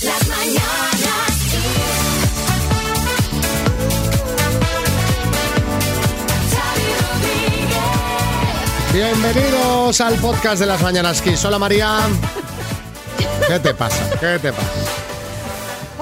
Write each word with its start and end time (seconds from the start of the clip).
Las 0.00 0.28
mañanas. 0.28 0.98
Bienvenidos 8.92 10.00
al 10.00 10.14
podcast 10.16 10.60
de 10.60 10.66
las 10.66 10.80
Mañanas 10.82 11.20
Kiss. 11.20 11.44
Hola 11.44 11.58
María. 11.58 11.98
¿Qué 13.48 13.58
te 13.58 13.74
pasa? 13.74 14.08
¿Qué 14.20 14.38
te 14.38 14.52
pasa? 14.52 14.97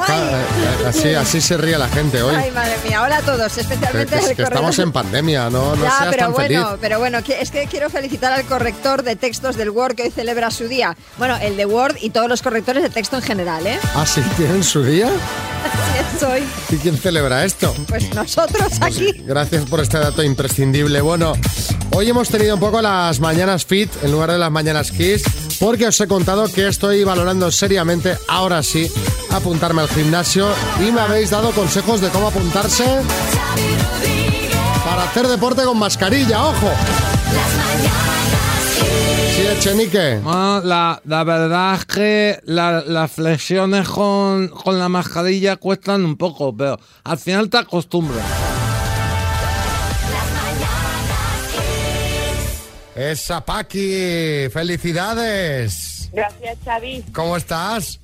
Eh, 0.08 0.86
Así, 0.86 1.14
así 1.14 1.40
se 1.40 1.56
ríe 1.56 1.76
la 1.76 1.88
gente 1.88 2.22
hoy. 2.22 2.34
ay, 2.36 2.50
madre 2.52 2.76
mía, 2.88 3.02
hola 3.02 3.16
a 3.18 3.22
todos, 3.22 3.58
especialmente 3.58 4.16
que- 4.18 4.26
al 4.26 4.36
que 4.36 4.42
estamos 4.42 4.78
en 4.78 4.92
pandemia, 4.92 5.50
no, 5.50 5.74
no 5.74 5.82
ya, 5.82 5.90
seas 5.98 6.06
pero 6.10 6.22
tan 6.26 6.32
bueno, 6.32 6.66
feliz. 6.66 6.78
pero 6.80 6.98
bueno, 7.00 7.18
es 7.18 7.50
que 7.50 7.66
quiero 7.66 7.90
felicitar 7.90 8.32
al 8.32 8.44
corrector 8.44 9.02
de 9.02 9.16
textos 9.16 9.56
del 9.56 9.70
Word 9.70 9.96
que 9.96 10.04
hoy 10.04 10.10
celebra 10.10 10.50
su 10.52 10.68
día. 10.68 10.96
Bueno, 11.18 11.36
el 11.38 11.56
de 11.56 11.66
Word 11.66 11.96
y 12.00 12.10
todos 12.10 12.28
los 12.28 12.40
correctores 12.42 12.82
de 12.84 12.90
texto 12.90 13.16
en 13.16 13.22
general, 13.22 13.66
¿eh? 13.66 13.78
Ah, 13.94 14.06
sí, 14.06 14.20
tienen 14.36 14.62
su 14.62 14.84
día. 14.84 15.08
Así 15.08 16.18
soy. 16.20 16.44
¿Y 16.70 16.76
quién 16.76 16.96
celebra 16.96 17.44
esto? 17.44 17.74
Pues 17.88 18.14
nosotros 18.14 18.68
aquí. 18.80 19.12
Gracias 19.26 19.64
por 19.64 19.80
este 19.80 19.98
dato 19.98 20.22
imprescindible. 20.22 21.00
Bueno, 21.00 21.32
hoy 21.90 22.08
hemos 22.08 22.28
tenido 22.28 22.54
un 22.54 22.60
poco 22.60 22.80
las 22.80 23.18
mañanas 23.18 23.66
fit 23.66 23.90
en 24.04 24.12
lugar 24.12 24.30
de 24.30 24.38
las 24.38 24.50
mañanas 24.52 24.92
kiss, 24.92 25.24
porque 25.60 25.86
os 25.88 26.00
he 26.00 26.06
contado 26.06 26.50
que 26.52 26.68
estoy 26.68 27.04
valorando 27.04 27.50
seriamente, 27.50 28.16
ahora 28.28 28.62
sí, 28.62 28.90
apuntarme 29.30 29.82
al 29.82 29.88
gimnasio 29.88 30.48
y 30.86 30.92
me 30.92 31.00
habéis 31.00 31.30
dado 31.30 31.50
consejos 31.52 32.00
de 32.00 32.08
cómo 32.10 32.28
apuntarse 32.28 32.84
para 34.84 35.04
hacer 35.04 35.26
deporte 35.28 35.62
con 35.64 35.78
mascarilla, 35.78 36.44
ojo. 36.46 36.70
Sí, 39.36 39.42
Echenique. 39.58 40.20
Ah, 40.24 40.60
la, 40.64 41.24
verdad 41.24 41.74
es 41.74 41.84
que 41.86 42.40
la- 42.44 42.82
las 42.86 43.12
flexiones 43.12 43.88
con, 43.88 44.48
con 44.48 44.78
la 44.78 44.88
mascarilla 44.88 45.56
cuestan 45.56 46.04
un 46.04 46.16
poco, 46.16 46.56
pero 46.56 46.78
al 47.04 47.18
final 47.18 47.48
te 47.50 47.58
acostumbras. 47.58 48.24
Esa 52.96 53.44
Paqui, 53.44 54.48
felicidades. 54.50 56.08
Gracias, 56.12 56.56
Xavi. 56.64 57.04
¿Cómo 57.12 57.36
estás? 57.36 58.00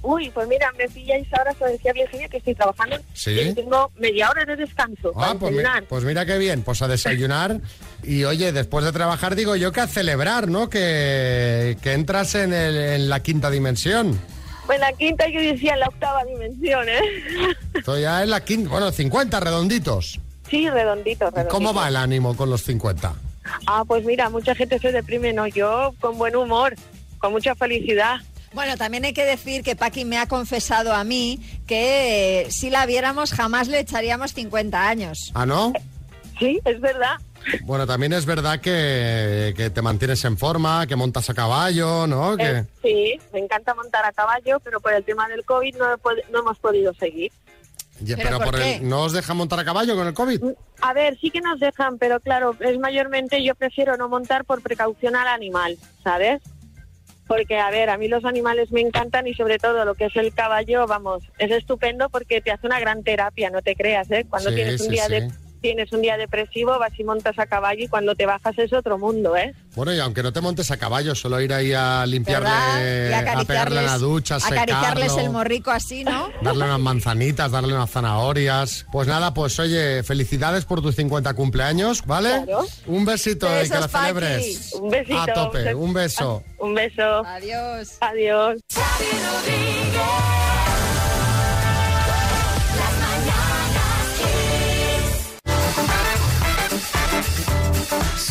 Uy, 0.00 0.30
pues 0.30 0.46
mira, 0.46 0.70
me 0.78 0.88
pilláis 0.88 1.26
ahora, 1.36 1.50
os 1.58 1.72
decía 1.72 1.92
Virginia, 1.92 2.28
que 2.28 2.36
estoy 2.36 2.54
trabajando. 2.54 2.96
Sí. 3.14 3.32
Y 3.32 3.52
tengo 3.54 3.90
media 3.98 4.30
hora 4.30 4.44
de 4.44 4.54
descanso 4.54 5.10
Ah, 5.16 5.20
para 5.20 5.34
pues, 5.40 5.52
mi- 5.56 5.62
pues 5.88 6.04
mira 6.04 6.24
qué 6.24 6.38
bien, 6.38 6.62
pues 6.62 6.80
a 6.82 6.88
desayunar 6.88 7.60
y 8.04 8.22
oye, 8.24 8.52
después 8.52 8.84
de 8.84 8.92
trabajar 8.92 9.34
digo 9.34 9.56
yo 9.56 9.72
que 9.72 9.80
a 9.80 9.88
celebrar, 9.88 10.46
¿no? 10.46 10.70
Que, 10.70 11.76
que 11.82 11.94
entras 11.94 12.36
en, 12.36 12.52
el- 12.54 12.76
en 12.76 13.08
la 13.08 13.20
quinta 13.24 13.50
dimensión. 13.50 14.18
Pues 14.66 14.78
la 14.78 14.92
quinta 14.92 15.28
yo 15.28 15.40
decía 15.40 15.72
en 15.74 15.80
la 15.80 15.88
octava 15.88 16.24
dimensión, 16.24 16.88
¿eh? 16.88 17.00
Estoy 17.74 18.02
ya 18.02 18.22
en 18.22 18.30
la 18.30 18.44
quinta, 18.44 18.70
bueno, 18.70 18.92
50 18.92 19.40
redonditos. 19.40 20.20
sí, 20.48 20.70
redondito, 20.70 21.24
redondito. 21.30 21.48
¿Cómo 21.48 21.74
va 21.74 21.88
el 21.88 21.96
ánimo 21.96 22.36
con 22.36 22.48
los 22.50 22.62
50? 22.62 23.14
Ah, 23.66 23.84
pues 23.86 24.04
mira, 24.04 24.28
mucha 24.30 24.54
gente 24.54 24.78
se 24.78 24.92
deprime, 24.92 25.32
no, 25.32 25.46
yo 25.46 25.94
con 26.00 26.18
buen 26.18 26.36
humor, 26.36 26.74
con 27.18 27.32
mucha 27.32 27.54
felicidad. 27.54 28.16
Bueno, 28.54 28.76
también 28.76 29.04
hay 29.04 29.12
que 29.12 29.24
decir 29.26 29.62
que 29.62 29.76
Paqui 29.76 30.04
me 30.04 30.16
ha 30.18 30.26
confesado 30.26 30.94
a 30.94 31.04
mí 31.04 31.38
que 31.66 32.42
eh, 32.42 32.50
si 32.50 32.70
la 32.70 32.86
viéramos 32.86 33.32
jamás 33.32 33.68
le 33.68 33.78
echaríamos 33.80 34.32
50 34.32 34.88
años. 34.88 35.30
¿Ah, 35.34 35.44
no? 35.44 35.72
Sí, 36.38 36.58
es 36.64 36.80
verdad. 36.80 37.16
Bueno, 37.62 37.86
también 37.86 38.12
es 38.12 38.26
verdad 38.26 38.60
que, 38.60 39.52
que 39.56 39.70
te 39.70 39.82
mantienes 39.82 40.24
en 40.24 40.36
forma, 40.38 40.86
que 40.86 40.96
montas 40.96 41.28
a 41.30 41.34
caballo, 41.34 42.06
¿no? 42.06 42.36
Que... 42.36 42.50
Eh, 42.58 42.64
sí, 42.82 43.20
me 43.32 43.38
encanta 43.40 43.74
montar 43.74 44.04
a 44.04 44.12
caballo, 44.12 44.60
pero 44.60 44.80
por 44.80 44.92
el 44.92 45.04
tema 45.04 45.28
del 45.28 45.44
COVID 45.44 45.76
no, 45.76 45.92
he 45.92 45.96
pod- 45.96 46.24
no 46.32 46.40
hemos 46.40 46.58
podido 46.58 46.92
seguir. 46.94 47.30
¿Pero 48.06 48.16
pero 48.22 48.38
por 48.38 48.46
por 48.46 48.58
qué? 48.60 48.76
el, 48.76 48.88
¿no 48.88 49.02
os 49.02 49.12
dejan 49.12 49.36
montar 49.36 49.58
a 49.60 49.64
caballo 49.64 49.96
con 49.96 50.06
el 50.06 50.14
COVID? 50.14 50.42
A 50.80 50.92
ver, 50.92 51.18
sí 51.20 51.30
que 51.30 51.40
nos 51.40 51.58
dejan, 51.60 51.98
pero 51.98 52.20
claro, 52.20 52.54
es 52.60 52.78
mayormente 52.78 53.42
yo 53.42 53.54
prefiero 53.54 53.96
no 53.96 54.08
montar 54.08 54.44
por 54.44 54.62
precaución 54.62 55.16
al 55.16 55.28
animal, 55.28 55.76
¿sabes? 56.04 56.40
Porque, 57.26 57.58
a 57.58 57.70
ver, 57.70 57.90
a 57.90 57.98
mí 57.98 58.08
los 58.08 58.24
animales 58.24 58.70
me 58.72 58.80
encantan 58.80 59.26
y 59.26 59.34
sobre 59.34 59.58
todo 59.58 59.84
lo 59.84 59.94
que 59.94 60.06
es 60.06 60.16
el 60.16 60.32
caballo, 60.32 60.86
vamos, 60.86 61.22
es 61.38 61.50
estupendo 61.50 62.08
porque 62.08 62.40
te 62.40 62.50
hace 62.50 62.66
una 62.66 62.80
gran 62.80 63.02
terapia, 63.02 63.50
no 63.50 63.60
te 63.60 63.74
creas, 63.76 64.10
¿eh? 64.10 64.24
Cuando 64.30 64.48
Sí, 64.50 64.56
tienes 64.56 64.80
un 64.80 64.86
sí, 64.86 64.92
día 64.92 65.04
sí. 65.06 65.12
de 65.12 65.30
tienes 65.60 65.92
un 65.92 66.02
día 66.02 66.16
depresivo, 66.16 66.78
vas 66.78 66.92
y 66.98 67.04
montas 67.04 67.38
a 67.38 67.46
caballo 67.46 67.84
y 67.84 67.88
cuando 67.88 68.14
te 68.14 68.26
bajas 68.26 68.58
es 68.58 68.72
otro 68.72 68.98
mundo, 68.98 69.36
¿eh? 69.36 69.54
Bueno, 69.74 69.94
y 69.94 70.00
aunque 70.00 70.22
no 70.22 70.32
te 70.32 70.40
montes 70.40 70.70
a 70.70 70.76
caballo, 70.76 71.14
solo 71.14 71.40
ir 71.40 71.52
ahí 71.52 71.72
a 71.72 72.04
limpiarle, 72.06 73.14
a 73.14 73.44
pegarle 73.44 73.82
la 73.82 73.98
ducha, 73.98 74.36
acariciarles 74.36 75.12
secarlo. 75.12 75.20
el 75.20 75.30
morrico 75.30 75.70
así, 75.70 76.04
¿no? 76.04 76.28
Darle 76.42 76.64
unas 76.64 76.80
manzanitas, 76.80 77.50
darle 77.50 77.74
unas 77.74 77.90
zanahorias. 77.90 78.86
Pues 78.90 79.06
nada, 79.06 79.34
pues 79.34 79.58
oye, 79.58 80.02
felicidades 80.02 80.64
por 80.64 80.82
tus 80.82 80.96
50 80.96 81.34
cumpleaños, 81.34 82.04
¿vale? 82.06 82.42
Claro. 82.44 82.66
Un 82.86 83.04
besito 83.04 83.46
y 83.46 83.68
que 83.68 83.78
lo 83.78 83.88
celebres. 83.88 84.72
Un 84.74 84.90
besito. 84.90 85.20
A 85.20 85.26
tope, 85.32 85.74
un 85.74 85.92
beso. 85.92 86.42
Un 86.58 86.74
beso. 86.74 87.24
Adiós. 87.24 87.98
Adiós. 88.00 88.60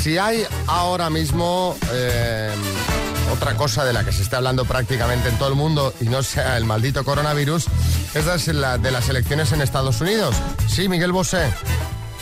Si 0.07 0.17
hay 0.17 0.45
ahora 0.67 1.09
mismo 1.09 1.75
eh, 1.91 2.49
otra 3.33 3.55
cosa 3.57 3.83
de 3.83 3.91
la 3.91 4.05
que 4.05 4.13
se 4.13 4.21
está 4.23 4.37
hablando 4.37 4.63
prácticamente 4.63 5.27
en 5.27 5.37
todo 5.37 5.49
el 5.49 5.55
mundo 5.55 5.93
y 5.99 6.05
no 6.05 6.23
sea 6.23 6.55
el 6.55 6.63
maldito 6.63 7.03
coronavirus, 7.03 7.65
es 8.13 8.45
de 8.45 8.53
la- 8.53 8.77
de 8.77 8.89
las 8.91 9.09
elecciones 9.09 9.51
en 9.51 9.59
Estados 9.61 9.99
Unidos. 9.99 10.33
Sí, 10.69 10.87
Miguel 10.87 11.11
Bosé. 11.11 11.51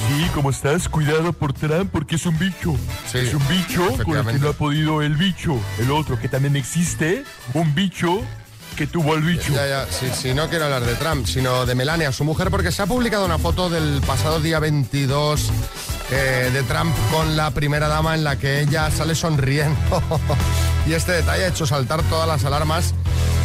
Sí, 0.08 0.28
¿cómo 0.34 0.50
estás? 0.50 0.90
Cuidado 0.90 1.32
por 1.32 1.54
Trump 1.54 1.92
porque 1.92 2.16
es 2.16 2.26
un 2.26 2.40
bicho. 2.40 2.76
Sí, 3.12 3.20
es 3.20 3.36
un 3.36 3.48
bicho 3.48 3.88
con 4.04 4.18
el 4.18 4.26
que 4.34 4.40
no 4.40 4.50
ha 4.50 4.54
podido 4.54 5.04
el 5.04 5.16
bicho. 5.16 5.56
El 5.78 5.92
otro 5.92 6.20
que 6.20 6.28
también 6.28 6.56
existe, 6.56 7.24
un 7.54 7.76
bicho 7.76 8.20
que 8.76 8.88
tuvo 8.88 9.14
al 9.14 9.22
bicho. 9.22 9.54
Ya, 9.54 9.68
ya, 9.68 9.86
sí, 9.92 10.08
sí, 10.14 10.34
no 10.34 10.50
quiero 10.50 10.66
hablar 10.66 10.84
de 10.86 10.96
Trump, 10.96 11.28
sino 11.28 11.68
de 11.68 11.76
Melania, 11.76 12.12
su 12.12 12.24
mujer, 12.26 12.50
porque 12.50 12.72
se 12.72 12.82
ha 12.82 12.88
publicado 12.88 13.26
una 13.26 13.38
foto 13.38 13.70
del 13.70 14.02
pasado 14.02 14.40
día 14.42 14.60
22 14.60 15.52
eh, 16.12 16.50
de 16.54 16.64
Trump 16.64 16.96
con 17.12 17.36
la 17.36 17.52
primera 17.52 17.88
dama 17.88 18.16
en 18.16 18.24
la 18.24 18.38
que 18.38 18.62
ella 18.62 18.92
sale 18.92 19.16
sonriendo. 19.16 20.04
y 20.88 20.94
este 20.94 21.14
detalle 21.14 21.46
ha 21.46 21.48
hecho 21.48 21.66
saltar 21.66 22.04
todas 22.04 22.28
las 22.28 22.46
alarmas 22.46 22.94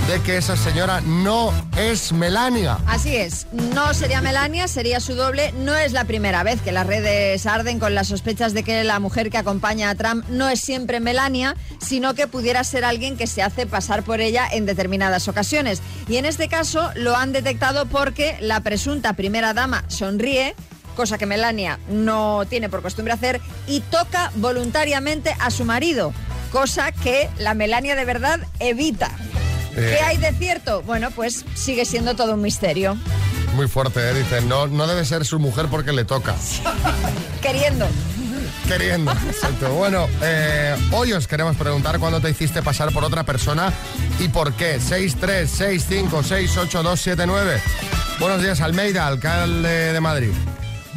de 0.08 0.20
que 0.22 0.36
esa 0.36 0.56
señora 0.56 1.00
no 1.02 1.52
es 1.76 2.12
Melania. 2.12 2.78
Así 2.86 3.14
es, 3.14 3.46
no 3.52 3.94
sería 3.94 4.20
Melania, 4.20 4.66
sería 4.66 4.98
su 4.98 5.14
doble. 5.14 5.52
No 5.52 5.74
es 5.74 5.92
la 5.92 6.04
primera 6.04 6.42
vez 6.42 6.60
que 6.62 6.72
las 6.72 6.86
redes 6.86 7.46
arden 7.46 7.78
con 7.78 7.94
las 7.94 8.08
sospechas 8.08 8.52
de 8.52 8.62
que 8.62 8.82
la 8.82 8.98
mujer 8.98 9.30
que 9.30 9.38
acompaña 9.38 9.88
a 9.88 9.94
Trump 9.94 10.24
no 10.28 10.48
es 10.48 10.60
siempre 10.60 11.00
Melania, 11.00 11.54
sino 11.80 12.14
que 12.14 12.26
pudiera 12.26 12.64
ser 12.64 12.84
alguien 12.84 13.16
que 13.16 13.26
se 13.26 13.42
hace 13.42 13.66
pasar 13.66 14.02
por 14.02 14.20
ella 14.20 14.48
en 14.50 14.66
determinadas 14.66 15.28
ocasiones. 15.28 15.80
Y 16.08 16.16
en 16.16 16.24
este 16.24 16.48
caso 16.48 16.90
lo 16.96 17.16
han 17.16 17.32
detectado 17.32 17.86
porque 17.86 18.36
la 18.40 18.60
presunta 18.60 19.12
primera 19.12 19.54
dama 19.54 19.84
sonríe, 19.88 20.56
cosa 20.96 21.18
que 21.18 21.26
Melania 21.26 21.78
no 21.88 22.44
tiene 22.48 22.68
por 22.68 22.82
costumbre 22.82 23.14
hacer, 23.14 23.40
y 23.66 23.80
toca 23.80 24.30
voluntariamente 24.36 25.34
a 25.38 25.50
su 25.50 25.64
marido, 25.64 26.12
cosa 26.52 26.92
que 26.92 27.28
la 27.38 27.54
Melania 27.54 27.96
de 27.96 28.04
verdad 28.04 28.40
evita. 28.58 29.10
Eh. 29.76 29.96
¿Qué 29.96 30.04
hay 30.04 30.16
de 30.16 30.32
cierto? 30.32 30.82
Bueno, 30.82 31.10
pues 31.10 31.44
sigue 31.54 31.84
siendo 31.84 32.16
todo 32.16 32.34
un 32.34 32.42
misterio. 32.42 32.96
Muy 33.54 33.68
fuerte, 33.68 34.10
¿eh? 34.10 34.14
Dice, 34.14 34.40
no, 34.42 34.66
no 34.66 34.86
debe 34.86 35.04
ser 35.04 35.24
su 35.24 35.38
mujer 35.38 35.66
porque 35.70 35.92
le 35.92 36.04
toca. 36.04 36.34
Queriendo. 37.42 37.86
Queriendo. 38.66 39.12
Exacto. 39.12 39.72
Bueno, 39.74 40.08
eh, 40.22 40.74
hoy 40.92 41.12
os 41.12 41.26
queremos 41.26 41.56
preguntar 41.56 41.98
cuándo 41.98 42.20
te 42.20 42.30
hiciste 42.30 42.62
pasar 42.62 42.92
por 42.92 43.04
otra 43.04 43.24
persona 43.24 43.72
y 44.18 44.28
por 44.28 44.54
qué. 44.54 44.78
636568279. 44.78 47.60
Buenos 48.20 48.42
días, 48.42 48.60
Almeida, 48.60 49.06
alcalde 49.06 49.92
de 49.92 50.00
Madrid. 50.00 50.32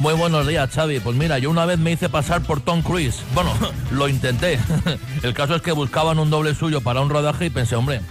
Muy 0.04 0.16
buenos 0.16 0.46
días, 0.46 0.70
Xavi. 0.70 1.00
Pues 1.00 1.16
mira, 1.16 1.40
yo 1.40 1.50
una 1.50 1.66
vez 1.66 1.80
me 1.80 1.94
hice 1.94 2.10
pasar 2.10 2.42
por 2.42 2.60
Tom 2.60 2.82
Cruise. 2.82 3.22
Bueno, 3.34 3.54
lo 3.92 4.10
intenté. 4.10 4.60
El 5.24 5.34
caso 5.34 5.56
es 5.56 5.62
que 5.62 5.72
buscaban 5.72 6.20
un 6.20 6.30
doble 6.30 6.54
suyo 6.56 6.82
para 6.82 7.00
un 7.00 7.10
rodaje 7.10 7.46
y 7.46 7.50
pensé, 7.50 7.78
hombre, 7.78 8.02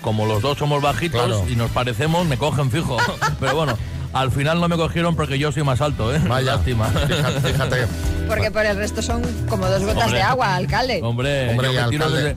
como 0.00 0.26
los 0.26 0.42
dos 0.42 0.58
somos 0.58 0.82
bajitos 0.82 1.24
Claro. 1.24 1.44
y 1.48 1.54
nos 1.54 1.70
parecemos, 1.70 2.26
me 2.26 2.36
cogen 2.36 2.68
fijo. 2.72 2.96
Pero 3.40 3.54
bueno, 3.54 3.78
al 4.12 4.32
final 4.32 4.60
no 4.60 4.66
me 4.68 4.74
cogieron 4.76 5.14
porque 5.14 5.38
yo 5.38 5.52
soy 5.52 5.62
más 5.62 5.80
alto, 5.80 6.12
¿eh? 6.12 6.20
Vaya. 6.26 6.56
Lástima. 6.56 6.86
Fíjate, 6.88 7.40
fíjate. 7.52 7.86
Porque 8.26 8.50
por 8.50 8.66
el 8.66 8.76
resto 8.76 9.00
son 9.00 9.22
como 9.48 9.68
dos 9.68 9.82
gotas 9.84 10.02
Hombre. 10.06 10.18
de 10.18 10.22
agua, 10.24 10.56
alcalde. 10.56 11.00
Hombre, 11.00 11.50
Hombre, 11.50 11.72
yo, 11.74 11.82
me 11.84 11.88
tiro 11.90 12.04
alcalde. 12.06 12.24
desde, 12.24 12.36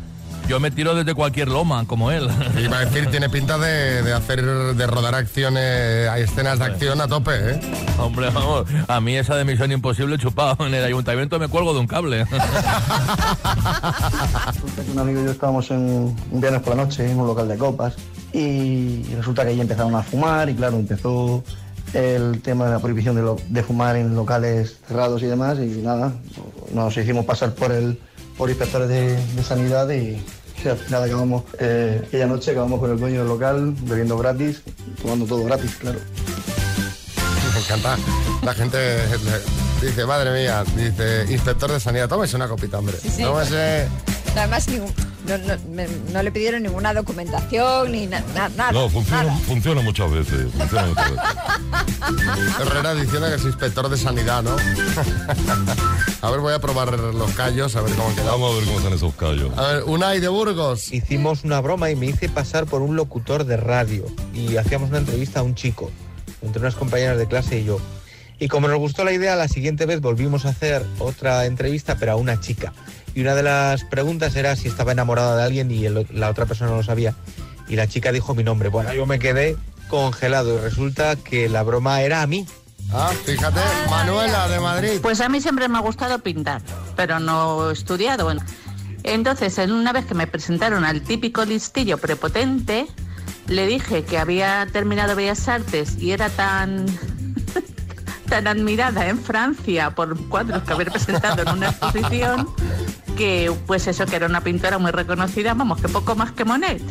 yo 0.50 0.60
me 0.60 0.72
tiro 0.72 0.96
desde 0.96 1.14
cualquier 1.14 1.48
loma, 1.48 1.86
como 1.86 2.12
él. 2.12 2.28
Iba 2.60 2.80
a 2.80 2.86
decir, 2.86 3.06
tiene 3.12 3.30
pinta 3.30 3.58
de, 3.60 4.02
de 4.02 4.14
hacer, 4.14 4.44
de 4.44 4.88
rodar 4.88 5.14
acciones, 5.16 6.10
hay 6.10 6.24
escenas 6.24 6.58
de 6.60 6.66
acción 6.66 7.00
a 7.02 7.08
tope, 7.08 7.32
¿eh? 7.36 7.60
Hombre, 8.00 8.30
vamos, 8.34 8.66
a 8.88 9.00
mí 9.00 9.16
esa 9.16 9.36
de 9.36 9.46
Misión 9.46 9.72
Imposible 9.72 10.18
chupado. 10.18 10.66
En 10.66 10.74
el 10.74 10.84
ayuntamiento 10.84 11.38
me 11.40 11.48
cuelgo 11.48 11.74
de 11.74 11.80
un 11.82 11.88
cable. 11.88 12.26
Un 14.92 14.98
amigo 15.00 15.22
y 15.22 15.26
yo 15.26 15.32
estábamos 15.32 15.70
en 15.72 15.78
un 16.32 16.42
viernes 16.42 16.62
por 16.62 16.76
la 16.76 16.84
noche 16.84 17.10
en 17.10 17.20
un 17.20 17.28
local 17.28 17.48
de 17.48 17.58
copas 17.58 17.96
y 18.34 19.04
resulta 19.16 19.44
que 19.44 19.50
ahí 19.50 19.62
empezaron 19.62 19.94
a 19.96 20.02
fumar 20.04 20.50
y 20.50 20.56
claro, 20.56 20.78
empezó 20.78 21.44
el 21.94 22.42
tema 22.42 22.66
de 22.66 22.72
la 22.72 22.80
prohibición 22.80 23.16
de, 23.16 23.22
lo- 23.22 23.38
de 23.50 23.64
fumar 23.64 23.96
en 23.96 24.16
locales 24.16 24.78
cerrados 24.88 25.22
y 25.22 25.26
demás 25.28 25.58
y 25.60 25.82
nada, 25.82 26.12
nos 26.74 26.96
hicimos 26.98 27.26
pasar 27.26 27.54
por 27.54 27.72
el 27.72 28.00
por 28.40 28.50
inspectores 28.50 28.88
de, 28.88 29.18
de 29.36 29.44
sanidad 29.44 29.88
y, 29.90 30.18
y 30.64 30.68
al 30.68 30.78
final 30.78 31.04
acabamos, 31.04 31.44
eh, 31.60 32.02
aquella 32.08 32.26
noche 32.26 32.52
acabamos 32.52 32.80
con 32.80 32.90
el 32.90 32.98
dueño 32.98 33.20
del 33.20 33.28
local 33.28 33.76
bebiendo 33.82 34.18
gratis, 34.18 34.62
tomando 35.02 35.26
todo 35.26 35.44
gratis, 35.44 35.76
claro. 35.76 36.00
Me 37.54 37.60
encanta. 37.60 37.98
La 38.44 38.54
gente 38.54 38.78
le- 38.78 39.86
dice, 39.88 40.06
madre 40.06 40.32
mía, 40.32 40.64
dice, 40.76 41.26
inspector 41.30 41.70
de 41.72 41.80
sanidad, 41.82 42.08
tómese 42.08 42.38
una 42.38 42.48
copita, 42.48 42.80
hombre. 42.80 42.96
sí. 42.98 43.22
Tómese... 43.24 43.88
Además, 44.38 44.68
ningún- 44.70 44.94
no, 45.30 45.38
no- 45.38 45.58
me- 45.72 45.88
no 46.12 46.24
le 46.24 46.32
pidieron 46.32 46.64
ninguna 46.64 46.94
documentación 46.94 47.92
ni 47.92 48.08
na- 48.08 48.24
na- 48.34 48.50
nada. 48.50 48.72
No, 48.72 48.90
funciona, 48.90 49.24
nada. 49.24 49.38
funciona 49.46 49.82
muchas 49.82 50.12
veces. 50.12 50.48
Funciona 50.58 50.88
muchas 50.88 51.12
veces. 51.12 51.26
Herrera 52.60 52.94
diciendo 52.96 53.28
que 53.30 53.36
es 53.36 53.44
inspector 53.46 53.88
de 53.90 53.98
sanidad, 53.98 54.44
¿no? 54.44 54.56
a 56.22 56.32
ver, 56.32 56.40
voy 56.40 56.54
a 56.54 56.60
probar 56.60 56.98
los 57.00 57.32
callos, 57.32 57.76
a 57.76 57.82
ver 57.82 57.94
cómo 57.96 58.14
queda. 58.16 58.32
Vamos 58.32 58.52
a 58.54 58.56
ver 58.58 58.66
cómo 58.66 58.78
están 58.80 58.94
esos 58.94 59.14
callos. 59.16 59.58
A 59.58 59.68
ver, 59.74 59.84
Unai 59.86 60.20
de 60.20 60.28
Burgos. 60.28 60.92
Hicimos 60.92 61.44
una 61.44 61.62
broma 61.62 61.90
y 61.92 61.96
me 61.96 62.08
hice 62.08 62.30
pasar 62.30 62.66
por 62.66 62.82
un 62.82 62.96
locutor 62.96 63.46
de 63.46 63.58
radio 63.58 64.06
y 64.34 64.58
hacíamos 64.58 64.90
una 64.90 65.00
entrevista 65.00 65.40
a 65.42 65.44
un 65.44 65.56
chico, 65.56 65.92
entre 66.42 66.62
unas 66.62 66.76
compañeras 66.76 67.18
de 67.18 67.28
clase 67.28 67.60
y 67.60 67.64
yo. 67.66 67.80
Y 68.42 68.48
como 68.48 68.68
nos 68.70 68.78
gustó 68.80 69.04
la 69.04 69.12
idea, 69.12 69.36
la 69.36 69.48
siguiente 69.50 69.86
vez 69.86 70.00
volvimos 70.00 70.46
a 70.46 70.50
hacer 70.50 70.86
otra 71.00 71.46
entrevista, 71.46 71.98
pero 72.00 72.14
a 72.14 72.16
una 72.16 72.40
chica. 72.40 72.72
Y 73.16 73.22
una 73.22 73.36
de 73.36 73.44
las 73.44 73.84
preguntas 73.84 74.36
era 74.36 74.56
si 74.56 74.68
estaba 74.68 74.92
enamorada 74.92 75.36
de 75.38 75.44
alguien 75.44 75.72
y 75.72 75.86
el- 75.86 76.08
la 76.12 76.30
otra 76.30 76.46
persona 76.46 76.70
no 76.72 76.78
lo 76.78 76.84
sabía. 76.84 77.14
Y 77.68 77.76
la 77.76 77.88
chica 77.88 78.12
dijo 78.12 78.34
mi 78.36 78.44
nombre. 78.44 78.70
Bueno, 78.70 78.94
yo 78.94 79.06
me 79.06 79.20
quedé 79.20 79.58
congelado 79.90 80.56
y 80.58 80.62
resulta 80.62 81.16
que 81.16 81.50
la 81.50 81.64
broma 81.64 82.02
era 82.02 82.22
a 82.22 82.28
mí. 82.28 82.46
Ah, 82.92 83.12
fíjate, 83.26 83.60
Manuela 83.90 84.48
de 84.48 84.60
Madrid. 84.60 85.00
Pues 85.02 85.22
a 85.22 85.30
mí 85.30 85.42
siempre 85.42 85.68
me 85.68 85.78
ha 85.78 85.82
gustado 85.82 86.20
pintar, 86.20 86.62
pero 86.96 87.20
no 87.20 87.70
he 87.70 87.74
estudiado. 87.74 88.24
Bueno, 88.26 88.42
Entonces, 89.04 89.58
en 89.60 89.72
una 89.72 89.94
vez 89.94 90.06
que 90.06 90.14
me 90.14 90.28
presentaron 90.28 90.84
al 90.84 91.02
típico 91.02 91.46
listillo 91.46 91.98
prepotente, 92.00 92.86
le 93.48 93.66
dije 93.66 94.04
que 94.04 94.18
había 94.18 94.68
terminado 94.74 95.16
Bellas 95.16 95.48
Artes 95.48 95.96
y 96.00 96.12
era 96.12 96.30
tan 96.30 96.86
tan 98.30 98.48
admirada 98.48 99.08
en 99.08 99.20
Francia 99.20 99.90
por 99.92 100.18
cuadros 100.28 100.64
que 100.64 100.74
había 100.74 100.86
presentado 100.86 101.42
en 101.42 101.50
una 101.50 101.70
exposición 101.70 102.48
que 103.18 103.52
pues 103.68 103.88
eso 103.88 104.06
que 104.06 104.16
era 104.16 104.28
una 104.28 104.42
pintora 104.42 104.78
muy 104.78 104.92
reconocida, 104.92 105.54
vamos, 105.54 105.82
que 105.82 105.90
poco 105.90 106.16
más 106.16 106.32
que 106.32 106.46
Monet. 106.46 106.82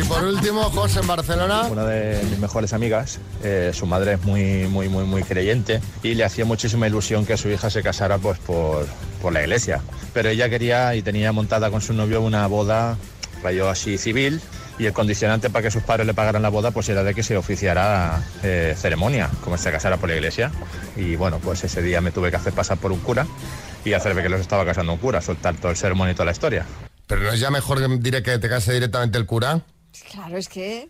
Y 0.00 0.04
por 0.04 0.24
último, 0.24 0.62
José 0.70 1.00
en 1.00 1.06
Barcelona. 1.06 1.62
Una 1.70 1.84
de 1.84 2.20
mis 2.24 2.38
mejores 2.40 2.72
amigas, 2.72 3.20
eh, 3.44 3.70
su 3.72 3.86
madre 3.86 4.14
es 4.14 4.24
muy, 4.24 4.66
muy, 4.66 4.88
muy, 4.88 5.04
muy 5.04 5.22
creyente 5.22 5.80
y 6.02 6.14
le 6.14 6.24
hacía 6.24 6.44
muchísima 6.44 6.88
ilusión 6.88 7.24
que 7.24 7.36
su 7.36 7.48
hija 7.48 7.70
se 7.70 7.82
casara 7.82 8.18
pues 8.18 8.38
por, 8.40 8.86
por 9.22 9.32
la 9.32 9.42
iglesia. 9.42 9.80
Pero 10.12 10.30
ella 10.30 10.48
quería 10.48 10.96
y 10.96 11.02
tenía 11.02 11.30
montada 11.30 11.70
con 11.70 11.80
su 11.80 11.92
novio 11.92 12.20
una 12.20 12.46
boda 12.48 12.96
rayo 13.42 13.68
así 13.68 13.98
civil 13.98 14.40
y 14.78 14.86
el 14.86 14.92
condicionante 14.92 15.50
para 15.50 15.62
que 15.62 15.70
sus 15.70 15.82
padres 15.82 16.06
le 16.06 16.14
pagaran 16.14 16.42
la 16.42 16.48
boda 16.48 16.70
pues 16.70 16.88
era 16.88 17.02
de 17.02 17.14
que 17.14 17.22
se 17.22 17.36
oficiara 17.36 18.22
eh, 18.42 18.74
ceremonia, 18.76 19.30
como 19.42 19.56
se 19.56 19.70
casara 19.70 19.96
por 19.96 20.08
la 20.08 20.16
iglesia. 20.16 20.50
Y 20.96 21.16
bueno, 21.16 21.38
pues 21.38 21.64
ese 21.64 21.82
día 21.82 22.00
me 22.00 22.10
tuve 22.10 22.30
que 22.30 22.36
hacer 22.36 22.52
pasar 22.52 22.78
por 22.78 22.92
un 22.92 23.00
cura 23.00 23.26
y 23.84 23.92
hacerme 23.92 24.22
que 24.22 24.28
los 24.28 24.40
estaba 24.40 24.64
casando 24.64 24.92
un 24.92 24.98
cura, 24.98 25.20
soltar 25.20 25.54
todo 25.56 25.70
el 25.70 25.76
sermón 25.76 26.10
y 26.10 26.14
toda 26.14 26.26
la 26.26 26.32
historia. 26.32 26.66
Pero 27.06 27.22
no 27.22 27.32
es 27.32 27.40
ya 27.40 27.50
mejor 27.50 27.78
que 27.78 27.96
diré 27.98 28.22
que 28.22 28.38
te 28.38 28.48
case 28.48 28.72
directamente 28.72 29.18
el 29.18 29.26
cura. 29.26 29.60
Claro, 30.10 30.36
es 30.36 30.48
que... 30.48 30.88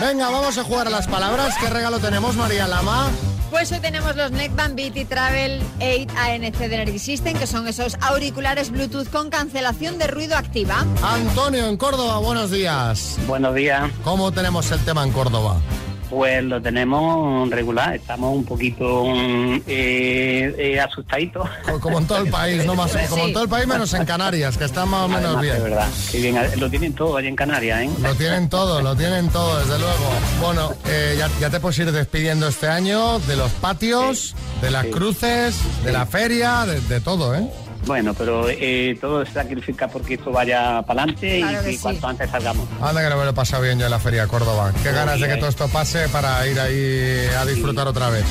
Venga, 0.00 0.28
vamos 0.30 0.56
a 0.58 0.62
jugar 0.62 0.86
a 0.86 0.90
las 0.90 1.06
palabras. 1.08 1.54
¿Qué 1.60 1.68
regalo 1.68 1.98
tenemos, 1.98 2.36
María 2.36 2.68
Lama? 2.68 3.10
Pues 3.50 3.70
hoy 3.72 3.78
tenemos 3.78 4.16
los 4.16 4.32
Neckband 4.32 4.74
Beauty 4.74 5.04
Travel 5.04 5.62
8 5.76 6.12
ANC 6.18 6.56
de 6.56 6.74
Energy 6.74 6.98
System, 6.98 7.38
que 7.38 7.46
son 7.46 7.68
esos 7.68 7.96
auriculares 8.00 8.70
Bluetooth 8.70 9.08
con 9.08 9.30
cancelación 9.30 9.98
de 9.98 10.08
ruido 10.08 10.36
activa. 10.36 10.84
Antonio, 11.02 11.68
en 11.68 11.76
Córdoba, 11.76 12.18
buenos 12.18 12.50
días. 12.50 13.16
Buenos 13.26 13.54
días. 13.54 13.90
¿Cómo 14.02 14.32
tenemos 14.32 14.70
el 14.72 14.80
tema 14.80 15.04
en 15.04 15.12
Córdoba? 15.12 15.60
Pues 16.08 16.42
lo 16.44 16.62
tenemos 16.62 17.50
regular, 17.50 17.96
estamos 17.96 18.34
un 18.36 18.44
poquito 18.44 19.04
mm, 19.06 19.62
eh, 19.66 20.54
eh, 20.56 20.80
asustaditos. 20.80 21.48
Co- 21.64 21.80
Como 21.80 21.98
en 21.98 22.06
todo 22.06 22.18
el 22.18 22.30
país, 22.30 22.64
no 22.64 22.74
más, 22.76 22.92
como 23.08 23.24
en 23.26 23.32
todo 23.32 23.42
el 23.42 23.48
país 23.48 23.66
menos 23.66 23.92
en 23.92 24.04
Canarias, 24.04 24.56
que 24.56 24.64
está 24.64 24.86
más 24.86 25.06
o 25.06 25.08
menos 25.08 25.24
Además, 25.36 25.42
bien. 25.42 25.54
de 25.56 25.60
verdad, 25.62 25.88
que 26.12 26.18
bien, 26.20 26.36
lo 26.60 26.70
tienen 26.70 26.92
todo 26.94 27.16
allá 27.16 27.28
en 27.28 27.34
Canarias, 27.36 27.80
¿eh? 27.82 27.90
Lo 28.00 28.14
tienen 28.14 28.48
todo, 28.48 28.80
lo 28.82 28.94
tienen 28.94 29.28
todo, 29.30 29.58
desde 29.58 29.78
luego. 29.80 30.10
Bueno, 30.40 30.72
eh, 30.86 31.16
ya, 31.18 31.28
ya 31.40 31.50
te 31.50 31.58
puedes 31.58 31.78
ir 31.80 31.90
despidiendo 31.90 32.46
este 32.46 32.68
año 32.68 33.18
de 33.20 33.36
los 33.36 33.50
patios, 33.52 34.34
de 34.62 34.70
las 34.70 34.84
Sí. 34.84 34.90
cruces, 34.92 35.56
de 35.84 35.90
la 35.92 36.06
feria, 36.06 36.66
de, 36.66 36.80
de 36.82 37.00
todo, 37.00 37.34
¿eh? 37.34 37.44
Bueno, 37.86 38.14
pero 38.14 38.48
eh, 38.48 38.98
todo 39.00 39.24
se 39.24 39.32
sacrifica 39.32 39.86
porque 39.88 40.14
esto 40.14 40.32
vaya 40.32 40.82
para 40.82 41.02
adelante 41.04 41.38
Claro 41.38 41.60
y, 41.60 41.64
que 41.64 41.70
y 41.70 41.76
sí. 41.76 41.82
cuanto 41.82 42.08
antes 42.08 42.30
salgamos. 42.30 42.66
Anda 42.82 43.02
que 43.02 43.08
no 43.10 43.16
me 43.16 43.24
lo 43.24 43.30
he 43.30 43.34
pasado 43.34 43.62
bien 43.62 43.78
yo 43.78 43.84
en 43.84 43.90
la 43.92 44.00
feria 44.00 44.22
de 44.22 44.28
Córdoba. 44.28 44.72
Qué 44.82 44.88
Muy 44.88 44.98
ganas 44.98 45.14
de 45.14 45.20
que 45.20 45.26
bien. 45.26 45.38
todo 45.40 45.48
esto 45.50 45.68
pase 45.68 46.08
para 46.08 46.44
ir 46.48 46.58
ahí 46.58 47.26
a 47.38 47.44
disfrutar 47.46 47.86
otra 47.86 48.10
vez. 48.10 48.24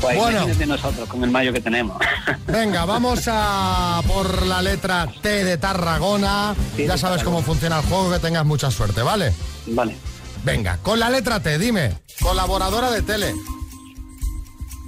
Pues 0.00 0.16
Bueno. 0.18 0.46
nosotros 0.66 1.08
con 1.08 1.24
el 1.24 1.30
mayo 1.30 1.52
que 1.52 1.60
tenemos. 1.60 1.96
Venga, 2.46 2.84
vamos 2.84 3.22
a 3.26 4.00
por 4.06 4.46
la 4.46 4.60
letra 4.62 5.08
T 5.22 5.44
de 5.44 5.56
Tarragona. 5.58 6.54
Sí, 6.76 6.82
Ya 6.86 6.96
sabes 6.98 7.00
Tarragona. 7.18 7.24
cómo 7.24 7.42
funciona 7.42 7.78
el 7.80 7.86
juego, 7.86 8.12
que 8.12 8.18
tengas 8.20 8.44
mucha 8.44 8.70
suerte, 8.70 9.02
¿vale? 9.02 9.32
vale, 9.68 9.96
Venga, 10.44 10.76
con 10.82 11.00
la 11.00 11.08
letra 11.10 11.40
T, 11.40 11.58
dime. 11.58 11.98
Colaboradora 12.20 12.90
de 12.92 13.02
tele, 13.02 13.34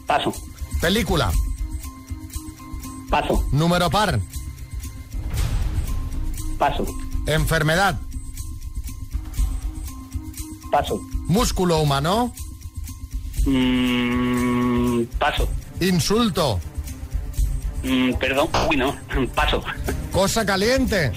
paso, 0.07 0.33
película, 0.81 1.33
paso, 3.11 3.45
número 3.53 3.91
par, 3.91 4.19
paso, 6.59 6.85
enfermedad, 7.27 7.99
paso, 10.71 11.01
músculo 11.27 11.81
humano, 11.81 12.33
Mm, 13.49 15.05
paso, 15.19 15.49
insulto, 15.81 16.59
Mm, 17.85 18.15
perdón, 18.15 18.49
uy 18.69 18.77
no, 18.77 18.97
paso, 19.35 19.63
cosa 20.11 20.45
caliente, 20.45 21.13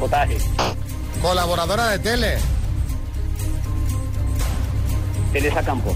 potaje, 0.00 0.36
colaboradora 1.20 1.86
de 1.90 1.98
tele, 2.00 2.38
Teresa 5.32 5.62
Campo, 5.62 5.94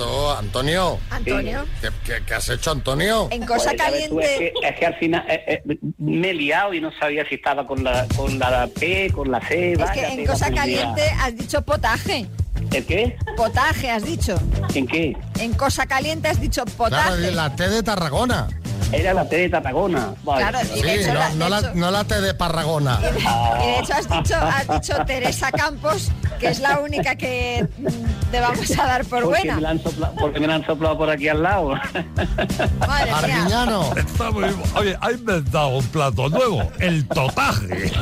esto, 0.00 0.36
Antonio. 0.36 0.98
Antonio, 1.10 1.64
¿Qué, 1.80 1.88
qué- 2.04 2.22
qué 2.26 2.34
has 2.34 2.48
hecho, 2.50 2.70
Antonio? 2.70 3.28
en 3.30 3.46
cosa 3.46 3.70
Pues, 3.70 3.76
tú, 3.76 4.20
es, 4.20 4.26
caliente... 4.26 4.52
que, 4.60 4.68
es 4.68 4.78
que 4.78 4.86
al 4.86 4.94
final 4.96 5.24
eh, 5.28 5.62
eh, 5.68 5.78
me 5.98 6.30
he 6.30 6.34
liado 6.34 6.74
y 6.74 6.80
no 6.80 6.90
sabía 6.98 7.26
si 7.28 7.36
estaba 7.36 7.66
con 7.66 7.82
la, 7.82 8.06
con 8.16 8.38
la 8.38 8.68
P, 8.78 9.10
con 9.12 9.30
la 9.30 9.40
C. 9.40 9.72
Es 9.72 9.78
vaya 9.78 9.92
que 9.92 10.06
en 10.20 10.26
cosa 10.26 10.50
caliente 10.50 11.02
has 11.20 11.36
dicho 11.36 11.62
potaje. 11.62 12.26
¿El 12.72 12.84
qué? 12.86 13.16
Potaje 13.36 13.90
has 13.90 14.04
dicho. 14.04 14.38
¿En 14.74 14.86
qué? 14.86 15.16
En 15.38 15.54
cosa 15.54 15.86
caliente 15.86 16.28
has 16.28 16.40
dicho 16.40 16.64
Claro, 16.64 16.76
potaje. 16.76 17.30
la 17.32 17.54
T 17.56 17.68
de 17.68 17.82
Tarragona. 17.82 18.48
Era 18.92 19.14
la 19.14 19.28
T 19.28 19.36
de 19.36 19.48
Tarragona. 19.48 20.14
Vale. 20.22 20.42
Claro, 20.48 20.58
Sí, 20.74 20.80
de 20.82 20.94
hecho, 20.94 21.08
no, 21.12 21.18
la- 21.18 21.28
no 21.30 21.44
de 21.44 21.50
la, 21.50 21.58
hecho- 21.58 21.72
no 21.74 21.90
la 21.90 22.04
T 22.04 22.20
de 22.20 22.34
Parragona. 22.34 23.00
Y 23.02 23.66
de 23.66 23.78
hecho 23.80 23.92
has 23.94 24.08
dicho, 24.08 24.36
has 24.36 24.68
dicho 24.68 24.94
Teresa 25.04 25.50
Campos, 25.52 26.10
que 26.38 26.48
es 26.48 26.60
la 26.60 26.78
única 26.80 27.16
que 27.16 27.66
mm, 27.78 28.30
te 28.30 28.40
vamos 28.40 28.70
a 28.78 28.86
dar 28.86 29.04
por 29.04 29.22
porque, 29.24 29.40
buena. 29.40 29.60
la 29.60 29.70
han 29.70 29.82
soplado, 29.82 30.14
porque 30.16 30.40
me 30.40 30.46
la 30.46 30.54
han 30.56 30.66
soplado 30.66 30.98
por 30.98 31.10
aquí 31.10 31.28
al 31.28 31.42
lado. 31.42 31.68
Madre 31.70 33.04
mía. 33.06 33.16
Arguiñano. 33.18 33.90
Está 33.96 34.30
muy- 34.30 34.44
Oye, 34.74 34.96
ha 35.00 35.12
inventado 35.12 35.68
un 35.68 35.86
plato 35.86 36.28
nuevo, 36.28 36.70
el 36.78 37.06
totaje. 37.08 37.92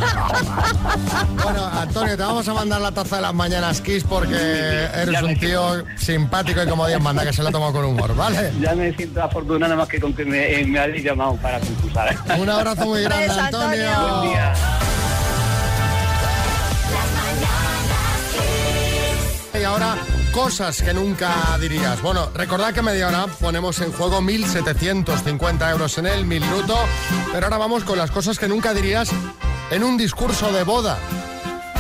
Bueno, 1.43 1.67
Antonio, 1.67 2.17
te 2.17 2.23
vamos 2.23 2.49
a 2.49 2.55
mandar 2.55 2.81
la 2.81 2.93
taza 2.93 3.17
de 3.17 3.23
las 3.23 3.35
mañanas 3.35 3.81
Kiss 3.81 4.05
porque 4.05 4.35
eres 4.95 5.23
un 5.23 5.39
tío 5.39 5.85
simpático 5.97 6.63
y 6.63 6.67
como 6.69 6.87
Dios 6.87 7.01
manda, 7.01 7.25
que 7.25 7.33
se 7.33 7.43
lo 7.43 7.51
toma 7.51 7.73
con 7.73 7.85
humor, 7.85 8.15
¿vale? 8.17 8.53
ya 8.61 8.75
me 8.75 8.93
siento 8.95 9.23
afortunado 9.23 9.59
nada 9.61 9.77
más 9.77 9.89
que 9.89 10.01
con 10.01 10.13
que 10.15 10.25
me, 10.25 10.61
eh, 10.61 10.65
me 10.67 10.79
hayáis 10.79 11.05
llamado 11.05 11.37
para 11.37 11.59
concursar. 11.61 12.17
Un 12.39 12.49
abrazo 12.49 12.87
muy 12.87 13.03
grande. 13.03 13.29
Antonio. 13.29 13.91
Buen 14.19 14.31
día. 14.31 14.53
Y 19.65 19.67
ahora, 19.67 19.97
cosas 20.31 20.83
que 20.83 20.93
nunca 20.93 21.57
dirías. 21.59 22.03
Bueno, 22.03 22.29
recordad 22.35 22.75
que 22.75 22.83
media 22.83 23.09
hora 23.09 23.27
ponemos 23.41 23.81
en 23.81 23.93
juego 23.93 24.21
1.750 24.21 25.71
euros 25.71 25.97
en 25.97 26.05
el 26.05 26.27
minuto, 26.27 26.77
pero 27.33 27.47
ahora 27.47 27.57
vamos 27.57 27.83
con 27.83 27.97
las 27.97 28.11
cosas 28.11 28.39
que 28.39 28.47
nunca 28.47 28.75
dirías 28.75 29.09
en 29.71 29.83
un 29.83 29.97
discurso 29.97 30.53
de 30.53 30.65
boda. 30.65 30.99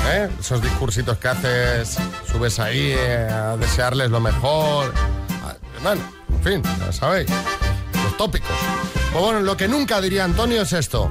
¿Eh? 0.08 0.30
Esos 0.40 0.62
discursitos 0.62 1.18
que 1.18 1.28
haces, 1.28 1.98
subes 2.32 2.58
ahí 2.58 2.94
eh, 2.96 3.28
a 3.30 3.58
desearles 3.58 4.10
lo 4.10 4.18
mejor. 4.18 4.90
Ah, 5.44 5.54
Bueno, 5.82 6.00
en 6.30 6.42
fin, 6.42 6.62
ya 6.78 6.90
sabéis, 6.90 7.28
los 8.02 8.16
tópicos. 8.16 8.56
Pues 9.12 9.22
bueno, 9.22 9.40
lo 9.40 9.58
que 9.58 9.68
nunca 9.68 10.00
diría 10.00 10.24
Antonio 10.24 10.62
es 10.62 10.72
esto. 10.72 11.10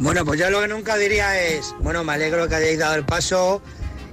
Bueno, 0.00 0.24
pues 0.24 0.40
yo 0.40 0.50
lo 0.50 0.62
que 0.62 0.66
nunca 0.66 0.96
diría 0.96 1.40
es, 1.40 1.76
bueno, 1.78 2.02
me 2.02 2.14
alegro 2.14 2.48
que 2.48 2.56
hayáis 2.56 2.80
dado 2.80 2.96
el 2.96 3.04
paso 3.04 3.62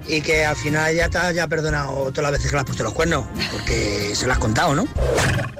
y 0.10 0.22
que 0.22 0.44
al 0.44 0.56
final 0.56 0.94
ya 0.96 1.08
te 1.10 1.18
haya 1.20 1.48
perdonado 1.48 2.12
todas 2.12 2.24
las 2.24 2.32
veces 2.34 2.50
que 2.50 2.56
le 2.56 2.60
has 2.62 2.66
puesto 2.66 2.84
los 2.84 2.94
cuernos, 2.94 3.26
porque 3.52 4.12
se 4.16 4.26
lo 4.26 4.34
has 4.34 4.40
contado, 4.40 4.74
¿no? 4.76 4.88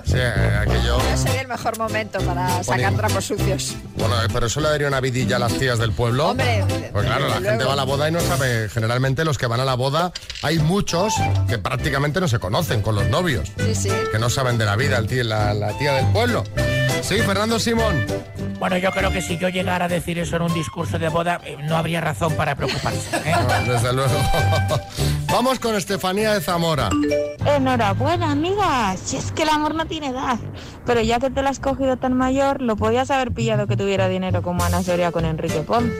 Sí, 0.06 0.18
aquello... 0.18 0.98
Sería 1.16 1.42
el 1.42 1.48
mejor 1.48 1.78
momento 1.78 2.20
para 2.22 2.64
sacar 2.64 2.96
trapos 2.96 3.26
sucios. 3.26 3.76
Bueno, 3.96 4.16
eh, 4.24 4.28
pero 4.34 4.48
eso 4.48 4.60
le 4.60 4.70
daría 4.70 4.88
una 4.88 5.00
vidilla 5.00 5.36
a 5.36 5.40
las 5.40 5.54
tías 5.54 5.78
del 5.78 5.92
pueblo. 5.92 6.30
Hombre, 6.30 6.64
Pues 6.92 7.06
claro, 7.06 7.28
la 7.28 7.36
gente 7.36 7.64
va 7.64 7.74
a 7.74 7.76
la 7.76 7.84
boda 7.84 8.10
y 8.10 8.12
no 8.12 8.20
sabe. 8.22 8.70
Generalmente 8.70 9.24
los 9.24 9.38
que 9.38 9.46
van 9.46 9.60
a 9.60 9.66
la 9.66 9.76
boda, 9.76 10.12
hay 10.42 10.58
muchos 10.58 11.14
que 11.48 11.60
prácticamente 11.60 12.20
no 12.20 12.28
se 12.28 12.40
conocen 12.40 12.82
con 12.82 12.96
los 12.96 13.08
novios. 13.08 13.52
Sí, 13.58 13.76
sí. 13.76 13.92
Que 14.12 14.18
no 14.18 14.32
saben 14.32 14.58
de 14.58 14.66
la 14.66 14.76
vida, 14.76 14.98
el 14.98 15.06
tío, 15.06 15.24
la, 15.24 15.54
la 15.54 15.78
tía 15.78 15.94
del 15.94 16.08
pueblo. 16.08 16.44
Sí, 17.04 17.20
Fernando 17.20 17.60
Simón. 17.60 18.06
Bueno, 18.60 18.78
yo 18.78 18.92
creo 18.92 19.12
que 19.12 19.22
si 19.22 19.38
yo 19.38 19.48
llegara 19.50 19.86
a 19.86 19.88
decir 19.88 20.20
eso 20.20 20.36
en 20.36 20.42
un 20.42 20.54
discurso 20.54 21.00
de 21.00 21.08
boda, 21.08 21.40
eh, 21.46 21.58
no 21.64 21.78
habría 21.78 22.02
razón 22.02 22.34
para 22.36 22.56
preocuparse. 22.56 23.16
¿eh? 23.26 23.34
No, 23.66 23.74
desde 23.74 23.94
luego. 23.94 24.14
Vamos 25.32 25.60
con 25.60 25.76
Estefanía 25.76 26.34
de 26.34 26.42
Zamora. 26.42 26.90
Enhorabuena, 27.46 28.32
amiga. 28.32 28.96
Si 28.98 29.16
es 29.16 29.32
que 29.32 29.44
el 29.44 29.50
amor 29.50 29.76
no 29.76 29.86
tiene 29.86 30.08
edad. 30.08 30.38
Pero 30.86 31.02
ya 31.02 31.20
que 31.20 31.30
te 31.30 31.42
la 31.42 31.52
has 31.52 31.60
cogido 31.60 31.98
tan 31.98 32.14
mayor, 32.14 32.62
lo 32.62 32.76
podías 32.76 33.12
haber 33.12 33.32
pillado 33.32 33.68
que 33.68 33.78
tuviera 33.78 34.08
dinero 34.10 34.42
como 34.42 34.64
Ana 34.64 34.84
Soria 34.84 35.12
con 35.12 35.26
Enrique 35.26 35.62
Ponce. 35.62 35.94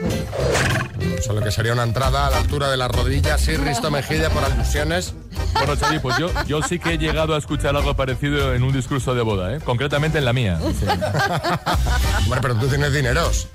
Solo 1.22 1.42
que 1.42 1.50
sería 1.50 1.72
una 1.72 1.82
entrada 1.82 2.26
a 2.26 2.30
la 2.30 2.38
altura 2.38 2.70
de 2.70 2.76
las 2.76 2.90
rodillas, 2.90 3.40
sí, 3.40 3.56
Risto 3.56 3.90
Mejide 3.90 4.30
por 4.30 4.42
alusiones. 4.42 5.14
Bueno, 5.52 5.76
Xavi, 5.76 5.98
pues 5.98 6.16
yo, 6.18 6.30
yo 6.46 6.62
sí 6.62 6.78
que 6.78 6.94
he 6.94 6.98
llegado 6.98 7.34
a 7.34 7.38
escuchar 7.38 7.76
algo 7.76 7.94
parecido 7.94 8.54
en 8.54 8.62
un 8.62 8.72
discurso 8.72 9.14
de 9.14 9.22
boda, 9.22 9.54
¿eh? 9.54 9.60
concretamente 9.64 10.18
en 10.18 10.24
la 10.24 10.32
mía. 10.32 10.58
Sí. 10.60 10.86
Hombre, 12.24 12.40
pero 12.40 12.54
tú 12.56 12.68
tienes 12.68 12.92
dineros. 12.92 13.48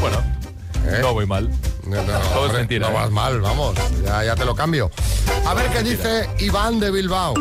Bueno, 0.00 0.22
no 1.02 1.12
voy 1.12 1.26
mal. 1.26 1.50
No, 1.86 2.02
no, 2.02 2.18
Todo 2.34 2.46
es 2.46 2.52
mentira, 2.52 2.88
No 2.88 2.94
¿eh? 2.94 3.00
vas 3.00 3.10
mal, 3.10 3.40
vamos. 3.40 3.74
Ya, 4.04 4.24
ya 4.24 4.36
te 4.36 4.44
lo 4.44 4.54
cambio. 4.54 4.90
A 5.46 5.54
ver 5.54 5.66
qué 5.70 5.82
dice 5.82 6.28
Iván 6.38 6.78
de 6.80 6.90
Bilbao. 6.90 7.34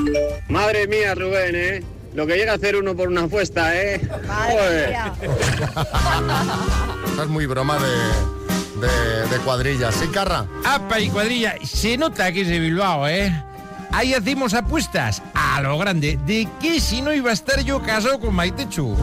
Madre 0.47 0.87
mía, 0.87 1.13
Rubén, 1.13 1.55
¿eh? 1.55 1.83
Lo 2.13 2.25
que 2.25 2.35
llega 2.35 2.53
a 2.53 2.55
hacer 2.55 2.75
uno 2.75 2.95
por 2.95 3.09
una 3.09 3.23
apuesta, 3.23 3.75
¿eh? 3.79 4.01
Joder. 4.49 4.95
Esta 7.09 7.23
es 7.23 7.29
muy 7.29 7.45
broma 7.45 7.77
de, 7.77 8.36
de, 8.79 9.27
de 9.27 9.37
cuadrillas. 9.43 9.95
¿Sí, 9.95 10.07
Carra? 10.07 10.45
Apa 10.65 10.99
y 10.99 11.09
cuadrilla, 11.09 11.55
se 11.63 11.97
nota 11.97 12.31
que 12.31 12.41
es 12.41 12.47
de 12.47 12.59
Bilbao, 12.59 13.07
¿eh? 13.07 13.43
Ahí 13.91 14.13
hacemos 14.13 14.53
apuestas 14.53 15.21
a 15.33 15.61
lo 15.61 15.77
grande. 15.77 16.19
¿De 16.25 16.47
qué 16.59 16.79
si 16.79 17.01
no 17.01 17.13
iba 17.13 17.31
a 17.31 17.33
estar 17.33 17.61
yo 17.61 17.81
casado 17.81 18.19
con 18.19 18.35
Maitechu? 18.35 18.95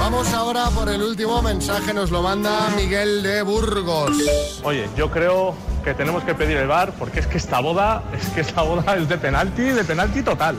Vamos 0.00 0.32
ahora 0.32 0.70
por 0.70 0.88
el 0.88 1.02
último 1.02 1.42
mensaje. 1.42 1.92
Nos 1.92 2.10
lo 2.10 2.22
manda 2.22 2.70
Miguel 2.76 3.22
de 3.22 3.42
Burgos. 3.42 4.16
Oye, 4.62 4.88
yo 4.96 5.10
creo 5.10 5.54
que 5.84 5.94
tenemos 5.94 6.24
que 6.24 6.34
pedir 6.34 6.56
el 6.56 6.66
bar 6.66 6.92
porque 6.98 7.20
es 7.20 7.26
que 7.26 7.38
esta 7.38 7.60
boda, 7.60 8.02
es 8.18 8.28
que 8.30 8.40
esta 8.40 8.62
boda 8.62 8.96
es 8.96 9.08
de 9.08 9.18
penalti, 9.18 9.62
de 9.62 9.84
penalti 9.84 10.22
total. 10.22 10.56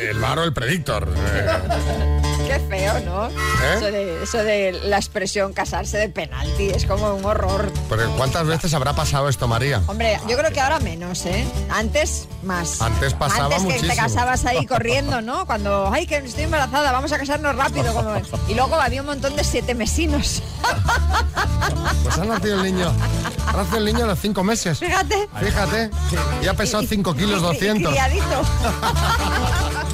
El 0.00 0.18
bar 0.18 0.38
o 0.38 0.44
el 0.44 0.52
predictor. 0.52 1.08
Eh, 1.16 2.22
Qué 2.46 2.60
feo, 2.68 3.00
¿no? 3.00 3.26
Eso, 3.28 3.86
de, 3.86 4.22
eso 4.22 4.38
de 4.38 4.72
la 4.84 4.96
expresión 4.96 5.52
casarse 5.52 5.98
de 5.98 6.08
penalti 6.08 6.68
es 6.70 6.84
como 6.86 7.14
un 7.14 7.24
horror. 7.24 7.72
Pero 7.88 8.10
¿cuántas 8.16 8.46
veces 8.46 8.72
habrá 8.74 8.92
pasado 8.94 9.28
esto, 9.28 9.48
María? 9.48 9.82
Hombre, 9.86 10.20
yo 10.28 10.36
creo 10.36 10.50
que 10.52 10.60
ahora 10.60 10.78
menos, 10.80 11.24
¿eh? 11.26 11.44
Antes, 11.70 12.28
más. 12.42 12.80
Antes 12.80 13.14
pasaba 13.14 13.44
Antes 13.46 13.58
que 13.62 13.64
muchísimo. 13.64 13.92
te 13.92 13.96
casabas 13.98 14.44
ahí 14.44 14.64
corriendo, 14.66 15.20
¿no? 15.22 15.46
Cuando, 15.46 15.90
ay, 15.92 16.06
que 16.06 16.16
estoy 16.18 16.44
embarazada, 16.44 16.92
vamos 16.92 17.12
a 17.12 17.18
casarnos 17.18 17.54
rápido. 17.56 17.92
como- 17.92 18.14
Y 18.48 18.54
luego 18.54 18.76
había 18.76 19.00
un 19.00 19.06
montón 19.08 19.34
de 19.36 19.44
siete 19.44 19.74
mesinos. 19.74 20.42
Pues 22.02 22.18
ha 22.18 22.24
nacido 22.24 22.56
el 22.56 22.62
niño. 22.62 22.92
Ha 23.48 23.52
nacido 23.56 23.78
el 23.78 23.84
niño 23.86 24.04
a 24.04 24.08
los 24.08 24.18
cinco 24.20 24.44
meses. 24.44 24.78
Fíjate. 24.78 25.28
Fíjate. 25.40 25.90
Y 26.42 26.46
ha 26.46 26.54
pesado 26.54 26.84
5 26.86 27.14
kilos 27.14 27.42
200. 27.42 27.90
Criadito. 27.92 28.24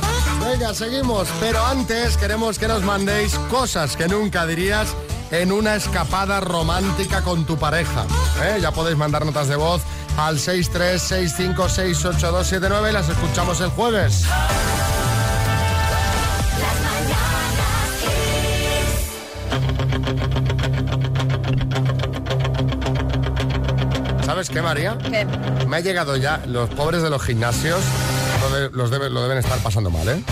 Venga, 0.53 0.75
seguimos. 0.75 1.29
Pero 1.41 1.65
antes 1.65 2.19
queremos 2.19 2.59
que 2.59 2.69
nos 2.69 2.83
mandéis 2.83 3.35
cosas 3.51 3.97
que 3.97 4.07
nunca 4.07 4.47
dirías 4.47 4.95
en 5.31 5.51
una 5.51 5.77
escapada 5.77 6.41
romántica 6.41 7.23
con 7.23 7.47
tu 7.47 7.57
pareja. 7.57 8.05
¿Eh? 8.43 8.59
Ya 8.61 8.71
podéis 8.71 8.99
mandar 8.99 9.25
notas 9.25 9.49
de 9.49 9.57
voz 9.57 9.81
al 10.19 10.37
636568279 10.37 12.91
y 12.91 12.93
las 12.93 13.09
escuchamos 13.09 13.63
el 13.63 13.71
jueves. 13.71 14.27
¿Sabes 24.27 24.51
qué, 24.51 24.61
María? 24.61 24.99
¿Qué? 24.99 25.27
Me 25.67 25.79
ha 25.79 25.81
llegado 25.81 26.17
ya, 26.17 26.43
los 26.47 26.69
pobres 26.69 27.03
de 27.03 27.09
los 27.09 27.23
gimnasios 27.23 27.81
de- 28.53 28.71
los 28.71 28.91
debe- 28.91 29.11
lo 29.11 29.23
deben 29.23 29.39
estar 29.39 29.59
pasando 29.59 29.91
mal, 29.91 30.09
¿eh? 30.09 30.23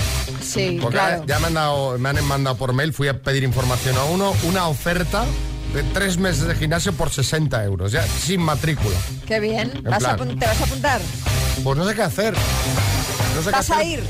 Sí, 0.42 0.78
Porque 0.80 0.96
claro. 0.98 1.24
ya 1.26 1.38
me 1.38 1.48
han, 1.48 1.54
dado, 1.54 1.98
me 1.98 2.08
han 2.08 2.24
mandado 2.24 2.56
por 2.56 2.72
mail, 2.72 2.92
fui 2.92 3.08
a 3.08 3.20
pedir 3.22 3.42
información 3.44 3.96
a 3.96 4.04
uno, 4.04 4.32
una 4.44 4.68
oferta 4.68 5.24
de 5.74 5.82
tres 5.84 6.18
meses 6.18 6.46
de 6.46 6.54
gimnasio 6.56 6.92
por 6.92 7.10
60 7.10 7.62
euros, 7.64 7.92
ya 7.92 8.02
sin 8.06 8.40
matrícula. 8.40 8.96
Qué 9.26 9.38
bien. 9.40 9.70
En 9.76 9.84
¿Vas 9.84 10.04
a 10.04 10.16
¿Te 10.16 10.46
vas 10.46 10.60
a 10.60 10.64
apuntar? 10.64 11.00
Pues 11.62 11.78
no 11.78 11.88
sé 11.88 11.94
qué 11.94 12.02
hacer. 12.02 12.34
No 13.36 13.42
sé 13.42 13.50
qué 13.50 13.56
¿Vas 13.56 13.70
a 13.70 13.84
ir? 13.84 14.02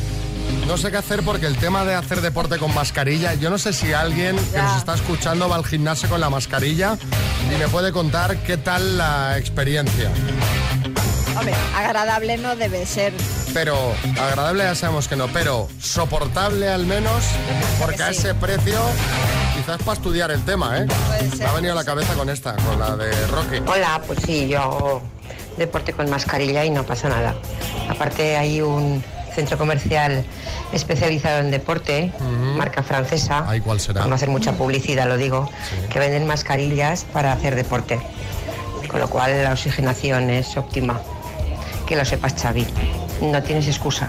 No 0.66 0.76
sé 0.76 0.90
qué 0.90 0.96
hacer 0.96 1.22
porque 1.22 1.46
el 1.46 1.56
tema 1.56 1.84
de 1.84 1.94
hacer 1.94 2.20
deporte 2.22 2.58
con 2.58 2.74
mascarilla, 2.74 3.34
yo 3.34 3.50
no 3.50 3.58
sé 3.58 3.72
si 3.72 3.92
alguien 3.92 4.36
que 4.52 4.58
nos 4.58 4.76
está 4.78 4.94
escuchando 4.94 5.48
va 5.48 5.56
al 5.56 5.64
gimnasio 5.64 6.08
con 6.08 6.20
la 6.20 6.30
mascarilla 6.30 6.96
y 7.52 7.56
me 7.58 7.68
puede 7.68 7.92
contar 7.92 8.36
qué 8.44 8.56
tal 8.56 8.96
la 8.98 9.36
experiencia. 9.38 10.10
Hombre, 11.36 11.54
agradable 11.76 12.36
no 12.38 12.56
debe 12.56 12.84
ser. 12.86 13.12
Pero 13.52 13.76
agradable 14.20 14.64
ya 14.64 14.74
sabemos 14.74 15.08
que 15.08 15.16
no, 15.16 15.26
pero 15.28 15.68
soportable 15.80 16.68
al 16.68 16.86
menos, 16.86 17.24
porque 17.80 18.02
a 18.02 18.10
ese 18.10 18.34
precio 18.34 18.78
quizás 19.56 19.78
para 19.78 19.94
estudiar 19.94 20.30
el 20.30 20.42
tema, 20.44 20.78
¿eh? 20.78 20.86
Me 21.38 21.44
ha 21.44 21.52
venido 21.52 21.72
a 21.72 21.76
la 21.76 21.84
cabeza 21.84 22.14
con 22.14 22.28
esta, 22.30 22.54
con 22.56 22.78
la 22.78 22.96
de 22.96 23.10
Rocky. 23.26 23.56
Hola, 23.66 24.00
pues 24.06 24.20
sí, 24.24 24.48
yo 24.48 24.60
hago 24.60 25.02
deporte 25.56 25.92
con 25.92 26.08
mascarilla 26.08 26.64
y 26.64 26.70
no 26.70 26.84
pasa 26.84 27.08
nada. 27.08 27.34
Aparte 27.88 28.36
hay 28.36 28.60
un 28.62 29.02
centro 29.34 29.58
comercial 29.58 30.24
especializado 30.72 31.40
en 31.40 31.50
deporte, 31.50 32.12
marca 32.56 32.82
francesa, 32.82 33.44
Ay, 33.48 33.60
¿cuál 33.60 33.80
será? 33.80 34.00
por 34.02 34.10
no 34.10 34.14
hacer 34.16 34.28
mucha 34.28 34.52
publicidad 34.52 35.06
lo 35.06 35.16
digo, 35.16 35.50
que 35.92 35.98
venden 35.98 36.26
mascarillas 36.26 37.04
para 37.12 37.32
hacer 37.32 37.56
deporte. 37.56 38.00
Con 38.88 39.00
lo 39.00 39.08
cual 39.08 39.44
la 39.44 39.52
oxigenación 39.52 40.30
es 40.30 40.56
óptima. 40.56 41.00
Que 41.90 41.96
lo 41.96 42.04
sepas, 42.04 42.34
Xavi. 42.40 42.66
No 43.20 43.42
tienes 43.42 43.66
excusa. 43.66 44.08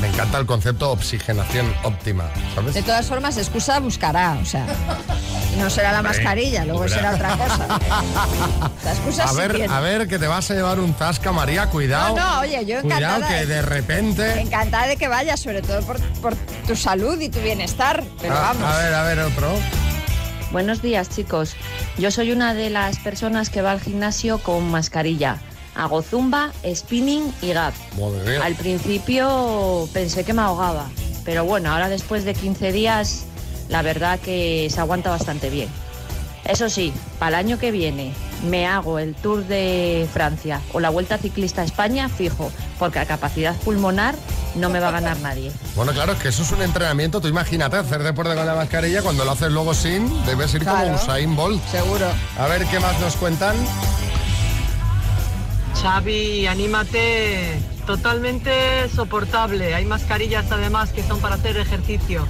Me 0.00 0.08
encanta 0.08 0.38
el 0.38 0.46
concepto 0.46 0.90
oxigenación 0.90 1.70
óptima, 1.84 2.24
¿sabes? 2.54 2.72
De 2.74 2.82
todas 2.82 3.06
formas, 3.06 3.36
excusa 3.36 3.78
buscará, 3.78 4.38
o 4.42 4.44
sea. 4.46 4.66
No 5.58 5.68
será 5.68 5.92
la 5.92 6.00
mascarilla, 6.00 6.64
luego 6.64 6.88
será 6.88 7.14
otra 7.14 7.36
cosa. 7.36 7.66
La 8.84 8.90
excusa 8.90 9.24
A 9.24 9.32
ver, 9.34 9.66
a 9.70 9.80
ver, 9.80 10.08
que 10.08 10.18
te 10.18 10.26
vas 10.26 10.50
a 10.50 10.54
llevar 10.54 10.80
un 10.80 10.94
tasca, 10.94 11.30
María, 11.30 11.66
cuidado. 11.66 12.16
No, 12.16 12.34
no, 12.36 12.40
oye, 12.40 12.64
yo 12.64 12.78
encantada. 12.78 13.16
Cuidado 13.18 13.28
que 13.28 13.46
de 13.46 13.62
repente... 13.62 14.40
Encantada 14.40 14.86
de 14.86 14.96
que 14.96 15.08
vayas, 15.08 15.38
sobre 15.40 15.60
todo 15.60 15.82
por, 15.82 16.00
por 16.22 16.34
tu 16.66 16.74
salud 16.74 17.20
y 17.20 17.28
tu 17.28 17.38
bienestar. 17.40 18.02
Pero 18.22 18.34
Ah, 18.34 18.54
vamos. 18.54 18.64
a 18.74 18.78
ver, 18.78 18.94
a 18.94 19.02
ver, 19.04 19.18
otro. 19.20 19.52
Buenos 20.52 20.80
días, 20.82 21.10
chicos. 21.10 21.54
Yo 21.98 22.10
soy 22.10 22.32
una 22.32 22.54
de 22.54 22.70
las 22.70 22.98
personas 22.98 23.50
que 23.50 23.60
va 23.62 23.72
al 23.72 23.80
gimnasio 23.80 24.38
con 24.38 24.68
mascarilla. 24.70 25.36
Hago 25.74 26.02
zumba, 26.02 26.52
spinning 26.74 27.32
y 27.40 27.52
gap. 27.52 27.74
Madre 27.98 28.30
mía. 28.30 28.44
Al 28.44 28.54
principio 28.54 29.88
pensé 29.92 30.24
que 30.24 30.32
me 30.32 30.42
ahogaba, 30.42 30.88
pero 31.24 31.44
bueno, 31.44 31.72
ahora 31.72 31.88
después 31.88 32.24
de 32.24 32.34
15 32.34 32.72
días, 32.72 33.24
la 33.68 33.82
verdad 33.82 34.18
que 34.20 34.68
se 34.70 34.80
aguanta 34.80 35.10
bastante 35.10 35.50
bien. 35.50 35.68
Eso 36.44 36.68
sí, 36.68 36.92
para 37.18 37.38
el 37.38 37.46
año 37.46 37.58
que 37.58 37.70
viene 37.70 38.12
me 38.48 38.66
hago 38.66 38.98
el 38.98 39.14
Tour 39.14 39.44
de 39.46 40.08
Francia 40.12 40.60
o 40.72 40.80
la 40.80 40.90
Vuelta 40.90 41.16
Ciclista 41.16 41.62
a 41.62 41.64
España 41.64 42.08
fijo, 42.08 42.50
porque 42.78 42.98
a 42.98 43.06
capacidad 43.06 43.54
pulmonar 43.56 44.16
no 44.56 44.68
me 44.68 44.80
va 44.80 44.88
a 44.88 44.92
ganar 44.92 45.18
nadie. 45.20 45.52
Bueno, 45.76 45.92
claro, 45.92 46.12
es 46.12 46.18
que 46.18 46.28
eso 46.28 46.42
es 46.42 46.50
un 46.52 46.62
entrenamiento. 46.62 47.20
Tú 47.20 47.28
imagínate 47.28 47.76
hacer 47.76 48.02
deporte 48.02 48.34
con 48.34 48.44
la 48.44 48.54
mascarilla, 48.54 49.02
cuando 49.02 49.24
lo 49.24 49.30
haces 49.30 49.52
luego 49.52 49.72
sin, 49.72 50.08
debes 50.26 50.52
ir 50.54 50.64
como. 50.64 50.94
Usain 50.94 51.34
Bolt. 51.36 51.62
Seguro. 51.70 52.06
A 52.38 52.46
ver 52.48 52.66
qué 52.66 52.80
más 52.80 52.98
nos 53.00 53.16
cuentan. 53.16 53.56
Xavi, 55.82 56.46
anímate, 56.46 57.60
totalmente 57.86 58.88
soportable. 58.88 59.74
Hay 59.74 59.84
mascarillas 59.84 60.52
además 60.52 60.90
que 60.90 61.02
son 61.02 61.18
para 61.20 61.34
hacer 61.34 61.56
ejercicio 61.56 62.24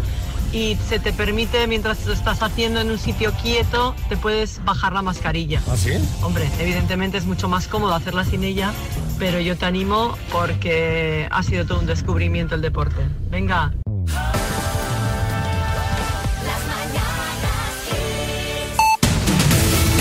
y 0.52 0.78
se 0.88 0.98
te 0.98 1.12
permite, 1.12 1.66
mientras 1.66 2.06
lo 2.06 2.14
estás 2.14 2.42
haciendo 2.42 2.80
en 2.80 2.90
un 2.90 2.98
sitio 2.98 3.30
quieto, 3.42 3.94
te 4.08 4.16
puedes 4.16 4.64
bajar 4.64 4.94
la 4.94 5.02
mascarilla. 5.02 5.60
¿Ah, 5.70 5.76
sí? 5.76 5.92
Hombre, 6.22 6.48
evidentemente 6.60 7.18
es 7.18 7.26
mucho 7.26 7.46
más 7.46 7.68
cómodo 7.68 7.94
hacerla 7.94 8.24
sin 8.24 8.42
ella, 8.42 8.72
pero 9.18 9.38
yo 9.38 9.54
te 9.54 9.66
animo 9.66 10.16
porque 10.30 11.28
ha 11.30 11.42
sido 11.42 11.66
todo 11.66 11.80
un 11.80 11.86
descubrimiento 11.86 12.54
el 12.54 12.62
deporte. 12.62 13.02
Venga. 13.30 13.70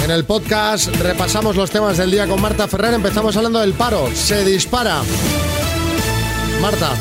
En 0.03 0.09
el 0.11 0.25
podcast 0.25 0.87
repasamos 0.97 1.55
los 1.55 1.69
temas 1.69 1.97
del 1.97 2.11
día 2.11 2.27
con 2.27 2.41
Marta 2.41 2.67
Ferrer. 2.67 2.93
Empezamos 2.93 3.37
hablando 3.37 3.59
del 3.59 3.73
paro. 3.73 4.09
Se 4.13 4.43
dispara. 4.43 5.01
Marta. 6.59 6.95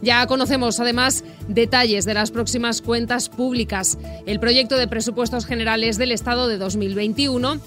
Ya 0.02 0.26
conocemos 0.26 0.80
además 0.80 1.25
detalles 1.49 2.04
de 2.04 2.14
las 2.14 2.30
próximas 2.30 2.82
cuentas 2.82 3.28
públicas. 3.28 3.99
El 4.26 4.40
proyecto 4.40 4.76
de 4.76 4.88
presupuestos 4.88 5.46
generales 5.46 5.99
del 5.99 6.12
Estado 6.12 6.49
de 6.49 6.58
2021 6.58 7.61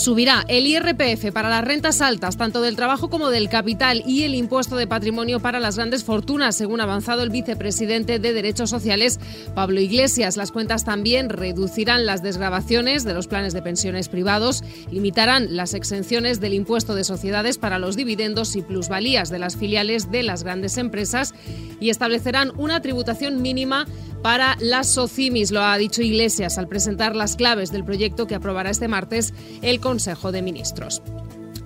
Subirá 0.00 0.46
el 0.48 0.66
IRPF 0.66 1.30
para 1.30 1.50
las 1.50 1.62
rentas 1.62 2.00
altas, 2.00 2.38
tanto 2.38 2.62
del 2.62 2.74
trabajo 2.74 3.10
como 3.10 3.28
del 3.28 3.50
capital, 3.50 4.02
y 4.06 4.22
el 4.22 4.34
impuesto 4.34 4.76
de 4.76 4.86
patrimonio 4.86 5.40
para 5.40 5.60
las 5.60 5.76
grandes 5.76 6.04
fortunas, 6.04 6.56
según 6.56 6.80
ha 6.80 6.84
avanzado 6.84 7.22
el 7.22 7.28
vicepresidente 7.28 8.18
de 8.18 8.32
Derechos 8.32 8.70
Sociales, 8.70 9.20
Pablo 9.54 9.78
Iglesias. 9.78 10.38
Las 10.38 10.52
cuentas 10.52 10.86
también 10.86 11.28
reducirán 11.28 12.06
las 12.06 12.22
desgravaciones 12.22 13.04
de 13.04 13.12
los 13.12 13.26
planes 13.26 13.52
de 13.52 13.60
pensiones 13.60 14.08
privados, 14.08 14.64
limitarán 14.90 15.54
las 15.54 15.74
exenciones 15.74 16.40
del 16.40 16.54
impuesto 16.54 16.94
de 16.94 17.04
sociedades 17.04 17.58
para 17.58 17.78
los 17.78 17.94
dividendos 17.94 18.56
y 18.56 18.62
plusvalías 18.62 19.28
de 19.28 19.38
las 19.38 19.58
filiales 19.58 20.10
de 20.10 20.22
las 20.22 20.44
grandes 20.44 20.78
empresas 20.78 21.34
y 21.78 21.90
establecerán 21.90 22.52
una 22.56 22.80
tributación 22.80 23.42
mínima 23.42 23.86
para 24.22 24.56
las 24.60 24.90
SOCIMIS, 24.90 25.50
lo 25.50 25.62
ha 25.62 25.78
dicho 25.78 26.02
Iglesias 26.02 26.58
al 26.58 26.68
presentar 26.68 27.16
las 27.16 27.36
claves 27.36 27.72
del 27.72 27.84
proyecto 27.84 28.26
que 28.26 28.34
aprobará 28.34 28.68
este 28.68 28.86
martes 28.86 29.32
el 29.62 29.80
Consejo 29.80 29.89
de 30.32 30.42
Ministros. 30.42 31.02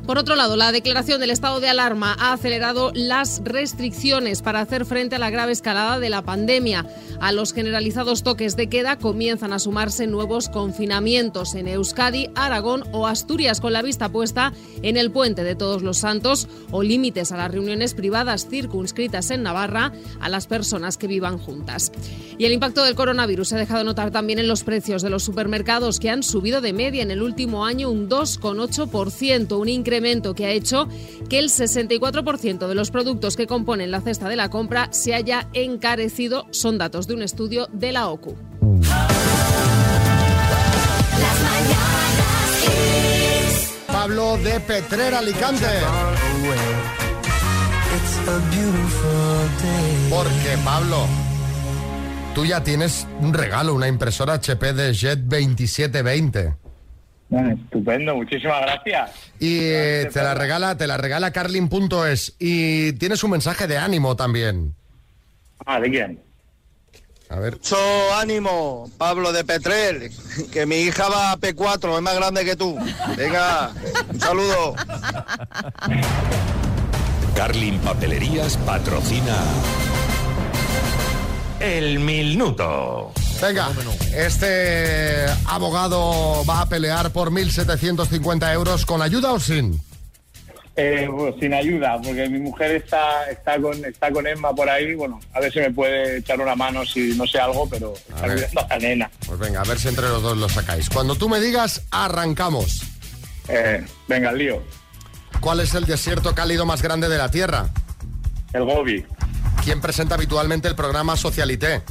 Por 0.06 0.18
otro 0.18 0.36
lado, 0.36 0.56
la 0.56 0.70
declaración 0.70 1.18
del 1.18 1.30
estado 1.30 1.60
de 1.60 1.68
alarma 1.70 2.14
ha 2.18 2.34
acelerado 2.34 2.92
las 2.94 3.40
restricciones 3.42 4.42
para 4.42 4.60
hacer 4.60 4.84
frente 4.84 5.16
a 5.16 5.18
la 5.18 5.30
grave 5.30 5.52
escalada 5.52 5.98
de 5.98 6.10
la 6.10 6.20
pandemia. 6.20 6.86
A 7.20 7.32
los 7.32 7.54
generalizados 7.54 8.22
toques 8.22 8.54
de 8.54 8.68
queda 8.68 8.98
comienzan 8.98 9.54
a 9.54 9.58
sumarse 9.58 10.06
nuevos 10.06 10.50
confinamientos 10.50 11.54
en 11.54 11.68
Euskadi, 11.68 12.28
Aragón 12.34 12.84
o 12.92 13.06
Asturias, 13.06 13.62
con 13.62 13.72
la 13.72 13.80
vista 13.80 14.10
puesta 14.10 14.52
en 14.82 14.98
el 14.98 15.10
puente 15.10 15.42
de 15.42 15.54
Todos 15.54 15.82
los 15.82 15.96
Santos 15.96 16.48
o 16.70 16.82
límites 16.82 17.32
a 17.32 17.38
las 17.38 17.50
reuniones 17.50 17.94
privadas 17.94 18.46
circunscritas 18.46 19.30
en 19.30 19.42
Navarra 19.42 19.90
a 20.20 20.28
las 20.28 20.46
personas 20.46 20.98
que 20.98 21.06
vivan 21.06 21.38
juntas. 21.38 21.92
Y 22.36 22.44
el 22.44 22.52
impacto 22.52 22.84
del 22.84 22.94
coronavirus 22.94 23.48
se 23.48 23.54
ha 23.54 23.58
dejado 23.58 23.84
notar 23.84 24.10
también 24.10 24.38
en 24.38 24.48
los 24.48 24.64
precios 24.64 25.00
de 25.00 25.08
los 25.08 25.22
supermercados, 25.22 25.98
que 25.98 26.10
han 26.10 26.22
subido 26.22 26.60
de 26.60 26.74
media 26.74 27.02
en 27.02 27.10
el 27.10 27.22
último 27.22 27.64
año 27.64 27.88
un 27.88 28.10
2,8%, 28.10 29.58
un 29.58 29.68
incremento 29.70 29.93
que 30.34 30.46
ha 30.46 30.50
hecho 30.50 30.88
que 31.28 31.38
el 31.38 31.50
64% 31.50 32.66
de 32.66 32.74
los 32.74 32.90
productos 32.90 33.36
que 33.36 33.46
componen 33.46 33.90
la 33.90 34.00
cesta 34.00 34.28
de 34.28 34.36
la 34.36 34.50
compra 34.50 34.88
se 34.92 35.14
haya 35.14 35.48
encarecido. 35.52 36.46
Son 36.50 36.78
datos 36.78 37.06
de 37.06 37.14
un 37.14 37.22
estudio 37.22 37.68
de 37.72 37.92
la 37.92 38.08
OCU. 38.08 38.36
Pablo 43.86 44.36
de 44.38 44.60
Petrer 44.60 45.14
Alicante. 45.14 45.66
Porque 50.10 50.58
Pablo, 50.64 51.06
tú 52.34 52.44
ya 52.44 52.62
tienes 52.62 53.06
un 53.20 53.32
regalo, 53.32 53.74
una 53.74 53.86
impresora 53.86 54.34
HP 54.34 54.72
de 54.72 54.92
Jet 54.92 55.20
2720. 55.20 56.63
Bueno, 57.28 57.50
estupendo, 57.50 58.14
muchísimas 58.14 58.60
gracias. 58.62 59.10
Y 59.40 59.58
eh, 59.62 60.08
te 60.12 60.22
la 60.22 60.34
regala, 60.34 60.76
te 60.76 60.86
la 60.86 60.96
regala 60.96 61.32
Carlin.es. 61.32 62.34
Y 62.38 62.92
tienes 62.94 63.24
un 63.24 63.32
mensaje 63.32 63.66
de 63.66 63.78
ánimo 63.78 64.14
también. 64.14 64.74
Ah, 65.66 65.80
¿de 65.80 65.90
quién? 65.90 66.20
A 67.30 67.38
ver. 67.40 67.54
Mucho 67.54 67.76
ánimo, 68.14 68.90
Pablo 68.98 69.32
de 69.32 69.44
Petrel, 69.44 70.10
que 70.52 70.66
mi 70.66 70.76
hija 70.76 71.08
va 71.08 71.32
a 71.32 71.38
P4, 71.38 71.96
es 71.96 72.02
más 72.02 72.14
grande 72.14 72.44
que 72.44 72.54
tú. 72.54 72.78
Venga, 73.16 73.70
un 74.12 74.20
saludo. 74.20 74.74
Carlin 77.34 77.78
Papelerías 77.80 78.56
patrocina 78.58 79.36
El 81.58 81.98
Minuto. 81.98 83.12
Venga, 83.46 83.70
este 84.16 85.26
abogado 85.44 86.44
va 86.48 86.62
a 86.62 86.68
pelear 86.68 87.10
por 87.10 87.30
1.750 87.30 88.54
euros 88.54 88.86
con 88.86 89.02
ayuda 89.02 89.32
o 89.32 89.38
sin. 89.38 89.78
Eh, 90.76 91.06
pues, 91.14 91.34
sin 91.38 91.52
ayuda, 91.52 92.00
porque 92.02 92.26
mi 92.30 92.38
mujer 92.38 92.76
está, 92.76 93.30
está, 93.30 93.60
con, 93.60 93.84
está 93.84 94.10
con 94.10 94.26
Emma 94.26 94.54
por 94.54 94.68
ahí. 94.70 94.94
Bueno, 94.94 95.20
a 95.34 95.40
ver 95.40 95.52
si 95.52 95.60
me 95.60 95.70
puede 95.70 96.18
echar 96.18 96.40
una 96.40 96.56
mano 96.56 96.86
si 96.86 97.14
no 97.16 97.26
sé 97.26 97.38
algo, 97.38 97.68
pero 97.68 97.92
está 97.94 98.26
ver. 98.26 98.48
a 98.56 98.66
la 98.68 98.78
nena. 98.78 99.10
Pues 99.26 99.38
venga, 99.38 99.60
a 99.60 99.64
ver 99.64 99.78
si 99.78 99.88
entre 99.88 100.08
los 100.08 100.22
dos 100.22 100.38
lo 100.38 100.48
sacáis. 100.48 100.88
Cuando 100.88 101.14
tú 101.14 101.28
me 101.28 101.38
digas, 101.38 101.82
arrancamos. 101.90 102.82
Eh, 103.48 103.84
venga, 104.08 104.30
el 104.30 104.38
lío. 104.38 104.62
¿Cuál 105.40 105.60
es 105.60 105.74
el 105.74 105.84
desierto 105.84 106.34
cálido 106.34 106.64
más 106.64 106.80
grande 106.80 107.10
de 107.10 107.18
la 107.18 107.30
Tierra? 107.30 107.68
El 108.54 108.64
Gobi. 108.64 109.04
¿Quién 109.62 109.82
presenta 109.82 110.14
habitualmente 110.14 110.66
el 110.66 110.74
programa 110.74 111.16
Socialité? 111.16 111.82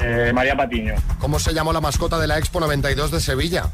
Eh, 0.00 0.32
María 0.34 0.56
Patiño. 0.56 0.94
¿Cómo 1.18 1.38
se 1.38 1.54
llamó 1.54 1.72
la 1.72 1.80
mascota 1.80 2.18
de 2.18 2.26
la 2.26 2.38
Expo 2.38 2.60
92 2.60 3.10
de 3.10 3.20
Sevilla? 3.20 3.70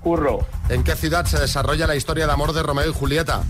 Curro. 0.00 0.46
¿En 0.68 0.82
qué 0.84 0.96
ciudad 0.96 1.24
se 1.26 1.38
desarrolla 1.38 1.86
la 1.86 1.96
historia 1.96 2.26
de 2.26 2.32
amor 2.32 2.52
de 2.52 2.62
Romeo 2.62 2.88
y 2.88 2.92
Julieta? 2.92 3.42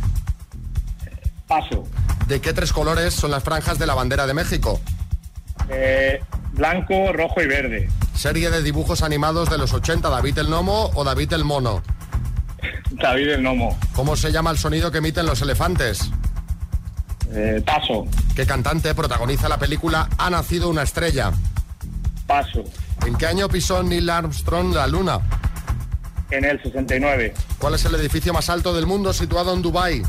Paso. 1.46 1.84
¿De 2.26 2.40
qué 2.40 2.52
tres 2.52 2.72
colores 2.72 3.14
son 3.14 3.30
las 3.30 3.42
franjas 3.42 3.78
de 3.78 3.86
la 3.86 3.94
bandera 3.94 4.26
de 4.26 4.34
México? 4.34 4.80
Eh, 5.68 6.20
blanco, 6.52 7.12
rojo 7.12 7.40
y 7.42 7.46
verde. 7.46 7.88
Serie 8.14 8.50
de 8.50 8.62
dibujos 8.62 9.02
animados 9.02 9.50
de 9.50 9.58
los 9.58 9.72
80, 9.72 10.08
David 10.08 10.38
el 10.38 10.50
Nomo 10.50 10.90
o 10.94 11.04
David 11.04 11.32
el 11.32 11.44
Mono. 11.44 11.82
David 12.90 13.30
el 13.30 13.42
Nomo. 13.42 13.78
¿Cómo 13.94 14.16
se 14.16 14.32
llama 14.32 14.50
el 14.50 14.58
sonido 14.58 14.90
que 14.90 14.98
emiten 14.98 15.26
los 15.26 15.40
elefantes? 15.42 16.10
Eh, 17.30 17.62
paso. 17.64 18.06
¿Qué 18.36 18.46
cantante 18.46 18.94
protagoniza 18.94 19.48
la 19.48 19.58
película 19.58 20.08
Ha 20.18 20.28
nacido 20.28 20.68
una 20.68 20.82
estrella? 20.82 21.32
Paso. 22.32 22.64
¿En 23.06 23.14
qué 23.16 23.26
año 23.26 23.46
pisó 23.46 23.82
Neil 23.82 24.08
Armstrong 24.08 24.72
la 24.72 24.86
luna? 24.86 25.20
En 26.30 26.46
el 26.46 26.62
69. 26.62 27.34
¿Cuál 27.58 27.74
es 27.74 27.84
el 27.84 27.94
edificio 27.94 28.32
más 28.32 28.48
alto 28.48 28.72
del 28.72 28.86
mundo 28.86 29.12
situado 29.12 29.52
en 29.52 29.60
Dubái? 29.60 30.02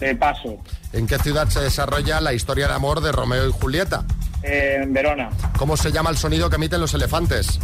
Eh, 0.00 0.16
paso. 0.16 0.58
¿En 0.92 1.06
qué 1.06 1.20
ciudad 1.20 1.46
se 1.50 1.60
desarrolla 1.60 2.20
la 2.20 2.32
historia 2.32 2.66
de 2.66 2.74
amor 2.74 3.00
de 3.00 3.12
Romeo 3.12 3.48
y 3.48 3.52
Julieta? 3.52 4.04
Eh, 4.42 4.80
en 4.82 4.92
Verona. 4.92 5.30
¿Cómo 5.56 5.76
se 5.76 5.92
llama 5.92 6.10
el 6.10 6.16
sonido 6.16 6.50
que 6.50 6.56
emiten 6.56 6.80
los 6.80 6.92
elefantes? 6.94 7.60